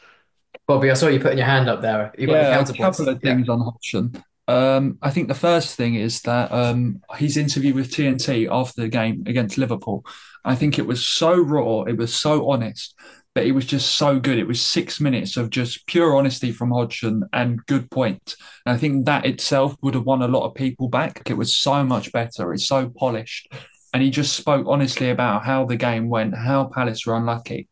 Bobby, 0.68 0.92
I 0.92 0.94
saw 0.94 1.08
you 1.08 1.20
putting 1.20 1.38
your 1.38 1.48
hand 1.48 1.70
up 1.70 1.82
there. 1.82 2.14
You 2.18 2.28
got 2.28 2.34
yeah, 2.34 2.60
a 2.60 2.74
couple 2.74 3.10
of 3.10 3.22
things 3.22 3.48
yeah. 3.48 3.54
on 3.54 3.62
Hodgson. 3.62 4.24
Um, 4.48 4.98
I 5.02 5.10
think 5.10 5.28
the 5.28 5.34
first 5.34 5.76
thing 5.76 5.96
is 5.96 6.22
that 6.22 6.52
um, 6.52 7.02
his 7.16 7.38
interview 7.38 7.74
with 7.74 7.92
TNT 7.92 8.48
after 8.52 8.82
the 8.82 8.90
game 8.90 9.24
against 9.26 9.58
Liverpool, 9.58 10.06
I 10.44 10.56
think 10.56 10.78
it 10.78 10.88
was 10.88 11.08
so 11.08 11.36
raw, 11.38 11.84
it 11.84 11.98
was 11.98 12.14
so 12.14 12.50
honest, 12.50 12.96
but 13.34 13.46
it 13.46 13.54
was 13.54 13.66
just 13.66 13.96
so 13.98 14.20
good. 14.20 14.38
It 14.38 14.48
was 14.48 14.62
six 14.62 15.00
minutes 15.00 15.38
of 15.38 15.50
just 15.50 15.88
pure 15.88 16.16
honesty 16.16 16.52
from 16.52 16.72
Hodgson 16.72 17.24
and 17.32 17.66
good 17.66 17.90
point. 17.90 18.36
And 18.66 18.76
I 18.76 18.78
think 18.78 19.06
that 19.06 19.26
itself 19.26 19.76
would 19.82 19.96
have 19.96 20.06
won 20.06 20.22
a 20.22 20.28
lot 20.28 20.46
of 20.46 20.56
people 20.56 20.90
back. 20.90 21.30
It 21.30 21.38
was 21.38 21.56
so 21.56 21.84
much 21.84 22.12
better. 22.12 22.54
It's 22.54 22.68
so 22.68 22.90
polished. 22.90 23.52
And 23.94 24.04
he 24.04 24.10
just 24.10 24.36
spoke 24.36 24.66
honestly 24.68 25.10
about 25.10 25.46
how 25.46 25.66
the 25.66 25.78
game 25.78 26.10
went, 26.10 26.36
how 26.36 26.66
Palace 26.66 27.06
were 27.06 27.16
unlucky. 27.16 27.70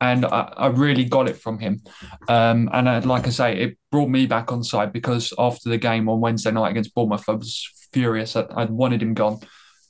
And 0.00 0.24
I, 0.24 0.52
I 0.56 0.66
really 0.68 1.04
got 1.04 1.28
it 1.28 1.36
from 1.36 1.58
him. 1.58 1.82
Um, 2.28 2.70
and 2.72 2.88
I, 2.88 2.98
like 3.00 3.26
I 3.26 3.30
say, 3.30 3.56
it 3.58 3.78
brought 3.90 4.08
me 4.08 4.26
back 4.26 4.50
on 4.50 4.64
side 4.64 4.92
because 4.92 5.32
after 5.38 5.68
the 5.68 5.78
game 5.78 6.08
on 6.08 6.20
Wednesday 6.20 6.50
night 6.50 6.70
against 6.70 6.94
Bournemouth, 6.94 7.28
I 7.28 7.32
was 7.32 7.68
furious. 7.92 8.36
I, 8.36 8.42
I 8.42 8.64
wanted 8.64 9.02
him 9.02 9.14
gone, 9.14 9.40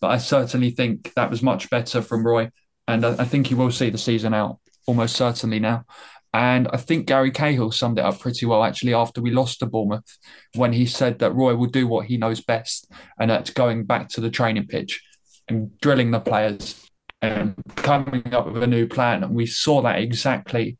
but 0.00 0.08
I 0.08 0.18
certainly 0.18 0.70
think 0.70 1.12
that 1.14 1.30
was 1.30 1.42
much 1.42 1.70
better 1.70 2.02
from 2.02 2.26
Roy, 2.26 2.50
and 2.88 3.04
I, 3.04 3.12
I 3.22 3.24
think 3.24 3.46
he 3.46 3.54
will 3.54 3.70
see 3.70 3.90
the 3.90 3.98
season 3.98 4.34
out 4.34 4.58
almost 4.86 5.16
certainly 5.16 5.60
now. 5.60 5.84
And 6.32 6.68
I 6.72 6.76
think 6.76 7.06
Gary 7.06 7.32
Cahill 7.32 7.72
summed 7.72 7.98
it 7.98 8.04
up 8.04 8.20
pretty 8.20 8.46
well 8.46 8.62
actually 8.62 8.94
after 8.94 9.20
we 9.20 9.32
lost 9.32 9.58
to 9.60 9.66
Bournemouth 9.66 10.16
when 10.54 10.72
he 10.72 10.86
said 10.86 11.18
that 11.18 11.34
Roy 11.34 11.56
will 11.56 11.66
do 11.66 11.88
what 11.88 12.06
he 12.06 12.16
knows 12.16 12.40
best, 12.40 12.90
and 13.18 13.30
that's 13.30 13.50
going 13.50 13.84
back 13.84 14.08
to 14.10 14.20
the 14.20 14.30
training 14.30 14.66
pitch 14.66 15.00
and 15.48 15.78
drilling 15.80 16.10
the 16.10 16.20
players 16.20 16.89
and 17.22 17.54
coming 17.76 18.34
up 18.34 18.50
with 18.50 18.62
a 18.62 18.66
new 18.66 18.86
plan. 18.86 19.22
And 19.22 19.34
we 19.34 19.46
saw 19.46 19.82
that 19.82 19.98
exactly 20.00 20.78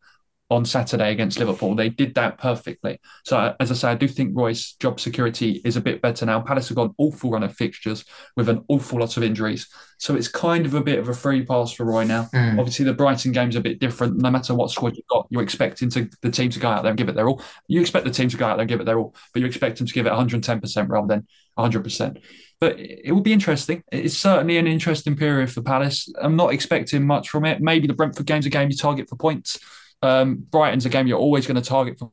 on 0.51 0.65
Saturday 0.65 1.13
against 1.13 1.39
Liverpool. 1.39 1.75
They 1.75 1.89
did 1.89 2.15
that 2.15 2.39
perfectly. 2.39 3.01
So, 3.25 3.55
as 3.61 3.71
I 3.71 3.75
say, 3.75 3.91
I 3.91 3.95
do 3.95 4.09
think 4.09 4.37
Roy's 4.37 4.73
job 4.73 4.99
security 4.99 5.61
is 5.65 5.77
a 5.77 5.81
bit 5.81 6.03
better 6.03 6.27
now. 6.27 6.41
Palace 6.41 6.69
have 6.69 6.77
got 6.77 6.89
an 6.89 6.95
awful 6.99 7.31
run 7.31 7.43
of 7.43 7.55
fixtures 7.55 8.05
with 8.37 8.49
an 8.49 8.65
awful 8.69 8.99
lot 8.99 9.17
of 9.17 9.23
injuries. 9.23 9.69
So, 9.99 10.17
it's 10.17 10.29
kind 10.29 10.67
of 10.67 10.75
a 10.75 10.83
bit 10.83 10.99
of 10.99 11.09
a 11.09 11.15
free 11.15 11.45
pass 11.45 11.73
for 11.73 11.85
Roy 11.85 12.05
now. 12.05 12.29
Mm. 12.35 12.59
Obviously, 12.59 12.85
the 12.85 12.95
Brighton 12.95 13.33
game's 13.33 13.57
a 13.57 13.61
bit 13.61 13.79
different. 13.79 14.17
No 14.17 14.31
matter 14.31 14.55
what 14.55 14.71
squad 14.71 14.97
you've 14.97 15.07
got, 15.07 15.29
you're 15.31 15.43
expecting 15.43 15.89
to, 15.91 16.11
the 16.23 16.31
team 16.31 16.51
to 16.51 16.59
go 16.59 16.69
out 16.69 16.83
there 16.83 16.91
and 16.91 16.99
give 16.99 17.09
it 17.09 17.15
their 17.15 17.29
all. 17.29 17.43
You 17.69 17.81
expect 17.81 18.05
the 18.05 18.11
team 18.11 18.29
to 18.29 18.37
go 18.37 18.47
out 18.47 18.57
there 18.57 18.63
and 18.63 18.69
give 18.69 18.81
it 18.81 18.85
their 18.87 18.99
all, 18.99 19.15
but 19.33 19.41
you 19.41 19.47
expect 19.47 19.79
them 19.79 19.87
to 19.87 19.95
give 19.95 20.07
it 20.07 20.13
110% 20.13 20.89
rather 20.89 21.07
than 21.07 21.27
100%. 21.59 22.23
But 22.61 22.79
it 22.79 23.13
will 23.13 23.23
be 23.23 23.33
interesting. 23.33 23.83
It's 23.91 24.17
certainly 24.17 24.59
an 24.59 24.67
interesting 24.67 25.17
period 25.17 25.51
for 25.51 25.63
Palace. 25.63 26.13
I'm 26.21 26.37
not 26.37 26.53
expecting 26.53 27.07
much 27.07 27.31
from 27.31 27.47
it. 27.47 27.63
Maybe 27.63 27.87
the 27.87 27.95
Brentford 27.95 28.27
game's 28.27 28.47
a 28.47 28.51
game 28.51 28.71
you 28.71 28.77
target 28.77 29.09
for 29.09 29.17
points. 29.17 29.59
Um, 30.03 30.37
Brighton's 30.37 30.87
a 30.87 30.89
game 30.89 31.07
you're 31.07 31.19
always 31.19 31.47
going 31.47 31.61
to 31.61 31.69
target 31.69 31.99
for 31.99 32.11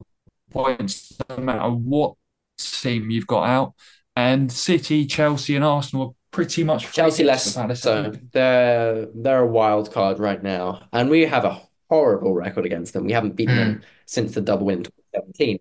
points, 0.52 1.18
no 1.30 1.38
matter 1.38 1.70
what 1.70 2.16
team 2.58 3.10
you've 3.10 3.28
got 3.28 3.44
out. 3.44 3.74
And 4.16 4.52
City, 4.52 5.06
Chelsea, 5.06 5.56
and 5.56 5.64
Arsenal 5.64 6.08
are 6.08 6.12
pretty 6.32 6.64
much 6.64 6.92
Chelsea 6.92 7.24
less. 7.24 7.54
so 7.80 8.14
they're 8.34 9.08
they're 9.14 9.44
a 9.44 9.48
wild 9.48 9.92
card 9.92 10.20
right 10.20 10.42
now, 10.42 10.88
and 10.92 11.10
we 11.10 11.26
have 11.26 11.46
a 11.46 11.62
horrible 11.90 12.34
record 12.34 12.66
against 12.66 12.94
them. 12.94 13.06
We 13.06 13.12
haven't 13.12 13.36
beaten 13.36 13.56
mm. 13.56 13.60
them 13.60 13.82
since 14.06 14.34
the 14.34 14.42
double 14.42 14.66
win 14.66 14.84
2017. 14.84 15.60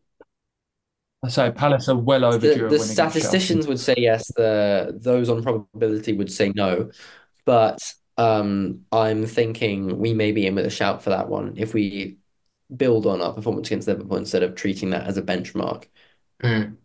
So 1.29 1.51
Palace 1.51 1.89
are 1.89 1.97
well 1.97 2.25
overdue. 2.25 2.69
The, 2.69 2.79
the 2.79 2.79
statisticians 2.79 3.67
would 3.67 3.81
say 3.81 3.95
yes. 3.99 4.31
The 4.37 4.97
those 4.97 5.29
on 5.29 5.43
probability 5.43 6.13
would 6.13 6.33
say 6.33 6.53
no, 6.55 6.91
but 7.45 7.79
um, 8.17 8.85
I'm 8.93 9.27
thinking 9.27 9.99
we 9.99 10.15
may 10.15 10.33
be 10.33 10.47
in 10.47 10.55
with 10.55 10.67
a 10.67 10.71
shout 10.71 11.03
for 11.03 11.11
that 11.11 11.29
one 11.29 11.55
if 11.57 11.75
we 11.75 12.19
build 12.75 13.07
on 13.07 13.21
our 13.23 13.33
performance 13.33 13.69
against 13.69 13.89
Liverpool 13.89 14.17
instead 14.17 14.43
of 14.43 14.55
treating 14.55 14.91
that 14.91 15.07
as 15.07 15.17
a 15.17 15.23
benchmark. 15.23 15.87
Mm. 16.43 16.77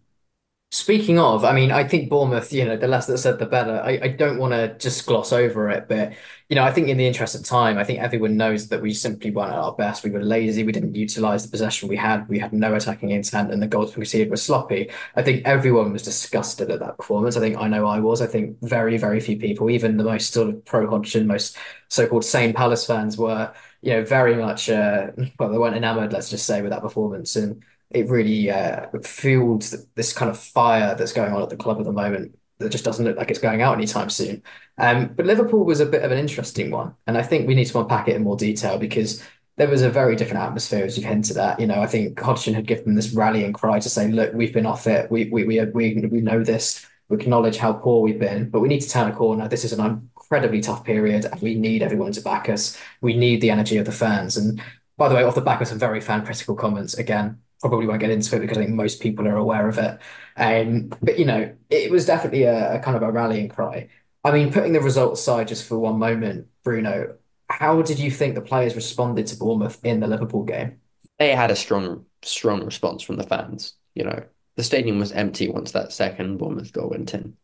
Speaking 0.73 1.19
of, 1.19 1.43
I 1.43 1.51
mean, 1.51 1.69
I 1.69 1.83
think 1.83 2.09
Bournemouth, 2.09 2.53
you 2.53 2.63
know, 2.63 2.77
the 2.77 2.87
less 2.87 3.05
that 3.07 3.17
said, 3.17 3.39
the 3.39 3.45
better. 3.45 3.81
I, 3.83 3.99
I 4.03 4.07
don't 4.07 4.37
want 4.37 4.53
to 4.53 4.73
just 4.77 5.05
gloss 5.05 5.33
over 5.33 5.69
it, 5.69 5.89
but, 5.89 6.13
you 6.47 6.55
know, 6.55 6.63
I 6.63 6.71
think 6.71 6.87
in 6.87 6.95
the 6.95 7.05
interest 7.05 7.35
of 7.35 7.43
time, 7.43 7.77
I 7.77 7.83
think 7.83 7.99
everyone 7.99 8.37
knows 8.37 8.69
that 8.69 8.81
we 8.81 8.93
simply 8.93 9.31
weren't 9.31 9.51
at 9.51 9.57
our 9.57 9.73
best. 9.73 10.05
We 10.05 10.11
were 10.11 10.23
lazy. 10.23 10.63
We 10.63 10.71
didn't 10.71 10.95
utilize 10.95 11.43
the 11.43 11.51
possession 11.51 11.89
we 11.89 11.97
had. 11.97 12.29
We 12.29 12.39
had 12.39 12.53
no 12.53 12.73
attacking 12.73 13.09
intent, 13.11 13.51
and 13.51 13.61
the 13.61 13.67
goals 13.67 13.89
we 13.89 14.03
conceded 14.03 14.29
were 14.29 14.37
sloppy. 14.37 14.89
I 15.17 15.23
think 15.23 15.45
everyone 15.45 15.91
was 15.91 16.03
disgusted 16.03 16.71
at 16.71 16.79
that 16.79 16.95
performance. 16.95 17.35
I 17.35 17.41
think 17.41 17.57
I 17.57 17.67
know 17.67 17.85
I 17.85 17.99
was. 17.99 18.21
I 18.21 18.27
think 18.27 18.55
very, 18.61 18.97
very 18.97 19.19
few 19.19 19.37
people, 19.37 19.69
even 19.69 19.97
the 19.97 20.05
most 20.05 20.31
sort 20.31 20.47
of 20.47 20.63
pro 20.63 20.89
Hodgson, 20.89 21.27
most 21.27 21.57
so 21.89 22.07
called 22.07 22.23
sane 22.23 22.53
Palace 22.53 22.85
fans, 22.85 23.17
were, 23.17 23.53
you 23.81 23.91
know, 23.91 24.05
very 24.05 24.35
much, 24.35 24.69
uh, 24.69 25.07
well, 25.37 25.49
they 25.49 25.57
weren't 25.57 25.75
enamored, 25.75 26.13
let's 26.13 26.29
just 26.29 26.45
say, 26.45 26.61
with 26.61 26.71
that 26.71 26.81
performance. 26.81 27.35
And, 27.35 27.61
it 27.93 28.09
really 28.09 28.49
uh, 28.49 28.87
fueled 29.03 29.63
this 29.95 30.13
kind 30.13 30.29
of 30.29 30.39
fire 30.39 30.95
that's 30.95 31.13
going 31.13 31.33
on 31.33 31.41
at 31.41 31.49
the 31.49 31.57
club 31.57 31.79
at 31.79 31.85
the 31.85 31.91
moment 31.91 32.37
that 32.61 32.69
just 32.69 32.85
doesn't 32.85 33.05
look 33.05 33.17
like 33.17 33.29
it's 33.29 33.39
going 33.39 33.61
out 33.61 33.75
anytime 33.75 34.09
soon. 34.09 34.43
Um, 34.77 35.07
but 35.15 35.25
Liverpool 35.25 35.65
was 35.65 35.79
a 35.79 35.85
bit 35.85 36.03
of 36.03 36.11
an 36.11 36.17
interesting 36.17 36.71
one, 36.71 36.95
and 37.07 37.17
I 37.17 37.23
think 37.23 37.47
we 37.47 37.55
need 37.55 37.65
to 37.65 37.79
unpack 37.79 38.07
it 38.07 38.15
in 38.15 38.23
more 38.23 38.37
detail 38.37 38.77
because 38.77 39.23
there 39.57 39.67
was 39.67 39.81
a 39.81 39.89
very 39.89 40.15
different 40.15 40.43
atmosphere 40.43 40.85
as 40.85 40.97
you've 40.97 41.05
hinted 41.05 41.37
at. 41.37 41.59
You 41.59 41.67
know, 41.67 41.81
I 41.81 41.87
think 41.87 42.19
Hodgson 42.19 42.53
had 42.53 42.65
given 42.65 42.95
this 42.95 43.13
rallying 43.13 43.53
cry 43.53 43.79
to 43.79 43.89
say, 43.89 44.07
"Look, 44.09 44.33
we've 44.33 44.53
been 44.53 44.65
off 44.65 44.87
it. 44.87 45.11
We 45.11 45.25
we 45.25 45.43
we 45.43 45.63
we, 45.65 45.95
we 46.07 46.21
know 46.21 46.43
this. 46.43 46.85
We 47.09 47.17
acknowledge 47.17 47.57
how 47.57 47.73
poor 47.73 48.01
we've 48.01 48.19
been, 48.19 48.49
but 48.49 48.61
we 48.61 48.69
need 48.69 48.81
to 48.81 48.89
turn 48.89 49.09
a 49.09 49.15
corner. 49.15 49.47
This 49.47 49.65
is 49.65 49.73
an 49.73 49.81
incredibly 49.81 50.61
tough 50.61 50.83
period, 50.83 51.25
and 51.25 51.41
we 51.41 51.55
need 51.55 51.83
everyone 51.83 52.13
to 52.13 52.21
back 52.21 52.47
us. 52.49 52.77
We 53.01 53.15
need 53.15 53.41
the 53.41 53.51
energy 53.51 53.77
of 53.77 53.85
the 53.85 53.91
fans." 53.91 54.37
And 54.37 54.61
by 54.97 55.09
the 55.09 55.15
way, 55.15 55.23
off 55.23 55.35
the 55.35 55.41
back 55.41 55.61
of 55.61 55.67
some 55.67 55.79
very 55.79 56.01
fan 56.01 56.25
critical 56.25 56.55
comments 56.55 56.93
again, 56.93 57.39
probably 57.61 57.87
won't 57.87 58.01
get 58.01 58.09
into 58.09 58.35
it 58.35 58.39
because 58.39 58.57
I 58.57 58.61
think 58.61 58.73
most 58.73 59.01
people 59.01 59.27
are 59.27 59.37
aware 59.37 59.69
of 59.69 59.77
it. 59.77 59.99
Um, 60.35 60.89
but 61.01 61.17
you 61.17 61.25
know, 61.25 61.55
it 61.69 61.91
was 61.91 62.05
definitely 62.05 62.43
a, 62.43 62.75
a, 62.75 62.79
kind 62.79 62.97
of 62.97 63.03
a 63.03 63.11
rallying 63.11 63.49
cry. 63.49 63.87
I 64.23 64.31
mean, 64.31 64.51
putting 64.51 64.73
the 64.73 64.81
results 64.81 65.21
aside 65.21 65.47
just 65.47 65.67
for 65.67 65.79
one 65.79 65.99
moment, 65.99 66.47
Bruno, 66.63 67.17
how 67.49 67.81
did 67.81 67.99
you 67.99 68.11
think 68.11 68.35
the 68.35 68.41
players 68.41 68.75
responded 68.75 69.27
to 69.27 69.37
Bournemouth 69.37 69.79
in 69.83 69.99
the 69.99 70.07
Liverpool 70.07 70.43
game? 70.43 70.79
They 71.19 71.35
had 71.35 71.51
a 71.51 71.55
strong, 71.55 72.05
strong 72.23 72.65
response 72.65 73.03
from 73.03 73.17
the 73.17 73.23
fans. 73.23 73.73
You 73.93 74.05
know, 74.05 74.23
the 74.55 74.63
stadium 74.63 74.99
was 74.99 75.11
empty 75.11 75.49
once 75.49 75.71
that 75.71 75.91
second 75.91 76.37
Bournemouth 76.37 76.73
goal 76.73 76.89
went 76.89 77.13
in, 77.13 77.35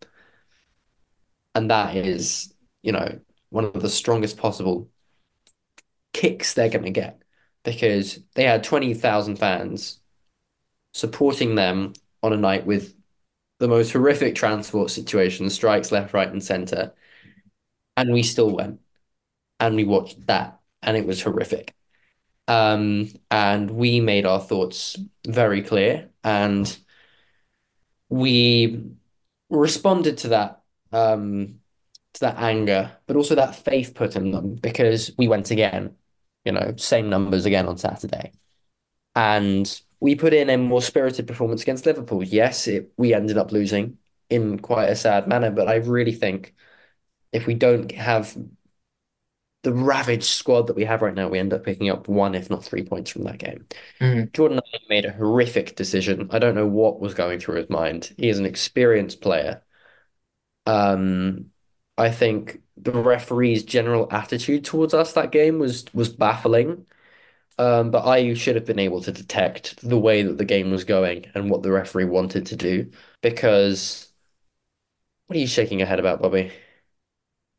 and 1.53 1.69
that 1.71 1.95
is, 1.95 2.53
you 2.81 2.91
know, 2.91 3.19
one 3.49 3.65
of 3.65 3.81
the 3.81 3.89
strongest 3.89 4.37
possible 4.37 4.89
kicks 6.13 6.53
they're 6.53 6.69
going 6.69 6.85
to 6.85 6.91
get 6.91 7.21
because 7.63 8.19
they 8.35 8.43
had 8.43 8.63
20,000 8.63 9.37
fans 9.37 9.99
supporting 10.97 11.53
them 11.53 11.93
on 12.23 12.33
a 12.33 12.37
night 12.37 12.65
with 12.65 12.95
the 13.59 13.67
most 13.67 13.91
horrific 13.91 14.33
transport 14.35 14.89
situation, 14.89 15.49
strikes 15.49 15.91
left, 15.91 16.13
right, 16.13 16.31
and 16.31 16.43
center. 16.43 16.93
And 17.95 18.11
we 18.11 18.23
still 18.23 18.49
went 18.49 18.79
and 19.59 19.75
we 19.75 19.83
watched 19.83 20.25
that, 20.27 20.59
and 20.81 20.97
it 20.97 21.05
was 21.05 21.21
horrific. 21.21 21.75
Um, 22.47 23.11
and 23.29 23.69
we 23.71 23.99
made 23.99 24.25
our 24.25 24.39
thoughts 24.39 24.97
very 25.27 25.61
clear, 25.61 26.09
and 26.23 26.77
we 28.09 28.91
responded 29.49 30.17
to 30.19 30.29
that 30.29 30.61
um, 30.91 31.59
to 32.13 32.19
that 32.21 32.37
anger, 32.37 32.91
but 33.05 33.15
also 33.15 33.35
that 33.35 33.55
faith 33.55 33.93
put 33.93 34.15
in 34.15 34.31
them 34.31 34.55
because 34.55 35.11
we 35.17 35.27
went 35.27 35.51
again, 35.51 35.95
you 36.45 36.51
know, 36.51 36.73
same 36.77 37.09
numbers 37.09 37.45
again 37.45 37.67
on 37.67 37.77
Saturday, 37.77 38.31
and 39.15 39.81
we 39.99 40.15
put 40.15 40.33
in 40.33 40.49
a 40.49 40.57
more 40.57 40.81
spirited 40.81 41.27
performance 41.27 41.61
against 41.61 41.85
Liverpool. 41.85 42.23
Yes, 42.23 42.67
it, 42.67 42.91
we 42.97 43.13
ended 43.13 43.37
up 43.37 43.51
losing 43.51 43.97
in 44.29 44.59
quite 44.59 44.89
a 44.89 44.95
sad 44.95 45.27
manner, 45.27 45.51
but 45.51 45.67
I 45.67 45.75
really 45.75 46.13
think 46.13 46.53
if 47.31 47.47
we 47.47 47.53
don't 47.53 47.91
have 47.91 48.35
the 49.63 49.73
ravaged 49.73 50.23
squad 50.23 50.67
that 50.67 50.75
we 50.75 50.85
have 50.85 51.01
right 51.01 51.13
now, 51.13 51.27
we 51.27 51.39
end 51.39 51.53
up 51.53 51.63
picking 51.63 51.89
up 51.89 52.07
one, 52.07 52.35
if 52.35 52.49
not 52.49 52.63
three 52.63 52.83
points 52.83 53.11
from 53.11 53.23
that 53.23 53.39
game. 53.39 53.65
Mm. 53.99 54.31
Jordan 54.33 54.61
made 54.87 55.05
a 55.05 55.11
horrific 55.11 55.75
decision. 55.75 56.29
I 56.31 56.39
don't 56.39 56.55
know 56.55 56.67
what 56.67 56.99
was 56.99 57.13
going 57.13 57.39
through 57.39 57.55
his 57.55 57.69
mind. 57.69 58.13
He 58.17 58.29
is 58.29 58.39
an 58.39 58.45
experienced 58.45 59.19
player. 59.19 59.63
Um, 60.65 61.47
I 61.97 62.11
think 62.11 62.61
the 62.75 62.91
referee's 62.91 63.63
general 63.63 64.07
attitude 64.11 64.63
towards 64.63 64.93
us 64.93 65.13
that 65.13 65.31
game 65.31 65.59
was 65.59 65.85
was 65.93 66.09
baffling. 66.09 66.85
Um, 67.59 67.89
but 67.91 68.05
I 68.05 68.33
should 68.35 68.55
have 68.55 68.65
been 68.65 68.77
able 68.79 69.01
to 69.01 69.11
detect 69.11 69.81
the 69.87 69.97
way 69.97 70.21
that 70.23 70.37
the 70.37 70.45
game 70.45 70.69
was 70.71 70.83
going 70.83 71.25
and 71.33 71.49
what 71.49 71.63
the 71.63 71.71
referee 71.71 72.05
wanted 72.05 72.45
to 72.47 72.55
do 72.55 72.91
because 73.21 74.11
what 75.27 75.35
are 75.37 75.39
you 75.39 75.47
shaking 75.47 75.79
your 75.79 75.87
head 75.87 75.99
about, 75.99 76.21
Bobby? 76.21 76.51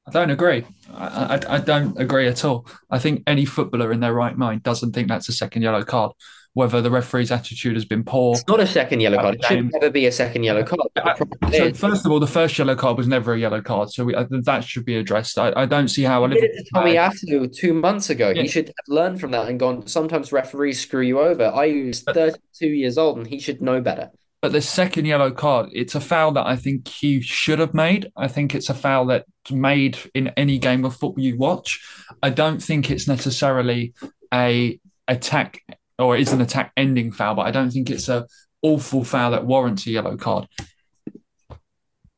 I 0.09 0.11
don't 0.11 0.31
agree. 0.31 0.64
I, 0.92 1.37
I, 1.37 1.55
I 1.57 1.59
don't 1.59 1.99
agree 2.01 2.27
at 2.27 2.44
all. 2.44 2.66
I 2.90 2.99
think 2.99 3.23
any 3.27 3.44
footballer 3.44 3.92
in 3.92 4.01
their 4.01 4.14
right 4.14 4.37
mind 4.37 4.62
doesn't 4.62 4.92
think 4.92 5.09
that's 5.09 5.29
a 5.29 5.33
second 5.33 5.62
yellow 5.62 5.85
card 5.85 6.12
whether 6.59 6.81
the 6.81 6.90
referee's 6.90 7.31
attitude 7.31 7.75
has 7.75 7.85
been 7.85 8.03
poor. 8.03 8.35
It's 8.35 8.47
not 8.49 8.59
a 8.59 8.66
second 8.66 8.99
yellow 8.99 9.18
uh, 9.18 9.23
card. 9.23 9.35
It 9.37 9.44
should 9.44 9.73
never 9.73 9.90
be 9.90 10.07
a 10.07 10.12
second 10.12 10.42
yellow 10.42 10.62
uh, 10.62 10.64
card. 10.64 11.21
Uh, 11.40 11.51
so 11.53 11.73
first 11.73 12.05
of 12.05 12.11
all, 12.11 12.18
the 12.18 12.27
first 12.27 12.59
yellow 12.59 12.75
card 12.75 12.97
was 12.97 13.07
never 13.07 13.35
a 13.35 13.38
yellow 13.38 13.62
card, 13.62 13.90
so 13.90 14.05
we, 14.05 14.12
uh, 14.12 14.25
that 14.29 14.64
should 14.64 14.85
be 14.85 14.97
addressed. 14.97 15.38
I, 15.38 15.53
I 15.55 15.66
don't 15.66 15.87
see 15.87 16.03
how. 16.03 16.27
Did 16.27 16.42
it 16.42 16.66
to 16.66 16.75
Tomiyasu 16.75 17.55
two 17.57 17.75
months 17.75 18.11
ago. 18.11 18.31
Yeah. 18.31 18.42
He 18.42 18.49
should 18.49 18.66
have 18.66 18.88
learned 18.88 19.21
from 19.21 19.31
that 19.31 19.47
and 19.47 19.61
gone. 19.61 19.87
Sometimes 19.87 20.33
referees 20.33 20.81
screw 20.81 21.03
you 21.03 21.21
over. 21.21 21.44
I 21.44 21.85
was 21.87 22.03
32 22.03 22.66
years 22.66 22.99
old, 22.99 23.18
and 23.18 23.27
he 23.29 23.38
should 23.38 23.62
know 23.62 23.81
better. 23.81 24.11
But 24.40 24.51
the 24.51 24.61
second 24.61 25.05
yellow 25.05 25.31
card, 25.31 25.71
it's 25.73 25.94
a 25.94 26.01
foul 26.01 26.33
that 26.33 26.47
I 26.47 26.57
think 26.57 26.88
he 26.88 27.21
should 27.21 27.61
have 27.61 27.75
made. 27.75 28.11
I 28.16 28.27
think 28.27 28.55
it's 28.55 28.68
a 28.68 28.75
foul 28.75 29.07
that's 29.07 29.29
made 29.51 29.99
in 30.15 30.29
any 30.37 30.59
game 30.59 30.85
of 30.85 30.97
football 30.97 31.23
you 31.23 31.37
watch. 31.37 31.81
I 32.23 32.31
don't 32.31 32.63
think 32.63 32.91
it's 32.91 33.09
necessarily 33.09 33.95
a 34.33 34.81
attack 35.07 35.63
or 35.99 36.17
is 36.17 36.33
an 36.33 36.41
attack 36.41 36.73
ending 36.77 37.13
foul, 37.13 37.35
but 37.35 37.47
I 37.47 37.51
don't 37.51 37.71
think 37.71 37.91
it's 37.91 38.09
a 38.09 38.27
awful 38.63 39.05
foul 39.05 39.31
that 39.33 39.47
warrants 39.47 39.87
a 39.87 39.91
yellow 39.91 40.17
card. 40.17 40.47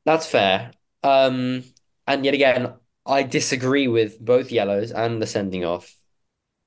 That's 0.04 0.26
fair. 0.26 0.72
Um, 1.02 1.64
and 2.06 2.24
yet 2.24 2.34
again, 2.34 2.74
I 3.06 3.22
disagree 3.22 3.88
with 3.88 4.18
both 4.20 4.50
yellows 4.52 4.92
and 4.92 5.20
the 5.22 5.26
sending 5.26 5.64
off. 5.64 5.94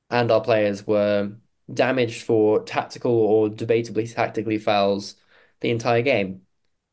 and 0.09 0.31
our 0.31 0.41
players 0.41 0.85
were 0.85 1.31
damaged 1.73 2.23
for 2.23 2.63
tactical 2.63 3.11
or 3.11 3.49
debatably 3.49 4.13
tactically 4.13 4.57
fouls 4.59 5.15
the 5.61 5.71
entire 5.71 6.01
game, 6.01 6.41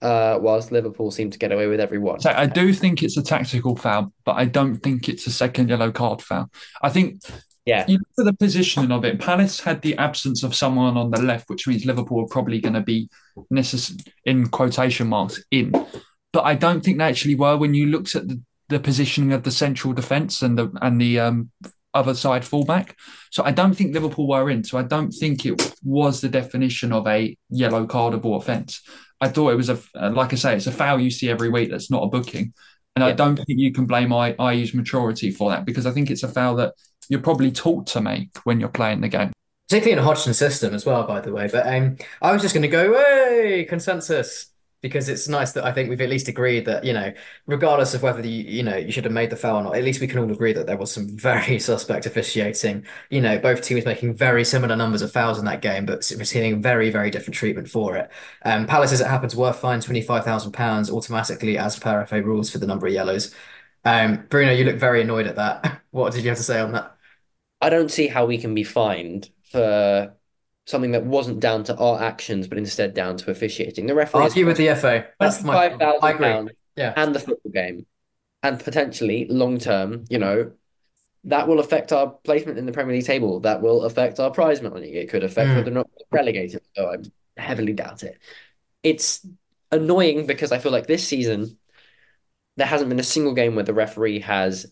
uh, 0.02 0.38
whilst 0.40 0.72
Liverpool 0.72 1.10
seemed 1.10 1.32
to 1.32 1.38
get 1.38 1.52
away 1.52 1.66
with 1.66 1.80
every 1.80 1.98
one. 1.98 2.20
So 2.20 2.32
I 2.34 2.46
do 2.46 2.72
think 2.72 3.02
it's 3.02 3.16
a 3.16 3.22
tactical 3.22 3.76
foul, 3.76 4.12
but 4.24 4.36
I 4.36 4.44
don't 4.44 4.76
think 4.76 5.08
it's 5.08 5.26
a 5.26 5.30
second 5.30 5.68
yellow 5.68 5.92
card 5.92 6.22
foul. 6.22 6.50
I 6.82 6.88
think 6.88 7.20
Yeah, 7.66 7.84
you 7.86 7.98
look 7.98 8.18
at 8.18 8.24
the 8.24 8.32
positioning 8.32 8.90
of 8.90 9.04
it. 9.04 9.20
Palace 9.20 9.60
had 9.60 9.82
the 9.82 9.96
absence 9.98 10.42
of 10.42 10.54
someone 10.54 10.96
on 10.96 11.10
the 11.10 11.22
left, 11.22 11.50
which 11.50 11.66
means 11.66 11.84
Liverpool 11.84 12.24
are 12.24 12.28
probably 12.28 12.60
going 12.60 12.74
to 12.74 12.80
be 12.80 13.08
necess- 13.52 14.08
in 14.24 14.48
quotation 14.48 15.08
marks 15.08 15.42
in. 15.50 15.72
But 16.32 16.44
I 16.44 16.54
don't 16.54 16.82
think 16.82 16.98
they 16.98 17.04
actually 17.04 17.34
were 17.34 17.56
when 17.56 17.74
you 17.74 17.86
looked 17.86 18.14
at 18.14 18.28
the, 18.28 18.40
the 18.68 18.80
positioning 18.80 19.32
of 19.32 19.42
the 19.42 19.50
central 19.50 19.92
defence 19.92 20.42
and 20.42 20.56
the 20.56 20.72
and 20.80 21.00
the 21.00 21.18
um, 21.20 21.50
other 21.92 22.14
side 22.14 22.44
fullback. 22.44 22.96
So 23.30 23.42
I 23.44 23.50
don't 23.50 23.74
think 23.74 23.94
Liverpool 23.94 24.28
were 24.28 24.48
in. 24.48 24.62
So 24.64 24.78
I 24.78 24.82
don't 24.82 25.10
think 25.10 25.44
it 25.44 25.74
was 25.84 26.20
the 26.20 26.28
definition 26.28 26.92
of 26.92 27.06
a 27.06 27.36
yellow 27.50 27.86
cardable 27.86 28.36
offence. 28.36 28.80
I 29.20 29.28
thought 29.28 29.50
it 29.50 29.56
was 29.56 29.68
a 29.68 29.78
like 30.11 30.33
I 30.33 30.37
say, 30.37 30.56
it's 30.56 30.66
a 30.66 30.72
foul 30.72 31.00
you 31.00 31.11
see 31.11 31.28
every 31.28 31.50
week. 31.50 31.70
That's 31.70 31.90
not 31.90 32.02
a 32.02 32.09
booking, 32.09 32.54
and 32.96 33.04
I 33.04 33.12
don't 33.12 33.37
think 33.37 33.59
you 33.59 33.72
can 33.72 33.87
blame 33.87 34.12
I, 34.12 34.35
Ayew's 34.38 34.74
maturity 34.74 35.30
for 35.30 35.50
that 35.50 35.64
because 35.64 35.87
I 35.87 35.90
think 35.90 36.11
it's 36.11 36.22
a 36.22 36.28
foul 36.28 36.56
that 36.56 36.74
you're 37.09 37.20
probably 37.20 37.50
taught 37.50 37.87
to 37.88 38.00
make 38.00 38.37
when 38.44 38.61
you're 38.61 38.68
playing 38.68 39.00
the 39.00 39.09
game. 39.09 39.33
Particularly 39.68 39.92
in 39.92 39.98
a 39.98 40.02
Hodgson 40.02 40.35
system 40.35 40.74
as 40.74 40.85
well, 40.85 41.06
by 41.06 41.20
the 41.20 41.33
way. 41.33 41.48
But 41.50 41.66
um, 41.66 41.96
I 42.20 42.33
was 42.33 42.42
just 42.42 42.54
going 42.54 42.62
to 42.62 42.68
go, 42.68 42.94
hey, 42.94 43.64
consensus, 43.68 44.49
because 44.80 45.08
it's 45.08 45.28
nice 45.28 45.52
that 45.52 45.64
I 45.64 45.72
think 45.72 45.88
we've 45.90 46.00
at 46.00 46.08
least 46.08 46.28
agreed 46.28 46.64
that, 46.66 46.84
you 46.84 46.92
know, 46.92 47.12
regardless 47.46 47.94
of 47.94 48.02
whether 48.02 48.26
you, 48.26 48.44
you 48.44 48.62
know, 48.62 48.76
you 48.76 48.92
should 48.92 49.04
have 49.04 49.12
made 49.12 49.30
the 49.30 49.36
foul 49.36 49.56
or 49.58 49.62
not, 49.62 49.76
at 49.76 49.84
least 49.84 50.00
we 50.00 50.06
can 50.06 50.18
all 50.18 50.30
agree 50.30 50.52
that 50.52 50.66
there 50.66 50.76
was 50.76 50.90
some 50.92 51.08
very 51.18 51.58
suspect 51.58 52.06
officiating. 52.06 52.84
You 53.10 53.20
know, 53.20 53.38
both 53.38 53.62
teams 53.62 53.84
making 53.84 54.14
very 54.14 54.44
similar 54.44 54.76
numbers 54.76 55.02
of 55.02 55.12
fouls 55.12 55.38
in 55.38 55.44
that 55.46 55.62
game, 55.62 55.86
but 55.86 55.98
receiving 56.18 56.62
very, 56.62 56.90
very 56.90 57.10
different 57.10 57.34
treatment 57.34 57.68
for 57.68 57.96
it. 57.96 58.10
Um, 58.44 58.66
Palace, 58.66 58.92
as 58.92 59.00
it 59.00 59.06
happens, 59.06 59.36
were 59.36 59.52
fined 59.52 59.82
£25,000 59.82 60.90
automatically 60.90 61.58
as 61.58 61.78
per 61.78 62.04
FA 62.06 62.22
rules 62.22 62.50
for 62.50 62.58
the 62.58 62.66
number 62.66 62.86
of 62.86 62.92
yellows. 62.92 63.34
Um, 63.84 64.26
Bruno, 64.28 64.52
you 64.52 64.64
look 64.64 64.76
very 64.76 65.02
annoyed 65.02 65.26
at 65.26 65.36
that. 65.36 65.82
What 65.92 66.12
did 66.12 66.22
you 66.22 66.28
have 66.28 66.38
to 66.38 66.44
say 66.44 66.60
on 66.60 66.70
that? 66.72 66.96
I 67.60 67.70
don't 67.70 67.90
see 67.90 68.06
how 68.08 68.26
we 68.26 68.38
can 68.38 68.54
be 68.54 68.64
fined 68.64 69.30
for 69.44 70.16
something 70.70 70.92
that 70.92 71.04
wasn't 71.04 71.40
down 71.40 71.64
to 71.64 71.76
our 71.76 72.00
actions, 72.00 72.46
but 72.48 72.59
instead 72.59 72.94
down 72.94 73.16
to 73.18 73.30
officiating. 73.30 73.87
The 73.87 73.94
referee 73.94 74.22
Argue 74.22 74.46
with 74.46 74.56
the 74.56 74.74
FA. 74.74 75.06
That's 75.18 75.42
my. 75.42 75.52
five 75.52 75.78
thousand 75.78 76.18
pounds 76.18 76.50
Yeah. 76.76 76.94
and 76.96 77.14
the 77.14 77.20
football 77.20 77.52
game, 77.52 77.87
and 78.42 78.59
potentially 78.59 79.26
long 79.28 79.59
term, 79.59 80.04
you 80.09 80.18
know, 80.18 80.52
that 81.24 81.46
will 81.48 81.61
affect 81.61 81.92
our 81.92 82.11
placement 82.24 82.56
in 82.59 82.64
the 82.66 82.72
Premier 82.72 82.94
League 82.96 83.04
table. 83.04 83.40
That 83.40 83.61
will 83.61 83.85
affect 83.85 84.18
our 84.20 84.30
prize 84.30 84.62
money. 84.62 84.88
It 84.94 85.11
could 85.11 85.24
affect 85.24 85.50
Mm. 85.50 85.56
whether 85.56 85.70
or 85.70 85.74
not 85.74 85.90
we're 86.11 86.18
relegated. 86.18 86.62
So 86.74 86.92
I 86.92 86.96
heavily 87.40 87.72
doubt 87.74 88.02
it. 88.02 88.18
It's 88.83 89.26
annoying 89.70 90.26
because 90.26 90.52
I 90.52 90.59
feel 90.59 90.72
like 90.72 90.87
this 90.87 91.06
season 91.06 91.59
there 92.56 92.66
hasn't 92.66 92.88
been 92.90 93.00
a 93.00 93.04
single 93.04 93.33
game 93.35 93.54
where 93.54 93.64
the 93.64 93.72
referee 93.74 94.20
has 94.20 94.66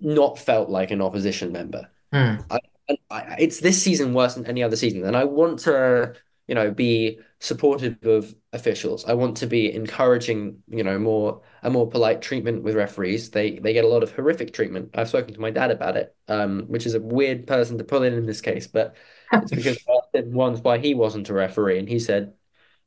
not 0.00 0.38
felt 0.38 0.68
like 0.68 0.90
an 0.90 1.00
opposition 1.00 1.52
member. 1.52 1.88
Hmm. 2.12 2.36
And 2.50 2.60
I, 3.10 3.36
it's 3.38 3.60
this 3.60 3.82
season 3.82 4.14
worse 4.14 4.34
than 4.34 4.46
any 4.46 4.62
other 4.62 4.76
season, 4.76 5.04
and 5.04 5.16
I 5.16 5.24
want 5.24 5.60
to, 5.60 6.14
you 6.46 6.54
know, 6.54 6.70
be 6.70 7.20
supportive 7.40 8.04
of 8.04 8.34
officials. 8.52 9.04
I 9.06 9.14
want 9.14 9.36
to 9.38 9.46
be 9.46 9.72
encouraging, 9.74 10.62
you 10.68 10.84
know, 10.84 10.98
more 10.98 11.42
a 11.62 11.70
more 11.70 11.88
polite 11.88 12.20
treatment 12.22 12.62
with 12.62 12.74
referees. 12.74 13.30
They 13.30 13.58
they 13.58 13.72
get 13.72 13.84
a 13.84 13.88
lot 13.88 14.02
of 14.02 14.12
horrific 14.12 14.52
treatment. 14.52 14.90
I've 14.94 15.08
spoken 15.08 15.34
to 15.34 15.40
my 15.40 15.50
dad 15.50 15.70
about 15.70 15.96
it, 15.96 16.14
um, 16.28 16.64
which 16.68 16.86
is 16.86 16.94
a 16.94 17.00
weird 17.00 17.46
person 17.46 17.78
to 17.78 17.84
pull 17.84 18.02
in 18.02 18.14
in 18.14 18.26
this 18.26 18.40
case, 18.40 18.66
but 18.66 18.96
it's 19.40 19.52
because 19.52 19.78
I 19.88 19.92
asked 19.98 20.14
him 20.14 20.32
once 20.32 20.60
why 20.60 20.78
he 20.78 20.94
wasn't 20.94 21.28
a 21.30 21.34
referee, 21.34 21.78
and 21.78 21.88
he 21.88 21.98
said, 21.98 22.34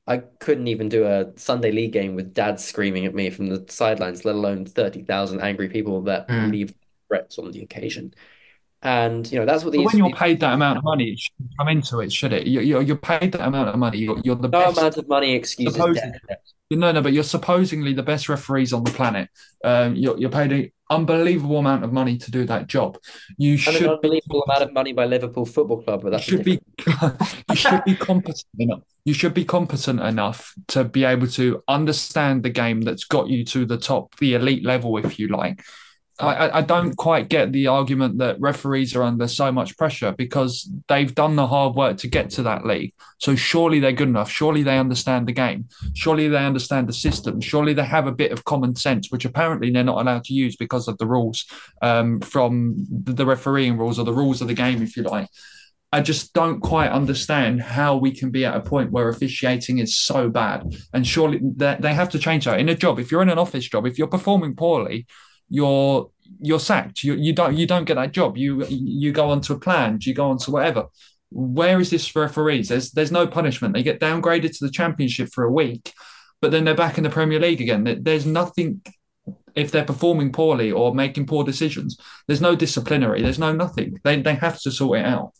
I 0.07 0.17
couldn't 0.19 0.67
even 0.67 0.89
do 0.89 1.05
a 1.05 1.33
Sunday 1.37 1.71
league 1.71 1.93
game 1.93 2.15
with 2.15 2.33
dad 2.33 2.59
screaming 2.59 3.05
at 3.05 3.15
me 3.15 3.29
from 3.29 3.47
the 3.47 3.65
sidelines, 3.69 4.25
let 4.25 4.35
alone 4.35 4.65
30,000 4.65 5.41
angry 5.41 5.69
people 5.69 6.03
that 6.03 6.29
Mm. 6.29 6.51
leave 6.51 6.73
threats 7.09 7.37
on 7.39 7.51
the 7.51 7.61
occasion. 7.61 8.13
And, 8.81 9.29
you 9.31 9.39
know, 9.39 9.45
that's 9.45 9.63
what 9.63 9.71
But 9.71 9.79
these 9.79 9.85
when 9.87 9.97
you're 9.97 10.15
paid 10.15 10.39
that 10.41 10.53
amount 10.53 10.77
of 10.77 10.83
money, 10.83 11.11
it 11.11 11.19
shouldn't 11.19 11.57
come 11.57 11.67
into 11.67 11.99
it, 11.99 12.11
should 12.11 12.33
it? 12.33 12.47
You're, 12.47 12.63
you're, 12.63 12.81
you're 12.81 12.95
paid 12.95 13.31
that 13.31 13.47
amount 13.47 13.69
of 13.69 13.75
money. 13.77 13.97
You're, 13.97 14.19
you're 14.23 14.35
the 14.35 14.47
no 14.47 14.65
best. 14.65 14.77
amount 14.77 14.97
of 14.97 15.07
money 15.07 15.33
excuses 15.33 15.73
Supposedly. 15.73 16.11
No, 16.69 16.91
no, 16.91 17.01
but 17.01 17.13
you're 17.13 17.23
supposedly 17.23 17.93
the 17.93 18.03
best 18.03 18.27
referees 18.27 18.73
on 18.73 18.83
the 18.83 18.91
planet. 18.91 19.29
Um, 19.63 19.95
you're, 19.95 20.17
you're 20.17 20.29
paid 20.29 20.51
an 20.51 20.71
unbelievable 20.89 21.57
amount 21.57 21.85
of 21.85 21.93
money 21.93 22.17
to 22.17 22.29
do 22.29 22.43
that 22.45 22.67
job. 22.67 22.97
You 23.37 23.53
And 23.53 23.67
an 23.67 23.73
should 23.73 23.89
unbelievable 23.89 24.43
amount 24.43 24.63
of 24.63 24.73
money 24.73 24.91
by 24.91 25.05
Liverpool 25.05 25.45
Football 25.45 25.81
Club, 25.81 26.01
but 26.03 26.13
a 26.13 26.19
should 26.19 26.43
be 26.43 26.59
you 27.49 27.55
should 27.55 27.83
be 27.85 27.95
competent 27.95 28.45
enough. 28.59 28.81
You 29.05 29.13
should 29.13 29.33
be 29.33 29.45
competent 29.45 30.01
enough 30.01 30.53
to 30.69 30.83
be 30.83 31.05
able 31.05 31.27
to 31.27 31.63
understand 31.69 32.43
the 32.43 32.49
game 32.49 32.81
that's 32.81 33.05
got 33.05 33.29
you 33.29 33.45
to 33.45 33.65
the 33.65 33.77
top, 33.77 34.17
the 34.17 34.33
elite 34.33 34.65
level, 34.65 34.97
if 34.97 35.17
you 35.17 35.29
like. 35.29 35.63
I, 36.19 36.59
I- 36.59 36.61
don't 36.61 36.95
quite 36.97 37.29
get 37.29 37.51
the 37.51 37.67
argument 37.67 38.17
that 38.17 38.39
referees 38.39 38.95
are 38.95 39.03
under 39.03 39.27
so 39.27 39.51
much 39.51 39.77
pressure 39.77 40.13
because 40.17 40.69
they've 40.87 41.13
done 41.13 41.35
the 41.35 41.47
hard 41.47 41.75
work 41.75 41.97
to 41.97 42.07
get 42.07 42.29
to 42.31 42.43
that 42.43 42.65
league. 42.65 42.93
So 43.19 43.35
surely 43.35 43.79
they're 43.79 43.91
good 43.91 44.07
enough. 44.09 44.29
Surely 44.29 44.63
they 44.63 44.79
understand 44.79 45.27
the 45.27 45.31
game. 45.33 45.67
Surely 45.93 46.27
they 46.27 46.45
understand 46.45 46.87
the 46.89 46.93
system. 46.93 47.39
Surely 47.39 47.73
they 47.73 47.83
have 47.83 48.07
a 48.07 48.11
bit 48.11 48.31
of 48.31 48.45
common 48.45 48.75
sense, 48.75 49.11
which 49.11 49.25
apparently 49.25 49.69
they're 49.69 49.83
not 49.83 50.01
allowed 50.01 50.23
to 50.25 50.33
use 50.33 50.55
because 50.55 50.87
of 50.87 50.97
the 50.97 51.05
rules 51.07 51.45
um, 51.81 52.19
from 52.21 52.75
the 53.03 53.13
the 53.13 53.25
refereeing 53.25 53.77
rules 53.77 53.97
or 53.99 54.05
the 54.05 54.13
rules 54.13 54.41
of 54.41 54.47
the 54.47 54.53
game, 54.53 54.81
if 54.81 54.97
you 54.97 55.03
like. 55.03 55.27
I 55.93 56.01
just 56.01 56.33
don't 56.33 56.59
quite 56.59 56.91
understand 56.91 57.61
how 57.61 57.95
we 57.95 58.11
can 58.11 58.29
be 58.29 58.43
at 58.45 58.57
a 58.57 58.59
point 58.59 58.91
where 58.91 59.07
officiating 59.07 59.77
is 59.77 59.97
so 59.97 60.29
bad. 60.29 60.75
And 60.93 61.07
surely 61.07 61.39
they, 61.41 61.77
they 61.79 61.93
have 61.93 62.09
to 62.09 62.19
change 62.19 62.43
that. 62.45 62.59
In 62.59 62.67
a 62.69 62.75
job, 62.75 62.99
if 62.99 63.09
you're 63.09 63.21
in 63.21 63.29
an 63.29 63.37
office 63.39 63.67
job, 63.69 63.85
if 63.87 63.97
you're 63.97 64.07
performing 64.07 64.53
poorly, 64.55 65.07
you're 65.49 66.09
you're 66.39 66.59
sacked. 66.59 67.03
You 67.03 67.15
you 67.15 67.33
don't 67.33 67.55
you 67.55 67.65
don't 67.65 67.85
get 67.85 67.95
that 67.95 68.11
job. 68.11 68.37
You 68.37 68.65
you 68.67 69.11
go 69.11 69.29
onto 69.29 69.53
a 69.53 69.59
plan. 69.59 69.99
You 70.01 70.13
go 70.13 70.29
onto 70.29 70.51
whatever. 70.51 70.87
Where 71.29 71.79
is 71.79 71.89
this 71.89 72.07
for 72.07 72.21
referees? 72.21 72.69
There's 72.69 72.91
there's 72.91 73.11
no 73.11 73.27
punishment. 73.27 73.73
They 73.73 73.83
get 73.83 73.99
downgraded 73.99 74.57
to 74.57 74.65
the 74.65 74.71
championship 74.71 75.29
for 75.33 75.43
a 75.43 75.51
week, 75.51 75.93
but 76.41 76.51
then 76.51 76.63
they're 76.63 76.75
back 76.75 76.97
in 76.97 77.03
the 77.03 77.09
Premier 77.09 77.39
League 77.39 77.61
again. 77.61 77.99
There's 78.01 78.25
nothing 78.25 78.81
if 79.57 79.71
they're 79.71 79.83
performing 79.83 80.31
poorly 80.31 80.71
or 80.71 80.93
making 80.95 81.25
poor 81.25 81.43
decisions. 81.43 81.97
There's 82.27 82.41
no 82.41 82.55
disciplinary. 82.55 83.21
There's 83.21 83.39
no 83.39 83.51
nothing. 83.51 83.99
They 84.03 84.21
they 84.21 84.35
have 84.35 84.59
to 84.61 84.71
sort 84.71 84.99
it 84.99 85.05
out. 85.05 85.33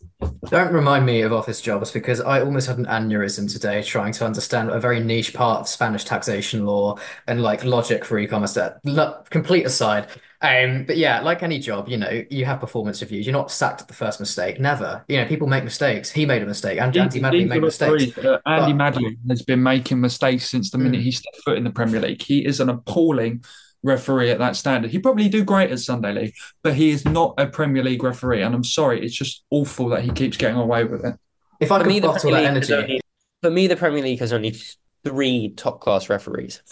Don't 0.50 0.72
remind 0.72 1.06
me 1.06 1.22
of 1.22 1.32
office 1.32 1.60
jobs 1.60 1.92
because 1.92 2.20
I 2.20 2.40
almost 2.42 2.66
had 2.66 2.78
an 2.78 2.86
aneurysm 2.86 3.50
today 3.50 3.82
trying 3.82 4.12
to 4.14 4.26
understand 4.26 4.70
a 4.70 4.80
very 4.80 4.98
niche 5.00 5.32
part 5.32 5.60
of 5.60 5.68
Spanish 5.68 6.04
taxation 6.04 6.66
law 6.66 6.98
and 7.28 7.42
like 7.42 7.64
logic 7.64 8.04
for 8.04 8.18
e-commerce. 8.18 8.54
That 8.54 8.78
lo- 8.84 9.22
complete 9.30 9.64
aside. 9.64 10.08
Um, 10.40 10.84
but 10.86 10.96
yeah, 10.96 11.20
like 11.20 11.42
any 11.42 11.58
job, 11.58 11.88
you 11.88 11.96
know, 11.96 12.22
you 12.30 12.44
have 12.44 12.60
performance 12.60 13.00
reviews. 13.00 13.26
You're 13.26 13.32
not 13.32 13.50
sacked 13.50 13.80
at 13.82 13.88
the 13.88 13.94
first 13.94 14.20
mistake. 14.20 14.60
Never. 14.60 15.04
You 15.08 15.16
know, 15.18 15.26
people 15.26 15.48
make 15.48 15.64
mistakes. 15.64 16.10
He 16.10 16.26
made 16.26 16.42
a 16.42 16.46
mistake, 16.46 16.80
and 16.80 16.96
Andy 16.96 17.20
Madley 17.20 17.44
made 17.44 17.60
mistakes. 17.62 18.16
Uh, 18.18 18.38
Andy 18.46 18.72
But- 18.72 18.76
Madley 18.76 19.18
has 19.28 19.42
been 19.42 19.62
making 19.62 20.00
mistakes 20.00 20.48
since 20.48 20.70
the 20.70 20.78
minute 20.78 21.00
Mm. 21.00 21.04
he 21.04 21.10
stepped 21.12 21.38
foot 21.44 21.58
in 21.58 21.64
the 21.64 21.70
Premier 21.70 22.00
League. 22.00 22.22
He 22.22 22.44
is 22.46 22.60
an 22.60 22.68
appalling 22.68 23.42
referee 23.82 24.30
at 24.30 24.38
that 24.38 24.56
standard. 24.56 24.90
He 24.90 24.98
probably 24.98 25.28
do 25.28 25.44
great 25.44 25.70
at 25.70 25.78
Sunday 25.80 26.12
League, 26.12 26.34
but 26.62 26.74
he 26.74 26.90
is 26.90 27.04
not 27.04 27.34
a 27.38 27.46
Premier 27.46 27.82
League 27.82 28.02
referee. 28.02 28.42
And 28.42 28.54
I'm 28.54 28.64
sorry, 28.64 29.04
it's 29.04 29.14
just 29.14 29.44
awful 29.50 29.88
that 29.90 30.02
he 30.02 30.10
keeps 30.10 30.36
getting 30.36 30.58
away 30.58 30.84
with 30.84 31.04
it. 31.04 31.14
If 31.60 31.72
I 31.72 31.78
For 31.78 31.84
could 31.84 31.92
me, 31.92 32.00
the 32.00 32.08
bottle 32.08 32.30
Premier 32.30 32.42
that 32.42 32.54
League 32.54 32.62
has 32.62 32.70
energy, 32.70 32.84
only, 32.84 33.00
for 33.42 33.50
me, 33.50 33.66
the 33.66 33.76
Premier 33.76 34.02
League 34.02 34.20
has 34.20 34.32
only 34.32 34.56
three 35.04 35.50
top 35.50 35.80
class 35.80 36.08
referees, 36.08 36.62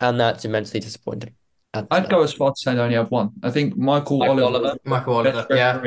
and 0.00 0.20
that's 0.20 0.44
immensely 0.44 0.80
disappointing. 0.80 1.34
And 1.72 1.86
I'd 1.90 2.08
go 2.08 2.22
as 2.22 2.32
far 2.32 2.50
to 2.50 2.56
say 2.56 2.74
they 2.74 2.80
only 2.80 2.96
have 2.96 3.10
one. 3.10 3.30
I 3.42 3.50
think 3.50 3.76
Michael 3.76 4.18
Michael 4.18 4.44
Oliver, 4.44 4.66
Oliver. 4.66 4.78
Michael 4.84 5.22
best 5.22 5.36
Oliver, 5.36 5.56
yeah. 5.56 5.78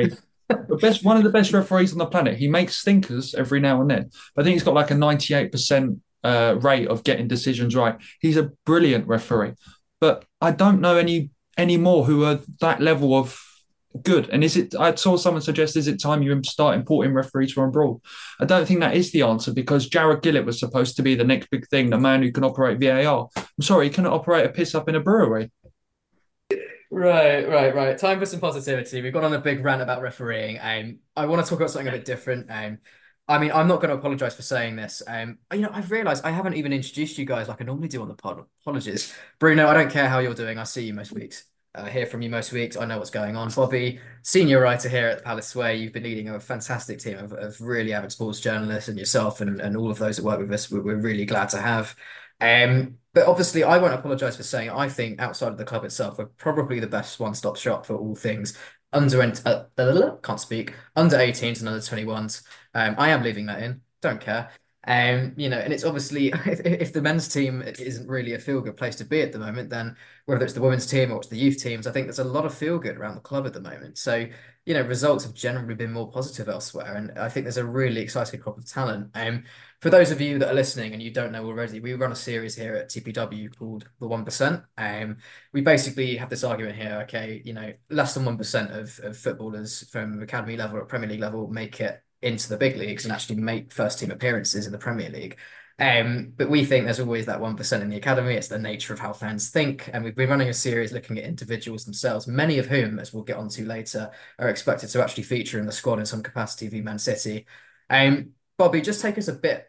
the 0.50 0.78
best 0.78 1.04
one 1.04 1.18
of 1.18 1.24
the 1.24 1.30
best 1.30 1.52
referees 1.52 1.92
on 1.92 1.98
the 1.98 2.06
planet. 2.06 2.38
He 2.38 2.48
makes 2.48 2.78
stinkers 2.78 3.36
every 3.36 3.60
now 3.60 3.82
and 3.82 3.90
then. 3.90 4.10
But 4.36 4.42
I 4.42 4.44
think 4.46 4.54
he's 4.54 4.64
got 4.64 4.76
like 4.76 4.92
a 4.92 4.96
98% 4.96 6.00
uh, 6.24 6.56
rate 6.62 6.88
of 6.88 7.04
getting 7.04 7.28
decisions 7.28 7.76
right. 7.76 7.96
He's 8.20 8.38
a 8.38 8.52
brilliant 8.66 9.08
referee. 9.08 9.54
But 10.04 10.26
I 10.42 10.52
don't 10.52 10.82
know 10.82 10.98
any 10.98 11.30
any 11.58 11.78
more 11.78 12.04
who 12.04 12.26
are 12.26 12.42
that 12.60 12.82
level 12.82 13.18
of 13.18 13.42
good. 14.02 14.28
And 14.32 14.44
is 14.44 14.58
it 14.58 14.76
I 14.76 14.94
saw 14.96 15.16
someone 15.16 15.42
suggest 15.42 15.78
is 15.78 15.88
it 15.88 16.02
time 16.02 16.22
you 16.22 16.44
start 16.44 16.76
importing 16.76 17.14
referees 17.14 17.54
from 17.54 17.70
abroad? 17.70 18.02
I 18.38 18.44
don't 18.44 18.66
think 18.66 18.82
that 18.82 18.98
is 18.98 19.14
the 19.14 19.22
answer 19.22 19.54
because 19.54 19.88
Jarred 19.88 20.22
Gillett 20.22 20.44
was 20.44 20.60
supposed 20.60 20.98
to 20.98 21.04
be 21.04 21.16
the 21.16 21.24
next 21.24 21.50
big 21.52 21.70
thing, 21.70 21.90
the 21.90 21.98
man 21.98 22.22
who 22.22 22.34
can 22.34 22.44
operate 22.44 22.82
VAR. 22.82 23.30
I'm 23.38 23.46
sorry, 23.62 23.88
he 23.88 23.94
cannot 23.94 24.12
operate 24.12 24.46
a 24.46 24.50
piss 24.50 24.76
up 24.76 24.90
in 24.90 24.96
a 24.96 25.00
brewery. 25.00 25.54
Right, 26.92 27.48
right, 27.48 27.74
right. 27.74 27.98
Time 27.98 28.20
for 28.20 28.26
some 28.26 28.42
positivity. 28.42 29.02
We've 29.02 29.14
gone 29.14 29.24
on 29.24 29.32
a 29.32 29.40
big 29.40 29.64
rant 29.64 29.82
about 29.82 30.02
refereeing. 30.02 30.60
Um, 30.62 31.00
I 31.16 31.28
want 31.28 31.46
to 31.46 31.50
talk 31.50 31.60
about 31.62 31.72
something 31.72 31.88
a 31.88 31.92
bit 31.92 32.04
different. 32.04 32.48
Um, 32.52 32.80
I 33.28 33.38
mean, 33.38 33.52
I'm 33.52 33.68
not 33.68 33.80
going 33.80 33.90
to 33.90 33.96
apologize 33.96 34.36
for 34.36 34.42
saying 34.42 34.76
this. 34.76 35.02
Um, 35.08 35.38
you 35.54 35.62
know, 35.62 35.70
I've 35.72 35.92
realized 35.92 36.26
I 36.26 36.32
haven't 36.32 36.56
even 36.56 36.74
introduced 36.74 37.18
you 37.18 37.26
guys 37.26 37.48
like 37.48 37.62
I 37.62 37.66
normally 37.66 37.88
do 37.88 38.02
on 38.02 38.10
the 38.10 38.16
pod. 38.16 38.44
Apologies, 38.62 39.14
Bruno. 39.40 39.68
I 39.68 39.74
don't 39.74 39.92
care 39.92 40.10
how 40.10 40.20
you're 40.20 40.34
doing. 40.34 40.58
I 40.58 40.64
see 40.64 40.84
you 40.84 40.94
most 40.94 41.14
weeks. 41.14 41.46
I 41.76 41.90
hear 41.90 42.06
from 42.06 42.22
you 42.22 42.30
most 42.30 42.52
weeks. 42.52 42.76
I 42.76 42.86
know 42.86 42.98
what's 42.98 43.10
going 43.10 43.36
on. 43.36 43.50
Bobby, 43.50 44.00
senior 44.24 44.62
writer 44.62 44.90
here 44.90 45.08
at 45.08 45.20
the 45.20 45.24
Palace 45.24 45.56
Way, 45.56 45.78
you've 45.78 45.94
been 45.94 46.04
leading 46.04 46.30
a 46.30 46.40
fantastic 46.40 47.00
team 47.00 47.18
of, 47.18 47.32
of 47.34 47.60
really 47.62 47.94
avid 47.94 48.12
sports 48.12 48.40
journalists, 48.42 48.90
and 48.90 49.00
yourself 49.00 49.42
and, 49.42 49.60
and 49.60 49.76
all 49.76 49.90
of 49.90 49.98
those 49.98 50.18
that 50.18 50.26
work 50.26 50.40
with 50.40 50.52
us. 50.52 50.70
We're, 50.70 50.82
we're 50.82 50.98
really 50.98 51.26
glad 51.26 51.50
to 51.50 51.62
have. 51.62 51.96
Um, 52.42 52.98
but 53.14 53.26
obviously, 53.26 53.64
I 53.64 53.78
won't 53.78 53.94
apologise 53.94 54.36
for 54.36 54.44
saying 54.44 54.70
I 54.70 54.90
think 54.90 55.20
outside 55.20 55.54
of 55.54 55.58
the 55.58 55.66
club 55.66 55.86
itself, 55.86 56.18
we're 56.18 56.26
probably 56.26 56.80
the 56.80 56.88
best 56.88 57.20
one-stop 57.20 57.56
shop 57.56 57.86
for 57.86 57.96
all 57.96 58.16
things 58.16 58.58
under 58.92 59.22
uh, 59.46 60.16
can't 60.22 60.40
speak 60.40 60.74
under 60.96 61.18
18s 61.18 61.60
and 61.60 61.70
under 61.70 61.80
21s. 61.80 62.44
Um, 62.74 62.96
I 62.98 63.10
am 63.10 63.24
leaving 63.24 63.46
that 63.48 63.62
in. 63.62 63.82
Don't 64.02 64.22
care. 64.22 64.52
Um, 64.86 65.34
you 65.38 65.48
know, 65.48 65.60
and 65.60 65.72
it's 65.72 65.86
obviously 65.86 66.28
if, 66.46 66.92
the 66.92 67.02
men's 67.02 67.30
team 67.30 67.62
isn't 67.62 68.08
really 68.08 68.34
a 68.34 68.40
feel 68.40 68.60
good 68.60 68.76
place 68.76 68.98
to 68.98 69.06
be 69.06 69.22
at 69.22 69.32
the 69.32 69.40
moment, 69.40 69.70
then 69.70 69.96
whether 70.26 70.44
it's 70.44 70.54
the 70.54 70.62
women's 70.62 70.86
team 70.86 71.12
or 71.12 71.18
it's 71.18 71.28
the 71.28 71.38
youth 71.38 71.58
teams, 71.58 71.88
I 71.88 71.92
think 71.92 72.08
there's 72.08 72.20
a 72.20 72.24
lot 72.26 72.46
of 72.46 72.54
feel 72.54 72.78
good 72.80 72.98
around 72.98 73.16
the 73.16 73.22
club 73.22 73.46
at 73.46 73.54
the 73.54 73.62
moment. 73.62 73.98
So, 73.98 74.26
you 74.66 74.74
know, 74.74 74.82
results 74.82 75.24
have 75.24 75.34
generally 75.34 75.76
been 75.76 75.94
more 75.94 76.12
positive 76.12 76.50
elsewhere, 76.50 76.96
and 76.96 77.18
I 77.18 77.30
think 77.30 77.46
there's 77.46 77.58
a 77.58 77.66
really 77.66 78.02
exciting 78.02 78.42
crop 78.42 78.58
of 78.58 78.66
talent. 78.66 79.12
Um, 79.14 79.44
for 79.82 79.90
those 79.90 80.12
of 80.12 80.20
you 80.22 80.38
that 80.40 80.50
are 80.50 80.54
listening 80.54 80.94
and 80.94 81.02
you 81.02 81.12
don't 81.12 81.32
know 81.32 81.46
already, 81.46 81.80
we 81.80 81.94
run 81.94 82.12
a 82.12 82.16
series 82.16 82.56
here 82.56 82.76
at 82.76 82.90
TPW 82.90 83.58
called 83.58 83.90
the 84.00 84.08
One 84.08 84.26
Percent. 84.26 84.64
Um, 84.78 85.18
we 85.54 85.62
basically 85.62 86.18
have 86.18 86.30
this 86.30 86.44
argument 86.44 86.76
here. 86.78 87.00
Okay, 87.04 87.42
you 87.46 87.54
know, 87.54 87.74
less 87.90 88.14
than 88.14 88.26
one 88.26 88.38
percent 88.38 88.72
of, 88.72 89.00
of 89.04 89.18
footballers 89.18 89.88
from 89.90 90.22
academy 90.22 90.58
level 90.58 90.78
or 90.78 90.86
Premier 90.86 91.10
League 91.10 91.22
level 91.22 91.48
make 91.48 91.80
it 91.82 92.02
into 92.24 92.50
the 92.50 92.58
big 92.58 92.78
leagues 92.78 93.06
and 93.06 93.14
actually 93.14 93.36
make 93.38 93.74
first 93.74 94.00
team 94.00 94.12
appearances 94.12 94.66
in 94.66 94.72
the 94.72 94.78
Premier 94.78 95.10
League. 95.10 95.38
Um, 95.80 96.34
but 96.38 96.50
we 96.50 96.66
think 96.66 96.86
there's 96.86 97.00
always 97.00 97.26
that 97.26 97.40
1% 97.40 97.82
in 97.82 97.90
the 97.90 97.98
academy. 97.98 98.36
It's 98.36 98.48
the 98.48 98.60
nature 98.60 98.94
of 98.94 99.00
how 99.00 99.12
fans 99.14 99.50
think. 99.50 99.90
And 99.92 100.04
we've 100.04 100.16
been 100.16 100.30
running 100.30 100.50
a 100.50 100.54
series 100.54 100.92
looking 100.92 101.18
at 101.18 101.26
individuals 101.26 101.86
themselves, 101.86 102.28
many 102.28 102.60
of 102.60 102.68
whom, 102.68 103.00
as 103.00 103.12
we'll 103.12 103.24
get 103.24 103.38
onto 103.38 103.66
later, 103.66 104.12
are 104.38 104.50
expected 104.50 104.90
to 104.90 105.02
actually 105.02 105.24
feature 105.24 105.60
in 105.60 105.66
the 105.66 105.72
squad 105.72 106.00
in 106.00 106.06
some 106.06 106.22
capacity 106.24 106.68
v 106.68 106.82
Man 106.82 107.00
City. 107.00 107.46
Um, 107.90 108.32
Bobby, 108.58 108.82
just 108.82 109.02
take 109.02 109.18
us 109.18 109.28
a 109.28 109.34
bit, 109.34 109.68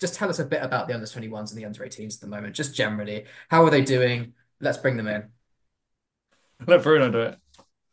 just 0.00 0.14
tell 0.14 0.28
us 0.28 0.40
a 0.40 0.44
bit 0.44 0.62
about 0.62 0.88
the 0.88 0.94
under 0.94 1.06
21s 1.06 1.50
and 1.50 1.58
the 1.58 1.64
under 1.64 1.84
18s 1.84 2.16
at 2.16 2.20
the 2.20 2.26
moment, 2.26 2.56
just 2.56 2.74
generally. 2.74 3.26
How 3.48 3.64
are 3.64 3.70
they 3.70 3.82
doing? 3.82 4.34
Let's 4.60 4.78
bring 4.78 4.96
them 4.96 5.06
in. 5.06 5.30
Let 6.66 6.82
Bruno 6.82 7.10
do 7.10 7.20
it. 7.20 7.38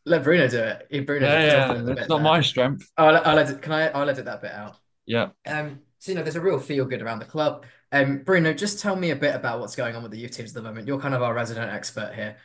Let 0.06 0.24
Bruno 0.24 0.48
do 0.48 0.60
it. 0.60 1.06
Bruno 1.06 1.28
yeah, 1.28 1.46
yeah, 1.46 1.74
it's 1.74 2.10
not 2.10 2.18
there. 2.18 2.20
my 2.20 2.42
strength. 2.42 2.90
I'll, 2.98 3.18
I'll 3.18 3.38
edit, 3.38 3.62
can 3.62 3.72
I? 3.72 3.90
I'll 3.90 4.10
edit 4.10 4.26
that 4.26 4.42
bit 4.42 4.52
out. 4.52 4.78
Yeah. 5.06 5.30
Um. 5.46 5.82
So 6.00 6.12
you 6.12 6.18
know, 6.18 6.24
there's 6.24 6.36
a 6.36 6.42
real 6.42 6.60
feel 6.60 6.86
good 6.86 7.02
around 7.02 7.20
the 7.20 7.26
club. 7.26 7.66
Um, 7.92 8.20
Bruno, 8.24 8.54
just 8.54 8.80
tell 8.80 8.96
me 8.96 9.12
a 9.12 9.16
bit 9.16 9.36
about 9.36 9.60
what's 9.60 9.76
going 9.76 9.96
on 9.96 10.02
with 10.02 10.12
the 10.12 10.18
youth 10.18 10.32
teams 10.32 10.52
at 10.52 10.56
the 10.56 10.62
moment. 10.62 10.88
You're 10.88 11.00
kind 11.00 11.14
of 11.14 11.22
our 11.22 11.34
resident 11.34 11.72
expert 11.72 12.14
here. 12.16 12.38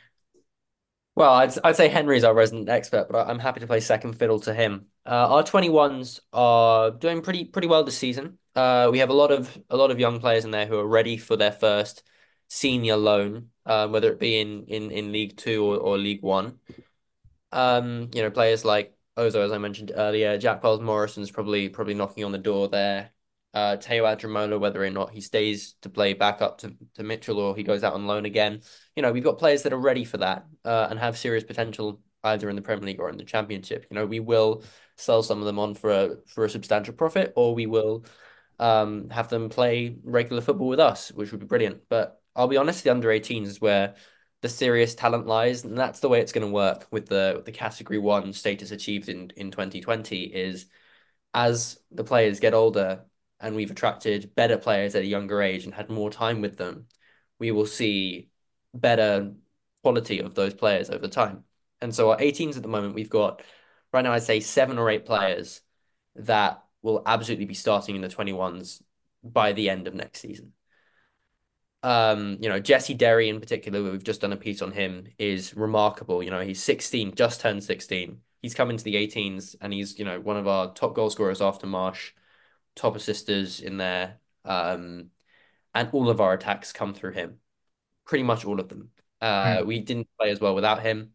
Well, 1.15 1.33
I'd 1.33 1.53
I'd 1.63 1.75
say 1.75 1.87
Henry's 1.87 2.23
our 2.23 2.33
resident 2.33 2.69
expert, 2.69 3.07
but 3.09 3.27
I'm 3.27 3.39
happy 3.39 3.61
to 3.61 3.67
play 3.67 3.79
second 3.79 4.13
fiddle 4.13 4.39
to 4.41 4.53
him. 4.53 4.85
Uh, 5.03 5.35
our 5.35 5.43
21s 5.43 6.19
are 6.33 6.91
doing 6.91 7.21
pretty 7.21 7.45
pretty 7.45 7.67
well 7.67 7.83
this 7.83 7.97
season. 7.97 8.37
Uh, 8.55 8.89
we 8.91 8.99
have 8.99 9.09
a 9.09 9.13
lot 9.13 9.31
of 9.31 9.57
a 9.71 9.77
lot 9.77 9.89
of 9.89 9.99
young 9.99 10.19
players 10.19 10.45
in 10.45 10.51
there 10.51 10.67
who 10.67 10.77
are 10.77 10.85
ready 10.87 11.17
for 11.17 11.35
their 11.35 11.51
first 11.51 12.03
senior 12.49 12.97
loan, 12.97 13.49
uh, 13.65 13.87
whether 13.87 14.11
it 14.11 14.19
be 14.19 14.39
in 14.39 14.65
in 14.65 14.91
in 14.91 15.11
League 15.11 15.37
Two 15.37 15.65
or, 15.65 15.77
or 15.77 15.97
League 15.97 16.21
One. 16.21 16.59
Um, 17.51 18.09
you 18.13 18.21
know, 18.21 18.31
players 18.31 18.65
like 18.65 18.95
Ozoh, 19.17 19.45
as 19.45 19.51
I 19.51 19.57
mentioned 19.57 19.91
earlier, 19.95 20.37
Jack 20.37 20.63
Wells 20.63 20.81
Morrison's 20.81 21.31
probably 21.31 21.69
probably 21.69 21.93
knocking 21.93 22.23
on 22.23 22.31
the 22.31 22.37
door 22.37 22.67
there. 22.67 23.11
Uh, 23.53 23.77
Tayo 23.77 24.03
Adaramola, 24.03 24.59
whether 24.59 24.83
or 24.83 24.89
not 24.91 25.11
he 25.11 25.21
stays 25.21 25.73
to 25.81 25.89
play 25.89 26.13
back 26.13 26.41
up 26.41 26.59
to, 26.59 26.75
to 26.95 27.03
Mitchell 27.03 27.39
or 27.39 27.55
he 27.55 27.63
goes 27.63 27.83
out 27.83 27.93
on 27.93 28.05
loan 28.05 28.25
again. 28.25 28.61
You 28.95 29.01
know, 29.01 29.11
we've 29.11 29.23
got 29.23 29.39
players 29.39 29.63
that 29.63 29.73
are 29.73 29.79
ready 29.79 30.05
for 30.05 30.17
that 30.17 30.45
uh, 30.63 30.87
and 30.89 30.99
have 30.99 31.17
serious 31.17 31.43
potential 31.43 31.99
either 32.23 32.49
in 32.49 32.55
the 32.55 32.61
Premier 32.61 32.85
League 32.85 32.99
or 32.99 33.09
in 33.09 33.17
the 33.17 33.23
Championship. 33.23 33.87
You 33.89 33.95
know, 33.95 34.05
we 34.05 34.19
will 34.19 34.63
sell 34.97 35.23
some 35.23 35.39
of 35.39 35.45
them 35.45 35.59
on 35.59 35.73
for 35.73 35.89
a 35.89 36.15
for 36.27 36.45
a 36.45 36.49
substantial 36.49 36.93
profit, 36.93 37.33
or 37.35 37.55
we 37.55 37.65
will 37.65 38.05
um, 38.59 39.09
have 39.09 39.29
them 39.29 39.49
play 39.49 39.97
regular 40.03 40.41
football 40.41 40.67
with 40.67 40.79
us, 40.79 41.11
which 41.11 41.31
would 41.31 41.39
be 41.39 41.47
brilliant. 41.47 41.81
But 41.89 42.21
I'll 42.35 42.47
be 42.47 42.57
honest, 42.57 42.83
the 42.83 42.91
under 42.91 43.09
18s 43.09 43.47
is 43.47 43.61
where 43.61 43.95
the 44.41 44.49
serious 44.49 44.95
talent 44.95 45.25
lies, 45.27 45.63
and 45.63 45.77
that's 45.77 45.99
the 45.99 46.09
way 46.09 46.19
it's 46.21 46.31
going 46.31 46.45
to 46.45 46.53
work 46.53 46.87
with 46.91 47.07
the 47.07 47.41
the 47.45 47.51
category 47.51 47.99
one 47.99 48.33
status 48.33 48.71
achieved 48.71 49.09
in 49.09 49.31
in 49.35 49.51
2020 49.51 50.23
is 50.23 50.67
as 51.33 51.79
the 51.91 52.03
players 52.03 52.39
get 52.39 52.53
older 52.53 53.05
and 53.39 53.55
we've 53.55 53.71
attracted 53.71 54.33
better 54.35 54.57
players 54.57 54.95
at 54.95 55.03
a 55.03 55.05
younger 55.05 55.41
age 55.41 55.65
and 55.65 55.73
had 55.73 55.89
more 55.89 56.09
time 56.09 56.41
with 56.41 56.57
them, 56.57 56.87
we 57.39 57.51
will 57.51 57.65
see 57.67 58.29
better 58.73 59.33
quality 59.83 60.19
of 60.19 60.35
those 60.35 60.53
players 60.53 60.89
over 60.89 61.07
time. 61.07 61.43
And 61.81 61.93
so 61.93 62.11
our 62.11 62.17
18s 62.17 62.57
at 62.57 62.63
the 62.63 62.67
moment, 62.69 62.95
we've 62.95 63.09
got 63.09 63.43
right 63.93 64.03
now 64.03 64.13
I'd 64.13 64.23
say 64.23 64.39
seven 64.39 64.77
or 64.79 64.89
eight 64.89 65.05
players 65.05 65.61
that 66.15 66.63
will 66.81 67.03
absolutely 67.05 67.45
be 67.45 67.53
starting 67.53 67.95
in 67.95 68.01
the 68.01 68.09
21s 68.09 68.81
by 69.23 69.53
the 69.53 69.69
end 69.69 69.87
of 69.87 69.93
next 69.93 70.19
season 70.21 70.53
um, 71.87 72.37
you 72.41 72.49
know, 72.49 72.59
Jesse 72.59 72.93
Derry 72.93 73.29
in 73.29 73.39
particular, 73.39 73.81
we've 73.81 74.03
just 74.03 74.19
done 74.19 74.33
a 74.33 74.37
piece 74.37 74.61
on 74.61 74.73
him, 74.73 75.07
is 75.17 75.55
remarkable. 75.55 76.21
You 76.21 76.31
know, 76.31 76.41
he's 76.41 76.61
16, 76.61 77.15
just 77.15 77.39
turned 77.39 77.63
16. 77.63 78.19
He's 78.41 78.53
come 78.53 78.69
into 78.69 78.83
the 78.83 78.95
18s 78.95 79.55
and 79.61 79.71
he's, 79.71 79.97
you 79.97 80.03
know, 80.03 80.19
one 80.19 80.35
of 80.35 80.49
our 80.49 80.73
top 80.73 80.95
goal 80.95 81.09
scorers 81.09 81.41
after 81.41 81.65
Marsh, 81.65 82.11
top 82.75 82.97
assisters 82.97 83.61
in 83.61 83.77
there. 83.77 84.19
Um, 84.43 85.11
and 85.73 85.89
all 85.93 86.09
of 86.09 86.19
our 86.19 86.33
attacks 86.33 86.73
come 86.73 86.93
through 86.93 87.13
him. 87.13 87.37
Pretty 88.05 88.23
much 88.23 88.43
all 88.43 88.59
of 88.59 88.67
them. 88.67 88.89
Uh, 89.21 89.59
mm. 89.59 89.65
we 89.65 89.79
didn't 89.79 90.09
play 90.19 90.29
as 90.29 90.41
well 90.41 90.55
without 90.55 90.81
him. 90.81 91.11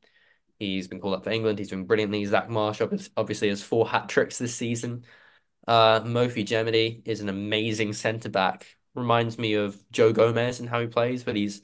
He's 0.59 0.89
been 0.89 1.01
called 1.01 1.17
up 1.17 1.25
for 1.25 1.31
England. 1.31 1.59
He's 1.59 1.69
been 1.69 1.85
brilliantly. 1.85 2.25
Zach 2.25 2.49
Marsh 2.49 2.81
obviously 3.15 3.51
has 3.51 3.63
four 3.63 3.87
hat 3.87 4.09
tricks 4.09 4.39
this 4.39 4.57
season. 4.57 5.05
Uh, 5.69 6.01
Mofe 6.01 6.47
Jemide 6.47 7.03
is 7.07 7.21
an 7.21 7.29
amazing 7.29 7.93
centre 7.93 8.31
back 8.31 8.79
reminds 8.95 9.39
me 9.39 9.55
of 9.55 9.83
Joe 9.91 10.13
Gomez 10.13 10.61
and 10.61 10.69
how 10.69 10.81
he 10.81 10.87
plays, 10.87 11.25
but 11.25 11.37
he's 11.37 11.63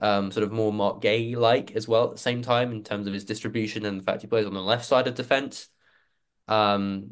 um, 0.00 0.30
sort 0.30 0.44
of 0.44 0.52
more 0.52 0.72
Marc 0.72 1.00
Guéhi 1.00 1.36
like 1.36 1.72
as 1.72 1.88
well 1.88 2.04
at 2.04 2.12
the 2.12 2.18
same 2.18 2.42
time 2.42 2.72
in 2.72 2.84
terms 2.84 3.06
of 3.06 3.12
his 3.12 3.24
distribution 3.24 3.84
and 3.84 4.00
the 4.00 4.04
fact 4.04 4.22
he 4.22 4.28
plays 4.28 4.46
on 4.46 4.54
the 4.54 4.60
left 4.60 4.84
side 4.84 5.06
of 5.08 5.14
defense. 5.14 5.68
Um, 6.46 7.10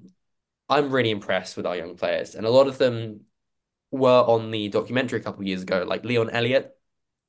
I'm 0.69 0.91
really 0.91 1.11
impressed 1.11 1.57
with 1.57 1.67
our 1.67 1.77
young 1.77 1.97
players, 1.97 2.35
and 2.35 2.47
a 2.47 2.51
lot 2.51 2.67
of 2.67 2.79
them 2.79 3.23
were 3.91 4.11
on 4.11 4.51
the 4.51 4.69
documentary 4.69 5.21
a 5.21 5.23
couple 5.23 5.43
of 5.43 5.47
years 5.47 5.63
ago. 5.63 5.85
Like 5.87 6.05
Leon 6.05 6.31
Elliott 6.31 6.77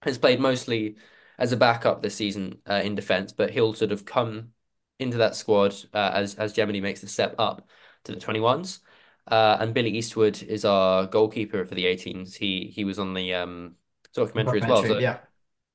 has 0.02 0.18
played 0.18 0.40
mostly 0.40 0.98
as 1.38 1.52
a 1.52 1.58
backup 1.58 2.02
this 2.02 2.16
season 2.16 2.62
uh, 2.70 2.82
in 2.84 2.96
defense, 2.96 3.32
but 3.34 3.52
he'll 3.52 3.74
sort 3.74 3.92
of 3.92 4.06
come 4.06 4.54
into 5.00 5.18
that 5.18 5.36
squad 5.36 5.76
uh, 5.94 6.12
as 6.14 6.36
as 6.36 6.54
Jemide 6.54 6.82
makes 6.82 7.02
the 7.02 7.08
step 7.08 7.36
up 7.38 7.70
to 8.06 8.12
the 8.12 8.20
21s. 8.20 8.80
Uh, 9.28 9.58
and 9.60 9.74
Billy 9.74 9.92
Eastwood 9.92 10.42
is 10.44 10.66
our 10.66 11.06
goalkeeper 11.06 11.66
for 11.66 11.76
the 11.76 11.86
18s. 11.86 12.36
He 12.36 12.72
he 12.74 12.84
was 12.84 13.00
on 13.00 13.14
the 13.14 13.34
um, 13.34 13.76
documentary, 14.14 14.62
as 14.62 14.68
well. 14.68 14.84
So, 14.84 15.00
yeah. 15.00 15.20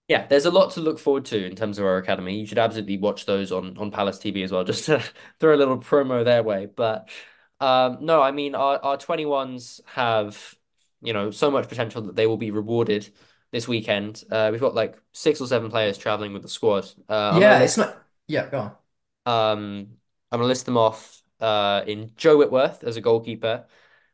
Yeah, 0.09 0.27
there's 0.27 0.47
a 0.47 0.51
lot 0.51 0.73
to 0.73 0.81
look 0.81 0.99
forward 0.99 1.25
to 1.27 1.47
in 1.47 1.55
terms 1.55 1.79
of 1.79 1.87
our 1.87 1.97
academy. 1.97 2.39
You 2.39 2.47
should 2.47 2.59
absolutely 2.59 2.99
watch 2.99 3.25
those 3.25 3.53
on, 3.53 3.79
on 3.79 3.91
Palace 3.91 4.19
TV 4.19 4.43
as 4.43 4.53
well, 4.53 4.65
just 4.73 4.87
to 4.87 5.03
throw 5.39 5.55
a 5.55 5.57
little 5.57 5.79
promo 5.79 6.25
their 6.25 6.43
way. 6.43 6.67
But 6.67 7.09
um, 7.61 7.99
no, 8.01 8.21
I 8.21 8.33
mean 8.33 8.55
our, 8.55 8.79
our 8.85 8.97
21s 8.99 9.81
have, 9.87 10.55
you 11.01 11.13
know, 11.13 11.31
so 11.31 11.51
much 11.51 11.69
potential 11.69 12.03
that 12.03 12.17
they 12.17 12.27
will 12.27 12.37
be 12.37 12.51
rewarded 12.51 13.09
this 13.53 13.69
weekend. 13.69 14.25
Uh, 14.31 14.49
we've 14.51 14.61
got 14.61 14.75
like 14.75 14.99
six 15.13 15.41
or 15.41 15.47
seven 15.47 15.71
players 15.71 15.97
traveling 15.97 16.33
with 16.33 16.43
the 16.43 16.49
squad. 16.49 16.89
Uh, 17.09 17.39
yeah, 17.41 17.61
it's 17.61 17.77
not. 17.77 17.97
Yeah, 18.27 18.49
go 18.49 18.59
on. 18.59 19.53
Um, 19.55 19.87
I'm 20.31 20.41
gonna 20.41 20.49
list 20.49 20.67
them 20.67 20.77
off 20.77 21.22
uh, 21.43 21.83
in 21.87 22.13
Joe 22.17 22.39
Whitworth 22.39 22.85
as 22.85 22.97
a 22.97 23.01
goalkeeper. 23.01 23.67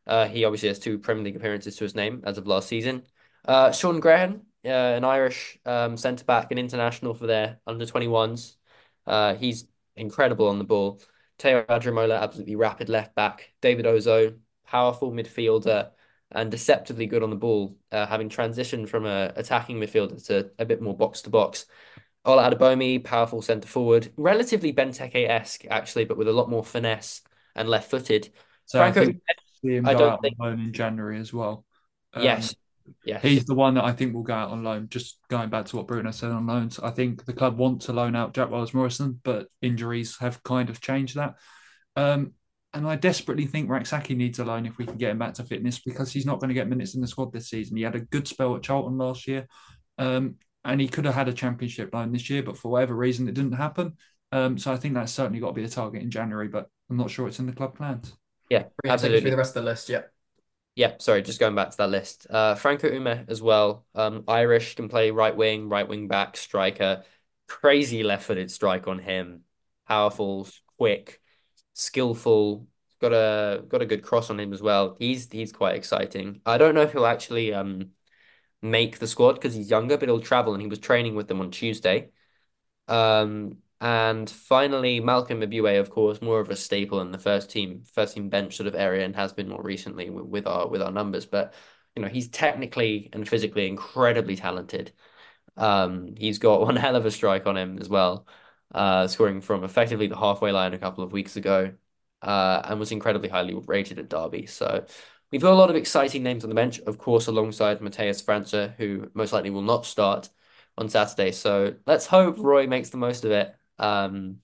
Uh, 0.05 0.27
he 0.27 0.43
obviously 0.43 0.69
has 0.69 0.79
two 0.79 0.97
Premier 0.97 1.23
League 1.23 1.35
appearances 1.35 1.75
to 1.77 1.83
his 1.83 1.95
name 1.95 2.23
as 2.25 2.37
of 2.37 2.47
last 2.47 2.67
season. 2.67 3.03
Uh, 3.45 3.71
Sean 3.71 4.01
Grehan, 4.01 4.41
uh, 4.65 4.69
an 4.69 5.03
Irish 5.05 5.57
um, 5.65 5.95
centre 5.95 6.25
back 6.25 6.47
and 6.49 6.59
international 6.59 7.13
for 7.13 7.27
their 7.27 7.59
under 7.67 7.85
21s. 7.85 8.55
Uh, 9.05 9.35
he's 9.35 9.67
incredible 9.95 10.47
on 10.47 10.57
the 10.57 10.63
ball. 10.63 11.01
Tayo 11.37 11.65
Adaramola, 11.67 12.19
absolutely 12.19 12.55
rapid 12.55 12.89
left 12.89 13.15
back. 13.15 13.53
David 13.61 13.85
Ozoh, 13.85 14.37
powerful 14.65 15.11
midfielder 15.11 15.91
and 16.31 16.51
deceptively 16.51 17.05
good 17.07 17.23
on 17.23 17.29
the 17.29 17.35
ball, 17.35 17.77
uh, 17.91 18.05
having 18.05 18.29
transitioned 18.29 18.89
from 18.89 19.05
a 19.05 19.31
attacking 19.35 19.79
midfielder 19.79 20.23
to 20.27 20.51
a 20.59 20.65
bit 20.65 20.81
more 20.81 20.95
box 20.95 21.21
to 21.21 21.29
box. 21.29 21.65
Ola-Adebomi, 22.29 23.03
powerful 23.03 23.41
centre 23.41 23.67
forward, 23.67 24.11
relatively 24.17 24.71
Benteke-esque 24.73 25.65
actually, 25.69 26.05
but 26.05 26.17
with 26.17 26.27
a 26.27 26.33
lot 26.33 26.49
more 26.49 26.63
finesse 26.63 27.21
and 27.55 27.67
left 27.67 27.89
footed. 27.89 28.31
So 28.65 28.79
Franco, 28.79 29.01
I, 29.01 29.05
think 29.05 29.21
him 29.63 29.87
I 29.87 29.93
out 29.93 30.21
think... 30.21 30.37
loan 30.39 30.59
in 30.59 30.73
January 30.73 31.19
as 31.19 31.33
well. 31.33 31.65
Um, 32.13 32.23
yes, 32.23 32.55
yes. 33.03 33.21
He's 33.21 33.45
the 33.45 33.55
one 33.55 33.73
that 33.75 33.83
I 33.83 33.91
think 33.91 34.13
will 34.13 34.23
go 34.23 34.33
out 34.33 34.51
on 34.51 34.63
loan. 34.63 34.87
Just 34.89 35.19
going 35.29 35.49
back 35.49 35.65
to 35.65 35.77
what 35.77 35.87
Bruno 35.87 36.11
said 36.11 36.31
on 36.31 36.47
loans, 36.47 36.79
I 36.79 36.91
think 36.91 37.25
the 37.25 37.33
club 37.33 37.57
want 37.57 37.81
to 37.83 37.93
loan 37.93 38.15
out 38.15 38.33
Jack 38.33 38.49
Wells 38.49 38.73
Morrison, 38.73 39.19
but 39.23 39.47
injuries 39.61 40.17
have 40.19 40.41
kind 40.43 40.69
of 40.69 40.81
changed 40.81 41.15
that. 41.15 41.35
Um, 41.95 42.33
and 42.73 42.87
I 42.87 42.95
desperately 42.95 43.47
think 43.47 43.69
Rak-Sakyi 43.69 44.15
needs 44.15 44.37
a 44.37 44.45
loan 44.45 44.67
if 44.67 44.77
we 44.77 44.85
can 44.85 44.97
get 44.97 45.09
him 45.09 45.17
back 45.17 45.33
to 45.35 45.43
fitness 45.43 45.79
because 45.79 46.11
he's 46.11 46.25
not 46.25 46.39
going 46.39 46.49
to 46.49 46.53
get 46.53 46.69
minutes 46.69 46.93
in 46.93 47.01
the 47.01 47.07
squad 47.07 47.33
this 47.33 47.49
season. 47.49 47.75
He 47.77 47.83
had 47.83 47.95
a 47.95 47.99
good 47.99 48.27
spell 48.27 48.55
at 48.55 48.61
Charlton 48.61 48.97
last 48.97 49.27
year. 49.27 49.47
Um, 49.97 50.35
and 50.65 50.81
he 50.81 50.87
could 50.87 51.05
have 51.05 51.15
had 51.15 51.29
a 51.29 51.33
championship 51.33 51.93
loan 51.93 52.11
this 52.11 52.29
year, 52.29 52.43
but 52.43 52.57
for 52.57 52.69
whatever 52.71 52.95
reason, 52.95 53.27
it 53.27 53.33
didn't 53.33 53.53
happen. 53.53 53.97
Um, 54.31 54.57
so 54.57 54.71
I 54.71 54.77
think 54.77 54.93
that's 54.93 55.11
certainly 55.11 55.39
got 55.39 55.47
to 55.47 55.53
be 55.53 55.63
a 55.63 55.69
target 55.69 56.03
in 56.03 56.11
January, 56.11 56.47
but 56.47 56.69
I'm 56.89 56.97
not 56.97 57.09
sure 57.09 57.27
it's 57.27 57.39
in 57.39 57.45
the 57.45 57.53
club 57.53 57.75
plans. 57.75 58.13
Yeah, 58.49 58.65
Brilliant. 58.83 59.01
Take 59.01 59.21
through 59.21 59.31
the 59.31 59.37
rest 59.37 59.55
of 59.55 59.63
the 59.63 59.69
list. 59.69 59.89
Yep. 59.89 60.11
Yeah, 60.75 60.93
sorry, 60.99 61.21
just 61.21 61.39
going 61.39 61.55
back 61.55 61.71
to 61.71 61.77
that 61.77 61.89
list. 61.89 62.27
Uh, 62.29 62.55
Franco 62.55 62.89
Umeh 62.89 63.29
as 63.29 63.41
well. 63.41 63.85
Um, 63.95 64.23
Irish 64.27 64.75
can 64.75 64.87
play 64.87 65.11
right 65.11 65.35
wing, 65.35 65.67
right 65.67 65.87
wing 65.87 66.07
back, 66.07 66.37
striker. 66.37 67.03
Crazy 67.47 68.03
left-footed 68.03 68.49
strike 68.49 68.87
on 68.87 68.99
him. 68.99 69.41
Powerful, 69.87 70.47
quick, 70.77 71.19
skillful. 71.73 72.67
Got 73.01 73.13
a 73.13 73.63
got 73.67 73.81
a 73.81 73.85
good 73.85 74.03
cross 74.03 74.29
on 74.29 74.39
him 74.39 74.53
as 74.53 74.61
well. 74.61 74.95
He's 74.99 75.31
he's 75.31 75.51
quite 75.51 75.75
exciting. 75.75 76.41
I 76.45 76.57
don't 76.57 76.75
know 76.75 76.81
if 76.81 76.91
he'll 76.91 77.05
actually 77.05 77.53
um 77.53 77.91
make 78.61 78.99
the 78.99 79.07
squad 79.07 79.33
because 79.33 79.53
he's 79.55 79.69
younger, 79.69 79.97
but 79.97 80.09
he'll 80.09 80.19
travel 80.21 80.53
and 80.53 80.61
he 80.61 80.67
was 80.67 80.79
training 80.79 81.15
with 81.15 81.27
them 81.27 81.41
on 81.41 81.51
Tuesday. 81.51 82.09
Um, 82.87 83.57
and 83.81 84.29
finally, 84.29 84.99
Malcolm 84.99 85.41
Ebiowei, 85.41 85.79
of 85.79 85.89
course, 85.89 86.21
more 86.21 86.39
of 86.41 86.49
a 86.49 86.55
staple 86.55 87.01
in 87.01 87.11
the 87.11 87.17
first 87.19 87.49
team, 87.49 87.83
first 87.93 88.15
team 88.15 88.29
bench 88.29 88.55
sort 88.57 88.67
of 88.67 88.75
area, 88.75 89.05
and 89.05 89.15
has 89.15 89.33
been 89.33 89.47
more 89.49 89.61
recently 89.63 90.09
with, 90.09 90.25
with 90.25 90.47
our 90.47 90.67
with 90.67 90.81
our 90.81 90.91
numbers. 90.91 91.25
But 91.25 91.53
you 91.95 92.01
know, 92.01 92.09
he's 92.09 92.29
technically 92.29 93.09
and 93.13 93.27
physically 93.27 93.67
incredibly 93.67 94.35
talented. 94.35 94.91
Um, 95.57 96.15
he's 96.17 96.39
got 96.39 96.61
one 96.63 96.75
hell 96.75 96.95
of 96.95 97.05
a 97.05 97.11
strike 97.11 97.45
on 97.47 97.57
him 97.57 97.79
as 97.79 97.89
well, 97.89 98.27
uh, 98.73 99.07
scoring 99.07 99.41
from 99.41 99.63
effectively 99.63 100.07
the 100.07 100.17
halfway 100.17 100.51
line 100.51 100.73
a 100.73 100.79
couple 100.79 101.03
of 101.03 101.11
weeks 101.11 101.35
ago, 101.35 101.73
uh, 102.21 102.61
and 102.65 102.79
was 102.79 102.91
incredibly 102.91 103.29
highly 103.29 103.53
rated 103.55 103.99
at 103.99 104.09
Derby. 104.09 104.45
So 104.45 104.85
we've 105.31 105.41
got 105.41 105.53
a 105.53 105.55
lot 105.55 105.69
of 105.69 105.75
exciting 105.75 106.23
names 106.23 106.43
on 106.43 106.49
the 106.49 106.55
bench, 106.55 106.79
of 106.81 106.97
course, 106.97 107.27
alongside 107.27 107.79
Matheus 107.79 108.23
França, 108.23 108.75
who 108.75 109.09
most 109.13 109.33
likely 109.33 109.49
will 109.49 109.61
not 109.61 109.85
start 109.85 110.29
on 110.77 110.89
Saturday. 110.89 111.31
So 111.31 111.75
let's 111.85 112.05
hope 112.05 112.37
Roy 112.37 112.67
makes 112.67 112.89
the 112.89 112.97
most 112.97 113.25
of 113.25 113.31
it 113.31 113.55
um, 113.77 114.37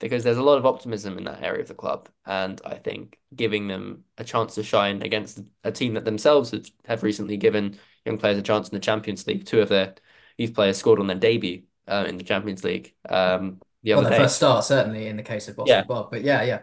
because 0.00 0.24
there's 0.24 0.36
a 0.38 0.42
lot 0.42 0.58
of 0.58 0.66
optimism 0.66 1.18
in 1.18 1.24
that 1.24 1.42
area 1.42 1.62
of 1.62 1.68
the 1.68 1.74
club. 1.74 2.08
And 2.26 2.60
I 2.64 2.74
think 2.74 3.18
giving 3.34 3.68
them 3.68 4.04
a 4.18 4.24
chance 4.24 4.54
to 4.56 4.62
shine 4.62 5.02
against 5.02 5.40
a 5.64 5.72
team 5.72 5.94
that 5.94 6.04
themselves 6.04 6.50
have, 6.50 6.66
have 6.84 7.02
recently 7.02 7.36
given 7.36 7.78
young 8.04 8.18
players 8.18 8.38
a 8.38 8.42
chance 8.42 8.68
in 8.68 8.74
the 8.74 8.80
Champions 8.80 9.26
League. 9.26 9.46
Two 9.46 9.60
of 9.60 9.68
their 9.68 9.94
youth 10.36 10.54
players 10.54 10.76
scored 10.76 11.00
on 11.00 11.06
their 11.06 11.18
debut 11.18 11.62
uh, 11.86 12.04
in 12.08 12.16
the 12.16 12.24
Champions 12.24 12.64
League. 12.64 12.94
Um, 13.08 13.60
the 13.82 13.94
well, 13.94 14.02
the 14.02 14.10
day. 14.10 14.18
first 14.18 14.36
start, 14.36 14.64
certainly, 14.64 15.06
in 15.06 15.16
the 15.16 15.22
case 15.22 15.48
of 15.48 15.56
Boston 15.56 15.78
yeah. 15.78 15.84
Bob. 15.84 16.10
But 16.10 16.22
yeah, 16.22 16.42
yeah. 16.42 16.62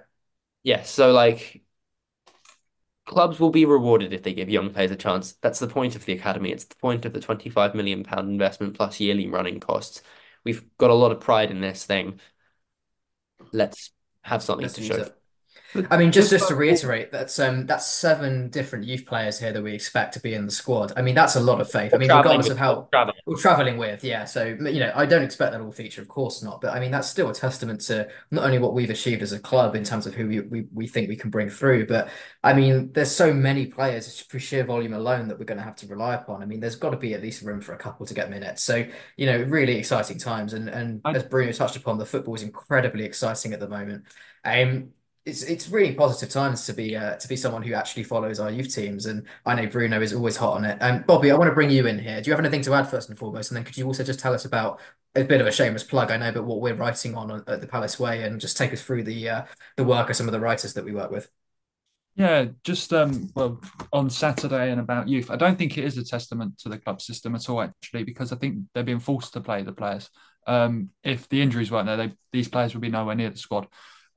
Yeah, 0.63 0.83
so 0.83 1.11
like 1.11 1.61
clubs 3.05 3.39
will 3.39 3.51
be 3.51 3.65
rewarded 3.65 4.13
if 4.13 4.23
they 4.23 4.33
give 4.33 4.49
young 4.49 4.71
players 4.71 4.91
a 4.91 4.95
chance. 4.95 5.33
That's 5.41 5.59
the 5.59 5.67
point 5.67 5.95
of 5.95 6.05
the 6.05 6.13
academy. 6.13 6.51
It's 6.51 6.65
the 6.65 6.75
point 6.75 7.05
of 7.05 7.13
the 7.13 7.19
25 7.19 7.75
million 7.75 8.03
pound 8.03 8.29
investment 8.29 8.75
plus 8.75 8.99
yearly 8.99 9.27
running 9.27 9.59
costs 9.59 10.01
we've 10.45 10.63
got 10.77 10.91
a 10.91 10.93
lot 10.93 11.11
of 11.11 11.19
pride 11.19 11.51
in 11.51 11.59
this 11.59 11.85
thing. 11.85 12.21
Let's 13.51 13.91
have 14.21 14.41
something 14.41 14.63
Let's 14.63 14.75
to 14.75 14.83
show. 14.83 14.95
It. 14.95 15.17
I 15.89 15.97
mean, 15.97 16.11
just 16.11 16.29
just 16.29 16.47
to 16.47 16.55
reiterate, 16.55 17.11
that's 17.11 17.39
um 17.39 17.65
that's 17.65 17.85
seven 17.85 18.49
different 18.49 18.85
youth 18.85 19.05
players 19.05 19.39
here 19.39 19.51
that 19.51 19.61
we 19.61 19.73
expect 19.73 20.13
to 20.13 20.19
be 20.19 20.33
in 20.33 20.45
the 20.45 20.51
squad. 20.51 20.93
I 20.95 21.01
mean, 21.01 21.15
that's 21.15 21.35
a 21.35 21.39
lot 21.39 21.61
of 21.61 21.69
faith. 21.69 21.93
I 21.93 21.97
mean, 21.97 22.09
regardless 22.09 22.49
of 22.49 22.57
how 22.57 22.87
traveling. 22.91 23.17
we're 23.25 23.37
traveling 23.37 23.77
with, 23.77 24.03
yeah. 24.03 24.25
So 24.25 24.45
you 24.45 24.79
know, 24.79 24.91
I 24.95 25.05
don't 25.05 25.23
expect 25.23 25.51
that 25.51 25.61
all 25.61 25.71
feature, 25.71 26.01
of 26.01 26.07
course 26.07 26.43
not. 26.43 26.61
But 26.61 26.73
I 26.73 26.79
mean, 26.79 26.91
that's 26.91 27.09
still 27.09 27.29
a 27.29 27.33
testament 27.33 27.81
to 27.81 28.07
not 28.31 28.45
only 28.45 28.59
what 28.59 28.73
we've 28.73 28.89
achieved 28.89 29.21
as 29.21 29.33
a 29.33 29.39
club 29.39 29.75
in 29.75 29.83
terms 29.83 30.07
of 30.07 30.13
who 30.13 30.27
we 30.27 30.39
we, 30.41 30.67
we 30.73 30.87
think 30.87 31.09
we 31.09 31.15
can 31.15 31.29
bring 31.29 31.49
through, 31.49 31.87
but 31.87 32.09
I 32.43 32.53
mean, 32.53 32.91
there's 32.93 33.11
so 33.11 33.33
many 33.33 33.65
players 33.65 34.19
for 34.21 34.39
sheer 34.39 34.63
volume 34.63 34.93
alone 34.93 35.27
that 35.27 35.39
we're 35.39 35.45
going 35.45 35.57
to 35.57 35.63
have 35.63 35.75
to 35.77 35.87
rely 35.87 36.15
upon. 36.15 36.41
I 36.41 36.45
mean, 36.45 36.59
there's 36.59 36.75
got 36.75 36.91
to 36.91 36.97
be 36.97 37.13
at 37.13 37.21
least 37.21 37.41
room 37.41 37.61
for 37.61 37.73
a 37.73 37.77
couple 37.77 38.05
to 38.05 38.13
get 38.13 38.29
minutes. 38.29 38.63
So 38.63 38.85
you 39.17 39.25
know, 39.25 39.41
really 39.43 39.77
exciting 39.77 40.19
times. 40.19 40.53
And 40.53 40.69
and 40.69 41.01
I... 41.05 41.13
as 41.13 41.23
Bruno 41.23 41.51
touched 41.51 41.75
upon, 41.75 41.97
the 41.97 42.05
football 42.05 42.35
is 42.35 42.43
incredibly 42.43 43.03
exciting 43.03 43.53
at 43.53 43.59
the 43.59 43.67
moment. 43.67 44.05
Um, 44.43 44.91
it's 45.25 45.41
it's 45.43 45.69
really 45.69 45.93
positive 45.95 46.29
times 46.29 46.65
to 46.67 46.73
be 46.73 46.95
uh, 46.95 47.15
to 47.15 47.27
be 47.27 47.35
someone 47.35 47.63
who 47.63 47.73
actually 47.73 48.03
follows 48.03 48.39
our 48.39 48.51
youth 48.51 48.73
teams, 48.73 49.07
and 49.07 49.25
I 49.45 49.55
know 49.55 49.67
Bruno 49.67 49.99
is 50.01 50.13
always 50.13 50.37
hot 50.37 50.53
on 50.53 50.65
it. 50.65 50.77
And 50.81 50.97
um, 50.97 51.03
Bobby, 51.07 51.31
I 51.31 51.35
want 51.35 51.49
to 51.49 51.55
bring 51.55 51.71
you 51.71 51.87
in 51.87 51.97
here. 51.97 52.21
Do 52.21 52.29
you 52.29 52.35
have 52.35 52.43
anything 52.43 52.61
to 52.63 52.73
add 52.75 52.87
first 52.87 53.09
and 53.09 53.17
foremost? 53.17 53.49
And 53.49 53.57
then 53.57 53.63
could 53.63 53.77
you 53.77 53.87
also 53.87 54.03
just 54.03 54.19
tell 54.19 54.33
us 54.33 54.45
about 54.45 54.79
a 55.15 55.23
bit 55.23 55.41
of 55.41 55.47
a 55.47 55.51
shameless 55.51 55.83
plug, 55.83 56.11
I 56.11 56.17
know, 56.17 56.31
but 56.31 56.43
what 56.43 56.61
we're 56.61 56.75
writing 56.75 57.15
on 57.15 57.31
at 57.31 57.61
the 57.61 57.67
Palace 57.67 57.99
Way, 57.99 58.23
and 58.23 58.39
just 58.39 58.55
take 58.55 58.71
us 58.71 58.83
through 58.83 59.03
the 59.03 59.29
uh, 59.29 59.45
the 59.77 59.83
work 59.83 60.09
of 60.09 60.15
some 60.15 60.27
of 60.27 60.31
the 60.31 60.39
writers 60.39 60.75
that 60.75 60.85
we 60.85 60.93
work 60.93 61.09
with. 61.09 61.27
Yeah, 62.15 62.45
just 62.63 62.93
um, 62.93 63.29
well 63.35 63.59
on 63.91 64.09
Saturday 64.09 64.71
and 64.71 64.79
about 64.79 65.09
youth. 65.09 65.31
I 65.31 65.35
don't 65.35 65.57
think 65.57 65.77
it 65.77 65.85
is 65.85 65.97
a 65.97 66.05
testament 66.05 66.59
to 66.59 66.69
the 66.69 66.77
club 66.77 67.01
system 67.01 67.35
at 67.35 67.49
all, 67.49 67.61
actually, 67.61 68.03
because 68.03 68.31
I 68.31 68.37
think 68.37 68.59
they're 68.73 68.83
being 68.83 68.99
forced 68.99 69.33
to 69.33 69.41
play 69.41 69.63
the 69.63 69.73
players. 69.73 70.09
Um, 70.47 70.91
if 71.03 71.27
the 71.27 71.41
injuries 71.41 71.71
weren't 71.71 71.87
there, 71.87 71.97
they, 71.97 72.13
these 72.31 72.47
players 72.47 72.73
would 72.73 72.81
be 72.81 72.89
nowhere 72.89 73.15
near 73.15 73.31
the 73.31 73.37
squad. 73.37 73.67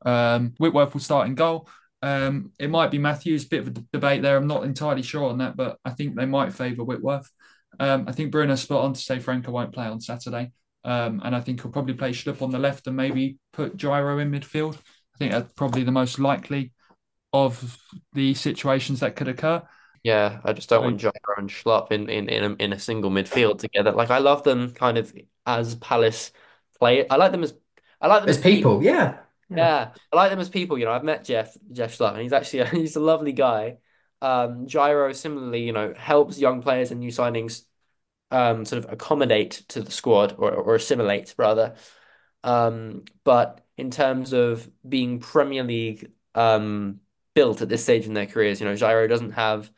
Um, 0.05 0.55
Whitworth 0.59 0.95
will 0.95 1.01
start 1.01 1.29
in 1.29 1.35
goal. 1.35 1.69
Um, 2.03 2.53
it 2.59 2.71
might 2.71 2.91
be 2.91 2.99
Matthews, 2.99 3.45
bit 3.45 3.61
of 3.61 3.69
a 3.69 3.83
debate 3.93 4.23
there. 4.23 4.37
I'm 4.37 4.47
not 4.47 4.65
entirely 4.65 5.03
sure 5.03 5.29
on 5.29 5.39
that, 5.39 5.57
but 5.57 5.79
I 5.85 5.91
think 5.91 6.15
they 6.15 6.27
might 6.27 6.53
favour 6.53 6.85
Whitworth. 6.85 7.31
Um, 7.81 8.05
I 8.09 8.13
think 8.13 8.33
Bruno's 8.33 8.63
spot 8.63 8.85
on 8.85 8.93
to 8.93 9.01
say 9.01 9.19
Franco 9.19 9.51
won't 9.51 9.73
play 9.73 9.87
on 9.87 10.01
Saturday. 10.01 10.53
Um, 10.85 11.21
and 11.25 11.35
I 11.35 11.41
think 11.41 11.61
he'll 11.61 11.73
probably 11.73 11.95
play 11.95 12.13
Schlupp 12.13 12.41
on 12.41 12.51
the 12.51 12.59
left 12.59 12.87
and 12.87 12.97
maybe 12.97 13.39
put 13.53 13.77
Jairo 13.77 14.21
in 14.23 14.31
midfield. 14.31 14.77
I 14.77 15.19
think 15.19 15.33
that's 15.33 15.53
probably 15.55 15.83
the 15.83 15.93
most 15.93 16.19
likely 16.19 16.73
of 17.33 17.77
the 18.13 18.35
situations 18.35 19.01
that 19.01 19.17
could 19.17 19.29
occur. 19.29 19.63
Yeah, 20.05 20.41
I 20.45 20.53
just 20.53 20.69
don't 20.69 20.85
want 20.85 21.01
Jairo 21.01 21.13
and 21.37 21.51
Schlupp 21.51 21.93
in 21.93 22.09
in 22.09 22.29
in 22.29 22.45
a, 22.45 22.57
in 22.63 22.73
a 22.73 22.79
single 22.79 23.11
midfield 23.11 23.59
together. 23.59 23.93
Like 23.93 24.11
I 24.11 24.19
love 24.19 24.45
them 24.45 24.73
kind 24.73 24.97
of 24.97 25.13
as 25.45 25.75
Palace 25.75 26.33
play. 26.79 27.07
I 27.09 27.17
like 27.17 27.33
them 27.33 27.43
as 27.43 27.55
I 28.01 28.07
like 28.07 28.23
them 28.23 28.31
as, 28.31 28.37
as 28.37 28.43
people. 28.43 28.79
people. 28.79 28.85
Yeah, 28.85 29.19
yeah. 29.57 29.93
I 30.13 30.17
like 30.17 30.31
them 30.31 30.41
as 30.41 30.49
people. 30.49 30.79
You 30.79 30.85
know, 30.85 30.93
I've 30.93 31.05
met 31.05 31.25
Jeff 31.25 31.57
Jeff 31.73 31.97
Schlupp, 31.97 32.13
and 32.13 32.23
he's 32.23 32.33
actually 32.33 32.61
a, 32.61 32.67
he's 32.69 32.97
a 32.97 33.01
lovely 33.01 33.33
guy. 33.33 33.79
Um, 34.21 34.67
Jairo 34.67 35.15
similarly, 35.15 35.63
you 35.63 35.73
know, 35.73 35.95
helps 35.97 36.39
young 36.39 36.63
players 36.63 36.91
and 36.91 37.01
new 37.01 37.11
signings 37.11 37.63
um, 38.31 38.65
sort 38.65 38.85
of 38.85 38.93
accommodate 38.93 39.63
to 39.69 39.83
the 39.83 39.91
squad 39.91 40.35
or 40.39 40.53
or 40.53 40.75
assimilate 40.75 41.35
rather. 41.39 41.75
Um, 42.45 43.05
but 43.25 43.65
in 43.77 43.91
terms 43.91 44.33
of 44.33 44.69
being 44.89 45.21
Premier 45.21 45.65
League 45.65 46.11
um, 46.35 47.01
built 47.35 47.63
at 47.63 47.69
this 47.69 47.83
stage 47.83 48.07
in 48.07 48.15
their 48.15 48.27
careers, 48.27 48.61
you 48.61 48.67
know, 48.67 48.75
Jairo 48.75 49.09
doesn't 49.09 49.33
have 49.33 49.71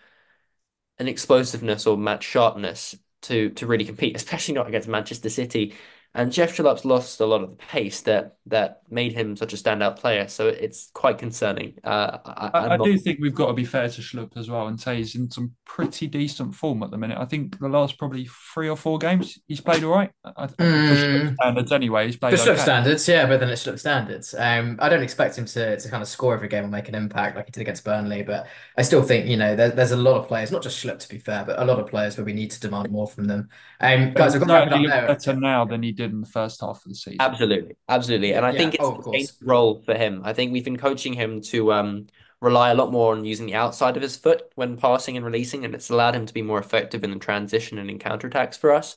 an 0.99 1.09
explosiveness 1.09 1.87
or 1.87 1.97
match 1.97 2.25
sharpness 2.25 2.97
to 3.23 3.51
to 3.51 3.67
really 3.67 3.85
compete, 3.85 4.17
especially 4.17 4.55
not 4.55 4.69
against 4.69 4.89
Manchester 4.89 5.31
City. 5.31 5.75
And 6.13 6.33
Jeff 6.33 6.57
Schlupp's 6.57 6.85
lost 6.85 7.21
a 7.21 7.27
lot 7.27 7.43
of 7.43 7.51
the 7.51 7.57
pace 7.57 8.01
that 8.03 8.37
that 8.47 8.83
made 8.91 9.13
him 9.13 9.37
such 9.37 9.53
a 9.53 9.57
standout 9.57 9.97
player. 9.97 10.27
So 10.27 10.49
it's 10.49 10.91
quite 10.93 11.19
concerning. 11.19 11.75
Uh, 11.85 12.19
I, 12.25 12.51
I, 12.53 12.59
I 12.71 12.77
not... 12.77 12.85
do 12.85 12.99
think 12.99 13.21
we've 13.21 13.35
got 13.35 13.47
to 13.47 13.53
be 13.53 13.65
fair 13.65 13.89
to 13.89 14.01
Schlupp 14.01 14.37
as 14.37 14.51
well 14.51 14.67
and 14.67 14.81
say 14.81 14.97
he's 14.97 15.15
in 15.15 15.31
some 15.31 15.53
pretty 15.65 16.09
decent 16.09 16.53
form 16.57 16.83
at 16.83 16.91
the 16.91 16.99
minute. 16.99 17.17
I 17.17 17.27
think 17.27 17.61
the 17.61 17.69
last 17.69 17.97
probably 17.97 18.29
three 18.53 18.69
or 18.69 18.77
four 18.77 18.99
games 18.99 19.39
he's 19.47 19.61
played 19.61 19.85
all 19.85 19.93
right. 19.95 20.11
I, 20.25 20.49
mm. 20.49 21.35
standards 21.35 21.71
anyway. 21.71 22.07
He's 22.07 22.17
played 22.17 22.37
for 22.37 22.51
okay. 22.51 22.61
standards, 22.61 23.07
yeah, 23.07 23.27
but 23.27 23.39
then 23.39 23.49
it's 23.49 23.65
Schlupp 23.65 23.79
standards. 23.79 24.35
Um, 24.37 24.79
I 24.81 24.89
don't 24.89 25.05
expect 25.05 25.39
him 25.39 25.45
to, 25.45 25.79
to 25.79 25.89
kind 25.89 26.03
of 26.03 26.09
score 26.09 26.35
every 26.35 26.49
game 26.49 26.65
or 26.65 26.69
make 26.69 26.89
an 26.89 26.97
impact 26.97 27.37
like 27.37 27.47
he 27.47 27.53
did 27.53 27.61
against 27.61 27.85
Burnley, 27.85 28.25
but 28.25 28.49
I 28.77 28.83
still 28.83 29.05
think 29.05 29.27
you 29.27 29.37
know 29.37 29.55
there, 29.55 29.71
there's 29.71 29.93
a 29.93 29.97
lot 29.97 30.17
of 30.17 30.27
players, 30.27 30.51
not 30.51 30.65
just 30.65 30.85
Schlupp 30.85 30.99
to 30.99 31.09
be 31.09 31.19
fair, 31.19 31.45
but 31.45 31.61
a 31.61 31.65
lot 31.65 31.79
of 31.79 31.87
players 31.87 32.17
where 32.17 32.25
we 32.25 32.33
need 32.33 32.51
to 32.51 32.59
demand 32.59 32.91
more 32.91 33.07
from 33.07 33.27
them. 33.27 33.49
Um, 33.81 34.13
guys, 34.13 34.35
I've 34.35 34.41
got 34.41 34.49
to 34.49 34.53
wrap 34.53 34.67
it 34.67 34.73
up 34.73 34.87
there. 34.87 35.07
Better 35.07 35.37
now 35.37 35.65
than 35.65 35.85
he 35.85 35.93
did 35.93 36.00
in 36.09 36.21
the 36.21 36.27
first 36.27 36.61
half 36.61 36.77
of 36.77 36.89
the 36.89 36.95
season. 36.95 37.19
Absolutely, 37.21 37.77
absolutely, 37.89 38.33
and 38.33 38.47
I 38.47 38.53
yeah, 38.53 38.59
think 38.59 38.75
it's 38.75 38.85
oh, 38.85 39.13
a 39.15 39.45
role 39.45 39.83
for 39.83 39.95
him. 39.95 40.23
I 40.25 40.33
think 40.33 40.53
we've 40.53 40.65
been 40.65 40.79
coaching 40.79 41.13
him 41.13 41.41
to 41.43 41.73
um, 41.73 42.07
rely 42.41 42.71
a 42.71 42.75
lot 42.75 42.91
more 42.91 43.13
on 43.13 43.25
using 43.25 43.47
the 43.47 43.55
outside 43.55 43.97
of 43.97 44.03
his 44.03 44.17
foot 44.17 44.51
when 44.55 44.77
passing 44.77 45.17
and 45.17 45.27
releasing, 45.27 45.65
and 45.65 45.75
it's 45.75 45.91
allowed 45.91 46.15
him 46.15 46.27
to 46.27 46.35
be 46.35 46.43
more 46.43 46.59
effective 46.59 47.05
in 47.05 47.11
the 47.11 47.19
transition 47.19 47.79
and 47.79 47.91
in 47.91 47.99
counterattacks 47.99 48.57
for 48.57 48.73
us. 48.73 48.97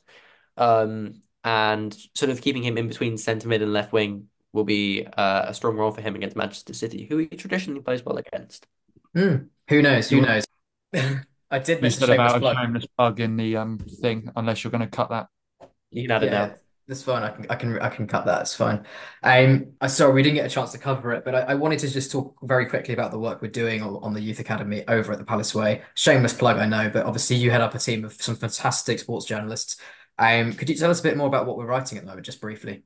Um, 0.56 1.22
and 1.44 1.94
sort 2.14 2.30
of 2.30 2.40
keeping 2.40 2.62
him 2.62 2.78
in 2.78 2.88
between 2.88 3.18
centre 3.18 3.48
mid 3.48 3.60
and 3.60 3.72
left 3.72 3.92
wing 3.92 4.28
will 4.54 4.64
be 4.64 5.04
uh, 5.04 5.44
a 5.48 5.54
strong 5.54 5.76
role 5.76 5.90
for 5.90 6.00
him 6.00 6.14
against 6.14 6.36
Manchester 6.36 6.72
City, 6.72 7.06
who 7.06 7.18
he 7.18 7.26
traditionally 7.26 7.82
plays 7.82 8.04
well 8.04 8.16
against. 8.16 8.66
Mm, 9.14 9.48
who 9.68 9.82
knows? 9.82 10.08
Who 10.08 10.20
knows? 10.22 10.44
I 11.50 11.58
did 11.58 11.82
miss 11.82 12.00
a 12.00 12.06
shameless 12.06 12.38
plug. 12.38 12.56
shameless 12.56 12.86
plug 12.96 13.20
in 13.20 13.36
the 13.36 13.56
um 13.56 13.78
thing, 13.78 14.30
unless 14.34 14.64
you're 14.64 14.70
going 14.70 14.80
to 14.80 14.86
cut 14.86 15.10
that. 15.10 15.28
You 15.90 16.02
can 16.02 16.10
add 16.10 16.22
yeah, 16.22 16.28
it 16.28 16.32
now. 16.32 16.54
That's 16.86 17.02
fine. 17.02 17.22
I 17.22 17.30
can 17.30 17.46
I 17.48 17.54
can 17.54 17.78
I 17.80 17.88
can 17.88 18.06
cut 18.06 18.26
that. 18.26 18.42
It's 18.42 18.54
fine. 18.54 18.84
Um, 19.22 19.72
I 19.80 19.86
sorry 19.86 20.12
we 20.12 20.22
didn't 20.22 20.36
get 20.36 20.44
a 20.44 20.50
chance 20.50 20.72
to 20.72 20.78
cover 20.78 21.12
it, 21.12 21.24
but 21.24 21.34
I, 21.34 21.40
I 21.40 21.54
wanted 21.54 21.78
to 21.78 21.88
just 21.88 22.10
talk 22.12 22.36
very 22.42 22.66
quickly 22.66 22.92
about 22.92 23.10
the 23.10 23.18
work 23.18 23.40
we're 23.40 23.50
doing 23.50 23.82
on, 23.82 23.96
on 24.02 24.12
the 24.12 24.20
youth 24.20 24.38
academy 24.38 24.84
over 24.86 25.12
at 25.12 25.18
the 25.18 25.24
Palace 25.24 25.54
Way. 25.54 25.82
Shameless 25.94 26.34
plug, 26.34 26.58
I 26.58 26.66
know, 26.66 26.90
but 26.90 27.06
obviously 27.06 27.36
you 27.36 27.50
head 27.50 27.62
up 27.62 27.74
a 27.74 27.78
team 27.78 28.04
of 28.04 28.12
some 28.14 28.36
fantastic 28.36 28.98
sports 28.98 29.24
journalists. 29.24 29.78
Um, 30.18 30.52
could 30.52 30.68
you 30.68 30.74
tell 30.76 30.90
us 30.90 31.00
a 31.00 31.02
bit 31.02 31.16
more 31.16 31.26
about 31.26 31.46
what 31.46 31.56
we're 31.56 31.64
writing 31.66 31.96
at 31.96 32.04
the 32.04 32.08
moment, 32.08 32.26
just 32.26 32.40
briefly? 32.42 32.84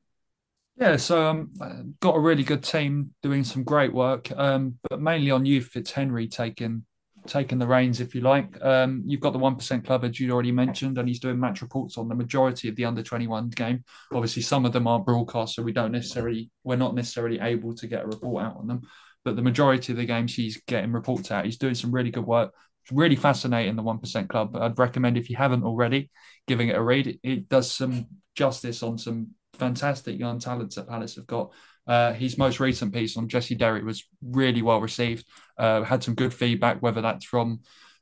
Yeah, 0.77 0.97
so 0.97 1.27
um, 1.27 1.97
got 1.99 2.15
a 2.15 2.21
really 2.21 2.45
good 2.45 2.63
team 2.63 3.13
doing 3.21 3.43
some 3.43 3.65
great 3.65 3.93
work, 3.93 4.31
um, 4.31 4.79
but 4.89 5.01
mainly 5.01 5.33
on 5.33 5.45
youth. 5.45 5.73
It's 5.75 5.91
Henry 5.91 6.29
taking 6.29 6.85
taking 7.29 7.59
the 7.59 7.67
reins, 7.67 8.01
if 8.01 8.15
you 8.15 8.23
like. 8.23 8.61
Um, 8.63 9.03
you've 9.07 9.21
got 9.21 9.33
the 9.33 9.39
one 9.39 9.55
percent 9.55 9.85
club, 9.85 10.05
as 10.05 10.19
you 10.19 10.31
already 10.33 10.53
mentioned, 10.53 10.99
and 10.99 11.07
he's 11.07 11.21
doing 11.21 11.39
match 11.39 11.63
reports 11.63 11.97
on 11.97 12.09
the 12.09 12.15
majority 12.15 12.69
of 12.69 12.77
the 12.77 12.85
under 12.85 13.03
twenty 13.03 13.27
one 13.27 13.51
game. 13.51 13.85
Obviously, 14.13 14.43
some 14.43 14.65
of 14.65 14.73
them 14.73 14.87
aren't 14.87 15.07
broadcast, 15.07 15.55
so 15.55 15.63
we 15.63 15.73
don't 15.73 15.93
necessarily 15.93 16.51
we're 16.65 16.77
not 16.77 16.95
necessarily 16.95 17.39
able 17.41 17.75
to 17.77 17.87
get 17.87 18.05
a 18.05 18.07
report 18.07 18.45
out 18.45 18.57
on 18.57 18.67
them. 18.67 18.83
But 19.25 19.37
the 19.37 19.43
majority 19.43 19.93
of 19.93 19.99
the 19.99 20.05
games 20.05 20.35
he's 20.35 20.61
getting 20.67 20.93
reports 20.93 21.31
out. 21.31 21.45
He's 21.45 21.59
doing 21.59 21.75
some 21.75 21.93
really 21.93 22.11
good 22.11 22.27
work. 22.27 22.53
Really 22.91 23.17
fascinating 23.17 23.77
the 23.77 23.83
one 23.83 23.99
percent 23.99 24.31
club. 24.31 24.57
I'd 24.57 24.79
recommend 24.79 25.19
if 25.19 25.29
you 25.29 25.37
haven't 25.37 25.65
already, 25.65 26.11
giving 26.47 26.69
it 26.69 26.77
a 26.77 26.83
read. 26.83 27.07
It, 27.07 27.21
it 27.23 27.49
does 27.49 27.71
some 27.71 28.07
justice 28.35 28.83
on 28.83 28.97
some 28.97 29.29
fantastic 29.55 30.19
young 30.19 30.39
talents 30.39 30.77
that 30.77 30.89
Palace 30.89 31.17
have 31.17 31.27
got. 31.27 31.53
Uh, 31.89 32.13
his 32.13 32.39
most 32.39 32.61
recent 32.61 32.93
piece 32.93 33.17
on 33.17 33.29
Jesse 33.29 33.55
Derry 33.57 33.83
was 33.83 34.05
really 34.23 34.63
well 34.63 34.81
received. 34.81 35.25
Uh, 35.57 35.83
had 35.83 36.05
some 36.05 36.15
good 36.15 36.35
feedback, 36.35 36.81
whether 36.83 37.01
that's 37.01 37.25
from 37.25 37.61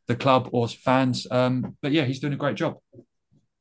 the 0.09 0.17
club 0.17 0.51
or 0.53 0.69
fans. 0.69 1.27
Um, 1.31 1.77
but 1.81 1.93
yeah, 1.93 2.05
he's 2.05 2.21
doing 2.21 2.33
a 2.33 2.37
great 2.37 2.57
job. 2.57 2.79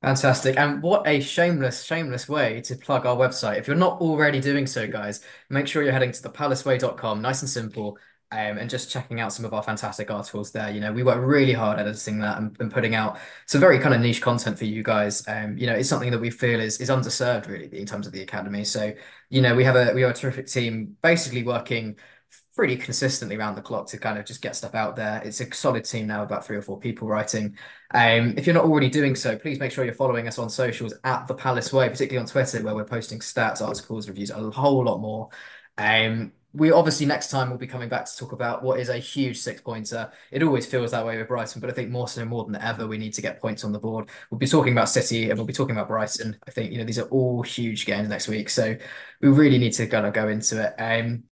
Fantastic. 0.02 0.58
And 0.58 0.84
what 0.84 1.08
a 1.08 1.20
shameless, 1.20 1.84
shameless 1.84 2.30
way 2.30 2.62
to 2.62 2.76
plug 2.76 3.06
our 3.06 3.16
website. 3.16 3.58
If 3.58 3.68
you're 3.68 3.76
not 3.76 4.02
already 4.02 4.40
doing 4.40 4.68
so, 4.68 4.88
guys, 4.88 5.22
make 5.50 5.68
sure 5.68 5.82
you're 5.82 5.94
heading 5.94 6.12
to 6.12 6.22
thepalaceway.com, 6.22 7.22
nice 7.22 7.42
and 7.42 7.50
simple, 7.50 7.98
um, 8.32 8.58
and 8.58 8.70
just 8.70 8.92
checking 8.92 9.20
out 9.20 9.32
some 9.32 9.46
of 9.46 9.54
our 9.54 9.64
fantastic 9.64 10.10
articles 10.12 10.52
there. 10.52 10.70
You 10.70 10.80
know, 10.80 10.92
we 10.92 11.04
work 11.04 11.20
really 11.24 11.54
hard 11.54 11.80
editing 11.80 12.20
that 12.20 12.38
and, 12.38 12.56
and 12.60 12.72
putting 12.72 12.96
out 12.96 13.20
some 13.46 13.62
very 13.62 13.80
kind 13.80 13.94
of 13.94 14.02
niche 14.02 14.22
content 14.22 14.58
for 14.58 14.66
you 14.66 14.84
guys. 14.84 15.26
Um, 15.28 15.58
you 15.58 15.68
know, 15.68 15.76
it's 15.76 15.90
something 15.90 16.12
that 16.12 16.20
we 16.20 16.30
feel 16.30 16.60
is 16.60 16.82
is 16.82 16.90
underserved 16.90 17.48
really 17.48 17.70
in 17.78 17.86
terms 17.86 18.08
of 18.08 18.14
the 18.14 18.22
academy. 18.22 18.64
So, 18.64 18.94
you 19.30 19.42
know, 19.42 19.56
we 19.56 19.64
have 19.64 19.76
a 19.76 19.94
we 19.94 20.02
have 20.02 20.12
a 20.12 20.14
terrific 20.14 20.48
team 20.48 20.98
basically 21.02 21.44
working 21.44 21.98
pretty 22.56 22.78
consistently 22.78 23.36
around 23.36 23.56
the 23.56 23.62
clock 23.62 23.88
to 23.88 23.98
kind 23.98 24.18
of 24.18 24.26
just 24.26 24.42
get 24.42 24.56
stuff 24.56 24.74
out 24.76 24.96
there. 24.96 25.22
It's 25.24 25.42
a 25.42 25.54
solid 25.54 25.84
team 25.84 26.08
now, 26.08 26.24
about 26.24 26.46
three 26.46 26.56
or 26.56 26.62
four 26.62 26.80
people 26.80 27.08
writing. 27.08 27.58
Um, 27.94 28.34
if 28.38 28.48
you're 28.48 28.56
not 28.56 28.64
already 28.64 28.90
doing 28.90 29.16
so, 29.16 29.38
please 29.38 29.60
make 29.60 29.72
sure 29.72 29.84
you're 29.84 29.94
following 29.94 30.28
us 30.28 30.40
on 30.40 30.50
socials 30.50 30.94
at 31.04 31.28
the 31.28 31.34
Palace 31.34 31.74
Way, 31.74 31.90
particularly 31.90 32.24
on 32.24 32.28
Twitter, 32.28 32.64
where 32.64 32.74
we're 32.74 32.86
posting 32.86 33.20
stats, 33.20 33.62
articles, 33.62 34.08
reviews, 34.08 34.32
a 34.32 34.50
whole 34.52 34.86
lot 34.86 35.00
more. 35.00 35.30
Um, 35.78 36.32
we 36.56 36.72
obviously 36.72 37.06
next 37.06 37.30
time 37.30 37.50
we'll 37.50 37.58
be 37.58 37.68
coming 37.68 37.90
back 37.90 38.06
to 38.06 38.18
talk 38.18 38.32
about 38.32 38.64
what 38.64 38.80
is 38.80 38.90
a 38.90 38.98
huge 38.98 39.38
six 39.38 39.62
pointer. 39.62 40.12
It 40.32 40.44
always 40.44 40.66
feels 40.66 40.92
that 40.92 41.06
way 41.06 41.18
with 41.18 41.28
Brighton, 41.28 41.62
but 41.62 41.70
I 41.70 41.74
think 41.74 41.90
more 41.90 42.08
so 42.08 42.24
more 42.26 42.46
than 42.46 42.56
ever 42.56 42.88
we 42.88 42.98
need 42.98 43.14
to 43.14 43.22
get 43.22 43.42
points 43.42 43.64
on 43.64 43.72
the 43.72 43.80
board. 43.80 44.10
We'll 44.30 44.40
be 44.40 44.48
talking 44.48 44.74
about 44.74 44.90
City 44.90 45.30
and 45.30 45.38
we'll 45.38 45.46
be 45.46 45.54
talking 45.54 45.76
about 45.76 45.88
Brighton. 45.88 46.38
I 46.48 46.52
think 46.52 46.72
you 46.72 46.78
know 46.78 46.84
these 46.84 47.00
are 47.00 47.08
all 47.10 47.42
huge 47.44 47.86
games 47.86 48.10
next 48.10 48.28
week, 48.28 48.50
so 48.50 48.76
we 49.22 49.30
really 49.30 49.58
need 49.58 49.74
to 49.74 49.88
kind 49.88 50.06
of 50.06 50.14
go 50.14 50.28
into 50.30 50.64
it. 50.64 50.74
Um, 50.82 51.24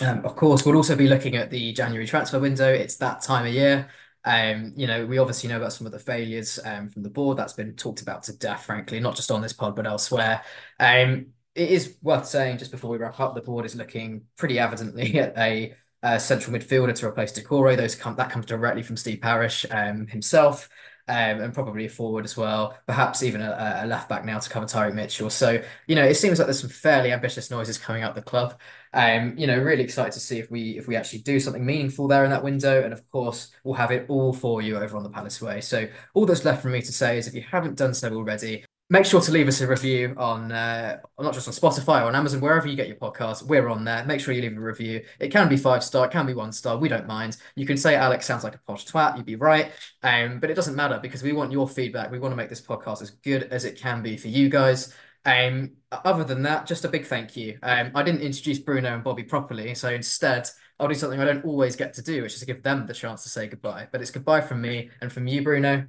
um, 0.00 0.24
of 0.24 0.36
course, 0.36 0.64
we'll 0.64 0.76
also 0.76 0.96
be 0.96 1.08
looking 1.08 1.36
at 1.36 1.50
the 1.50 1.72
January 1.72 2.06
transfer 2.06 2.40
window. 2.40 2.72
It's 2.72 2.96
that 2.96 3.22
time 3.22 3.46
of 3.46 3.52
year. 3.52 3.88
Um, 4.24 4.72
you 4.76 4.86
know, 4.86 5.04
we 5.04 5.18
obviously 5.18 5.48
know 5.48 5.56
about 5.56 5.72
some 5.72 5.86
of 5.86 5.92
the 5.92 5.98
failures 5.98 6.58
um, 6.64 6.88
from 6.88 7.02
the 7.02 7.10
board. 7.10 7.36
That's 7.36 7.52
been 7.52 7.74
talked 7.74 8.02
about 8.02 8.22
to 8.24 8.36
death, 8.36 8.64
frankly, 8.64 9.00
not 9.00 9.16
just 9.16 9.30
on 9.30 9.42
this 9.42 9.52
pod, 9.52 9.76
but 9.76 9.86
elsewhere. 9.86 10.42
Um, 10.78 11.32
it 11.54 11.70
is 11.70 11.96
worth 12.02 12.26
saying 12.26 12.58
just 12.58 12.70
before 12.70 12.90
we 12.90 12.98
wrap 12.98 13.20
up, 13.20 13.34
the 13.34 13.40
board 13.40 13.64
is 13.64 13.76
looking 13.76 14.22
pretty 14.36 14.58
evidently 14.58 15.18
at 15.18 15.36
a, 15.36 15.74
a 16.02 16.18
central 16.18 16.56
midfielder 16.56 16.94
to 16.94 17.06
replace 17.06 17.32
Doucouré. 17.32 17.76
Those 17.76 17.94
come 17.94 18.16
that 18.16 18.30
comes 18.30 18.46
directly 18.46 18.82
from 18.82 18.96
Steve 18.96 19.20
Parish 19.20 19.66
um, 19.70 20.06
himself 20.06 20.68
um, 21.08 21.40
and 21.40 21.52
probably 21.52 21.86
a 21.86 21.88
forward 21.88 22.24
as 22.24 22.36
well, 22.36 22.78
perhaps 22.86 23.22
even 23.22 23.40
a, 23.40 23.80
a 23.82 23.86
left 23.86 24.08
back 24.08 24.24
now 24.24 24.38
to 24.38 24.48
cover 24.48 24.66
Tyrick 24.66 24.94
Mitchell. 24.94 25.30
So, 25.30 25.60
you 25.86 25.96
know, 25.96 26.04
it 26.04 26.14
seems 26.14 26.38
like 26.38 26.46
there's 26.46 26.60
some 26.60 26.70
fairly 26.70 27.12
ambitious 27.12 27.50
noises 27.50 27.76
coming 27.76 28.02
out 28.02 28.14
the 28.14 28.22
club. 28.22 28.58
Um, 28.94 29.36
you 29.36 29.46
know, 29.46 29.58
really 29.58 29.82
excited 29.82 30.12
to 30.12 30.20
see 30.20 30.38
if 30.38 30.50
we 30.50 30.78
if 30.78 30.86
we 30.86 30.96
actually 30.96 31.20
do 31.20 31.40
something 31.40 31.64
meaningful 31.64 32.06
there 32.06 32.24
in 32.24 32.30
that 32.30 32.44
window. 32.44 32.82
And 32.84 32.92
of 32.92 33.08
course, 33.10 33.50
we'll 33.64 33.74
have 33.74 33.90
it 33.90 34.06
all 34.08 34.32
for 34.32 34.62
you 34.62 34.76
over 34.76 34.96
on 34.96 35.02
the 35.02 35.10
Palace 35.10 35.42
Way. 35.42 35.60
So 35.60 35.88
all 36.14 36.24
that's 36.24 36.44
left 36.44 36.62
for 36.62 36.68
me 36.68 36.82
to 36.82 36.92
say 36.92 37.18
is 37.18 37.26
if 37.26 37.34
you 37.34 37.42
haven't 37.42 37.76
done 37.76 37.94
so 37.94 38.14
already, 38.14 38.64
make 38.92 39.06
sure 39.06 39.22
to 39.22 39.32
leave 39.32 39.48
us 39.48 39.62
a 39.62 39.66
review 39.66 40.14
on 40.18 40.52
uh, 40.52 40.98
not 41.18 41.32
just 41.32 41.48
on 41.48 41.54
Spotify 41.54 42.02
or 42.02 42.08
on 42.08 42.14
Amazon, 42.14 42.42
wherever 42.42 42.68
you 42.68 42.76
get 42.76 42.88
your 42.88 42.98
podcasts. 42.98 43.42
We're 43.42 43.70
on 43.70 43.84
there. 43.84 44.04
Make 44.04 44.20
sure 44.20 44.34
you 44.34 44.42
leave 44.42 44.54
a 44.54 44.60
review. 44.60 45.02
It 45.18 45.30
can 45.32 45.48
be 45.48 45.56
five 45.56 45.82
star, 45.82 46.04
it 46.04 46.10
can 46.10 46.26
be 46.26 46.34
one 46.34 46.52
star. 46.52 46.76
We 46.76 46.90
don't 46.90 47.06
mind. 47.06 47.38
You 47.56 47.64
can 47.64 47.78
say 47.78 47.94
Alex 47.94 48.26
sounds 48.26 48.44
like 48.44 48.54
a 48.54 48.58
posh 48.58 48.84
twat. 48.84 49.16
You'd 49.16 49.24
be 49.24 49.36
right. 49.36 49.72
Um, 50.02 50.40
but 50.40 50.50
it 50.50 50.54
doesn't 50.54 50.76
matter 50.76 51.00
because 51.02 51.22
we 51.22 51.32
want 51.32 51.52
your 51.52 51.66
feedback. 51.66 52.10
We 52.10 52.18
want 52.18 52.32
to 52.32 52.36
make 52.36 52.50
this 52.50 52.60
podcast 52.60 53.00
as 53.00 53.10
good 53.10 53.44
as 53.44 53.64
it 53.64 53.80
can 53.80 54.02
be 54.02 54.18
for 54.18 54.28
you 54.28 54.50
guys. 54.50 54.94
Um, 55.24 55.76
other 55.90 56.24
than 56.24 56.42
that, 56.42 56.66
just 56.66 56.84
a 56.84 56.88
big 56.88 57.06
thank 57.06 57.34
you. 57.34 57.58
Um, 57.62 57.92
I 57.94 58.02
didn't 58.02 58.20
introduce 58.20 58.58
Bruno 58.58 58.92
and 58.92 59.02
Bobby 59.02 59.22
properly, 59.22 59.74
so 59.74 59.88
instead 59.88 60.50
I'll 60.78 60.88
do 60.88 60.94
something 60.94 61.18
I 61.18 61.24
don't 61.24 61.46
always 61.46 61.76
get 61.76 61.94
to 61.94 62.02
do, 62.02 62.20
which 62.20 62.34
is 62.34 62.40
to 62.40 62.46
give 62.46 62.62
them 62.62 62.86
the 62.86 62.92
chance 62.92 63.22
to 63.22 63.30
say 63.30 63.46
goodbye. 63.46 63.88
But 63.90 64.02
it's 64.02 64.10
goodbye 64.10 64.42
from 64.42 64.60
me 64.60 64.90
and 65.00 65.10
from 65.10 65.26
you, 65.28 65.42
Bruno. 65.42 65.86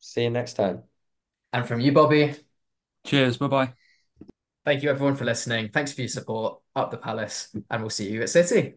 See 0.00 0.24
you 0.24 0.30
next 0.30 0.54
time. 0.54 0.91
And 1.52 1.66
from 1.66 1.80
you, 1.80 1.92
Bobby. 1.92 2.34
Cheers. 3.04 3.36
Bye 3.36 3.48
bye. 3.48 3.72
Thank 4.64 4.82
you, 4.82 4.90
everyone, 4.90 5.16
for 5.16 5.24
listening. 5.24 5.70
Thanks 5.70 5.92
for 5.92 6.02
your 6.02 6.08
support. 6.08 6.60
Up 6.74 6.90
the 6.90 6.96
Palace, 6.96 7.54
and 7.70 7.82
we'll 7.82 7.90
see 7.90 8.10
you 8.10 8.22
at 8.22 8.30
City. 8.30 8.74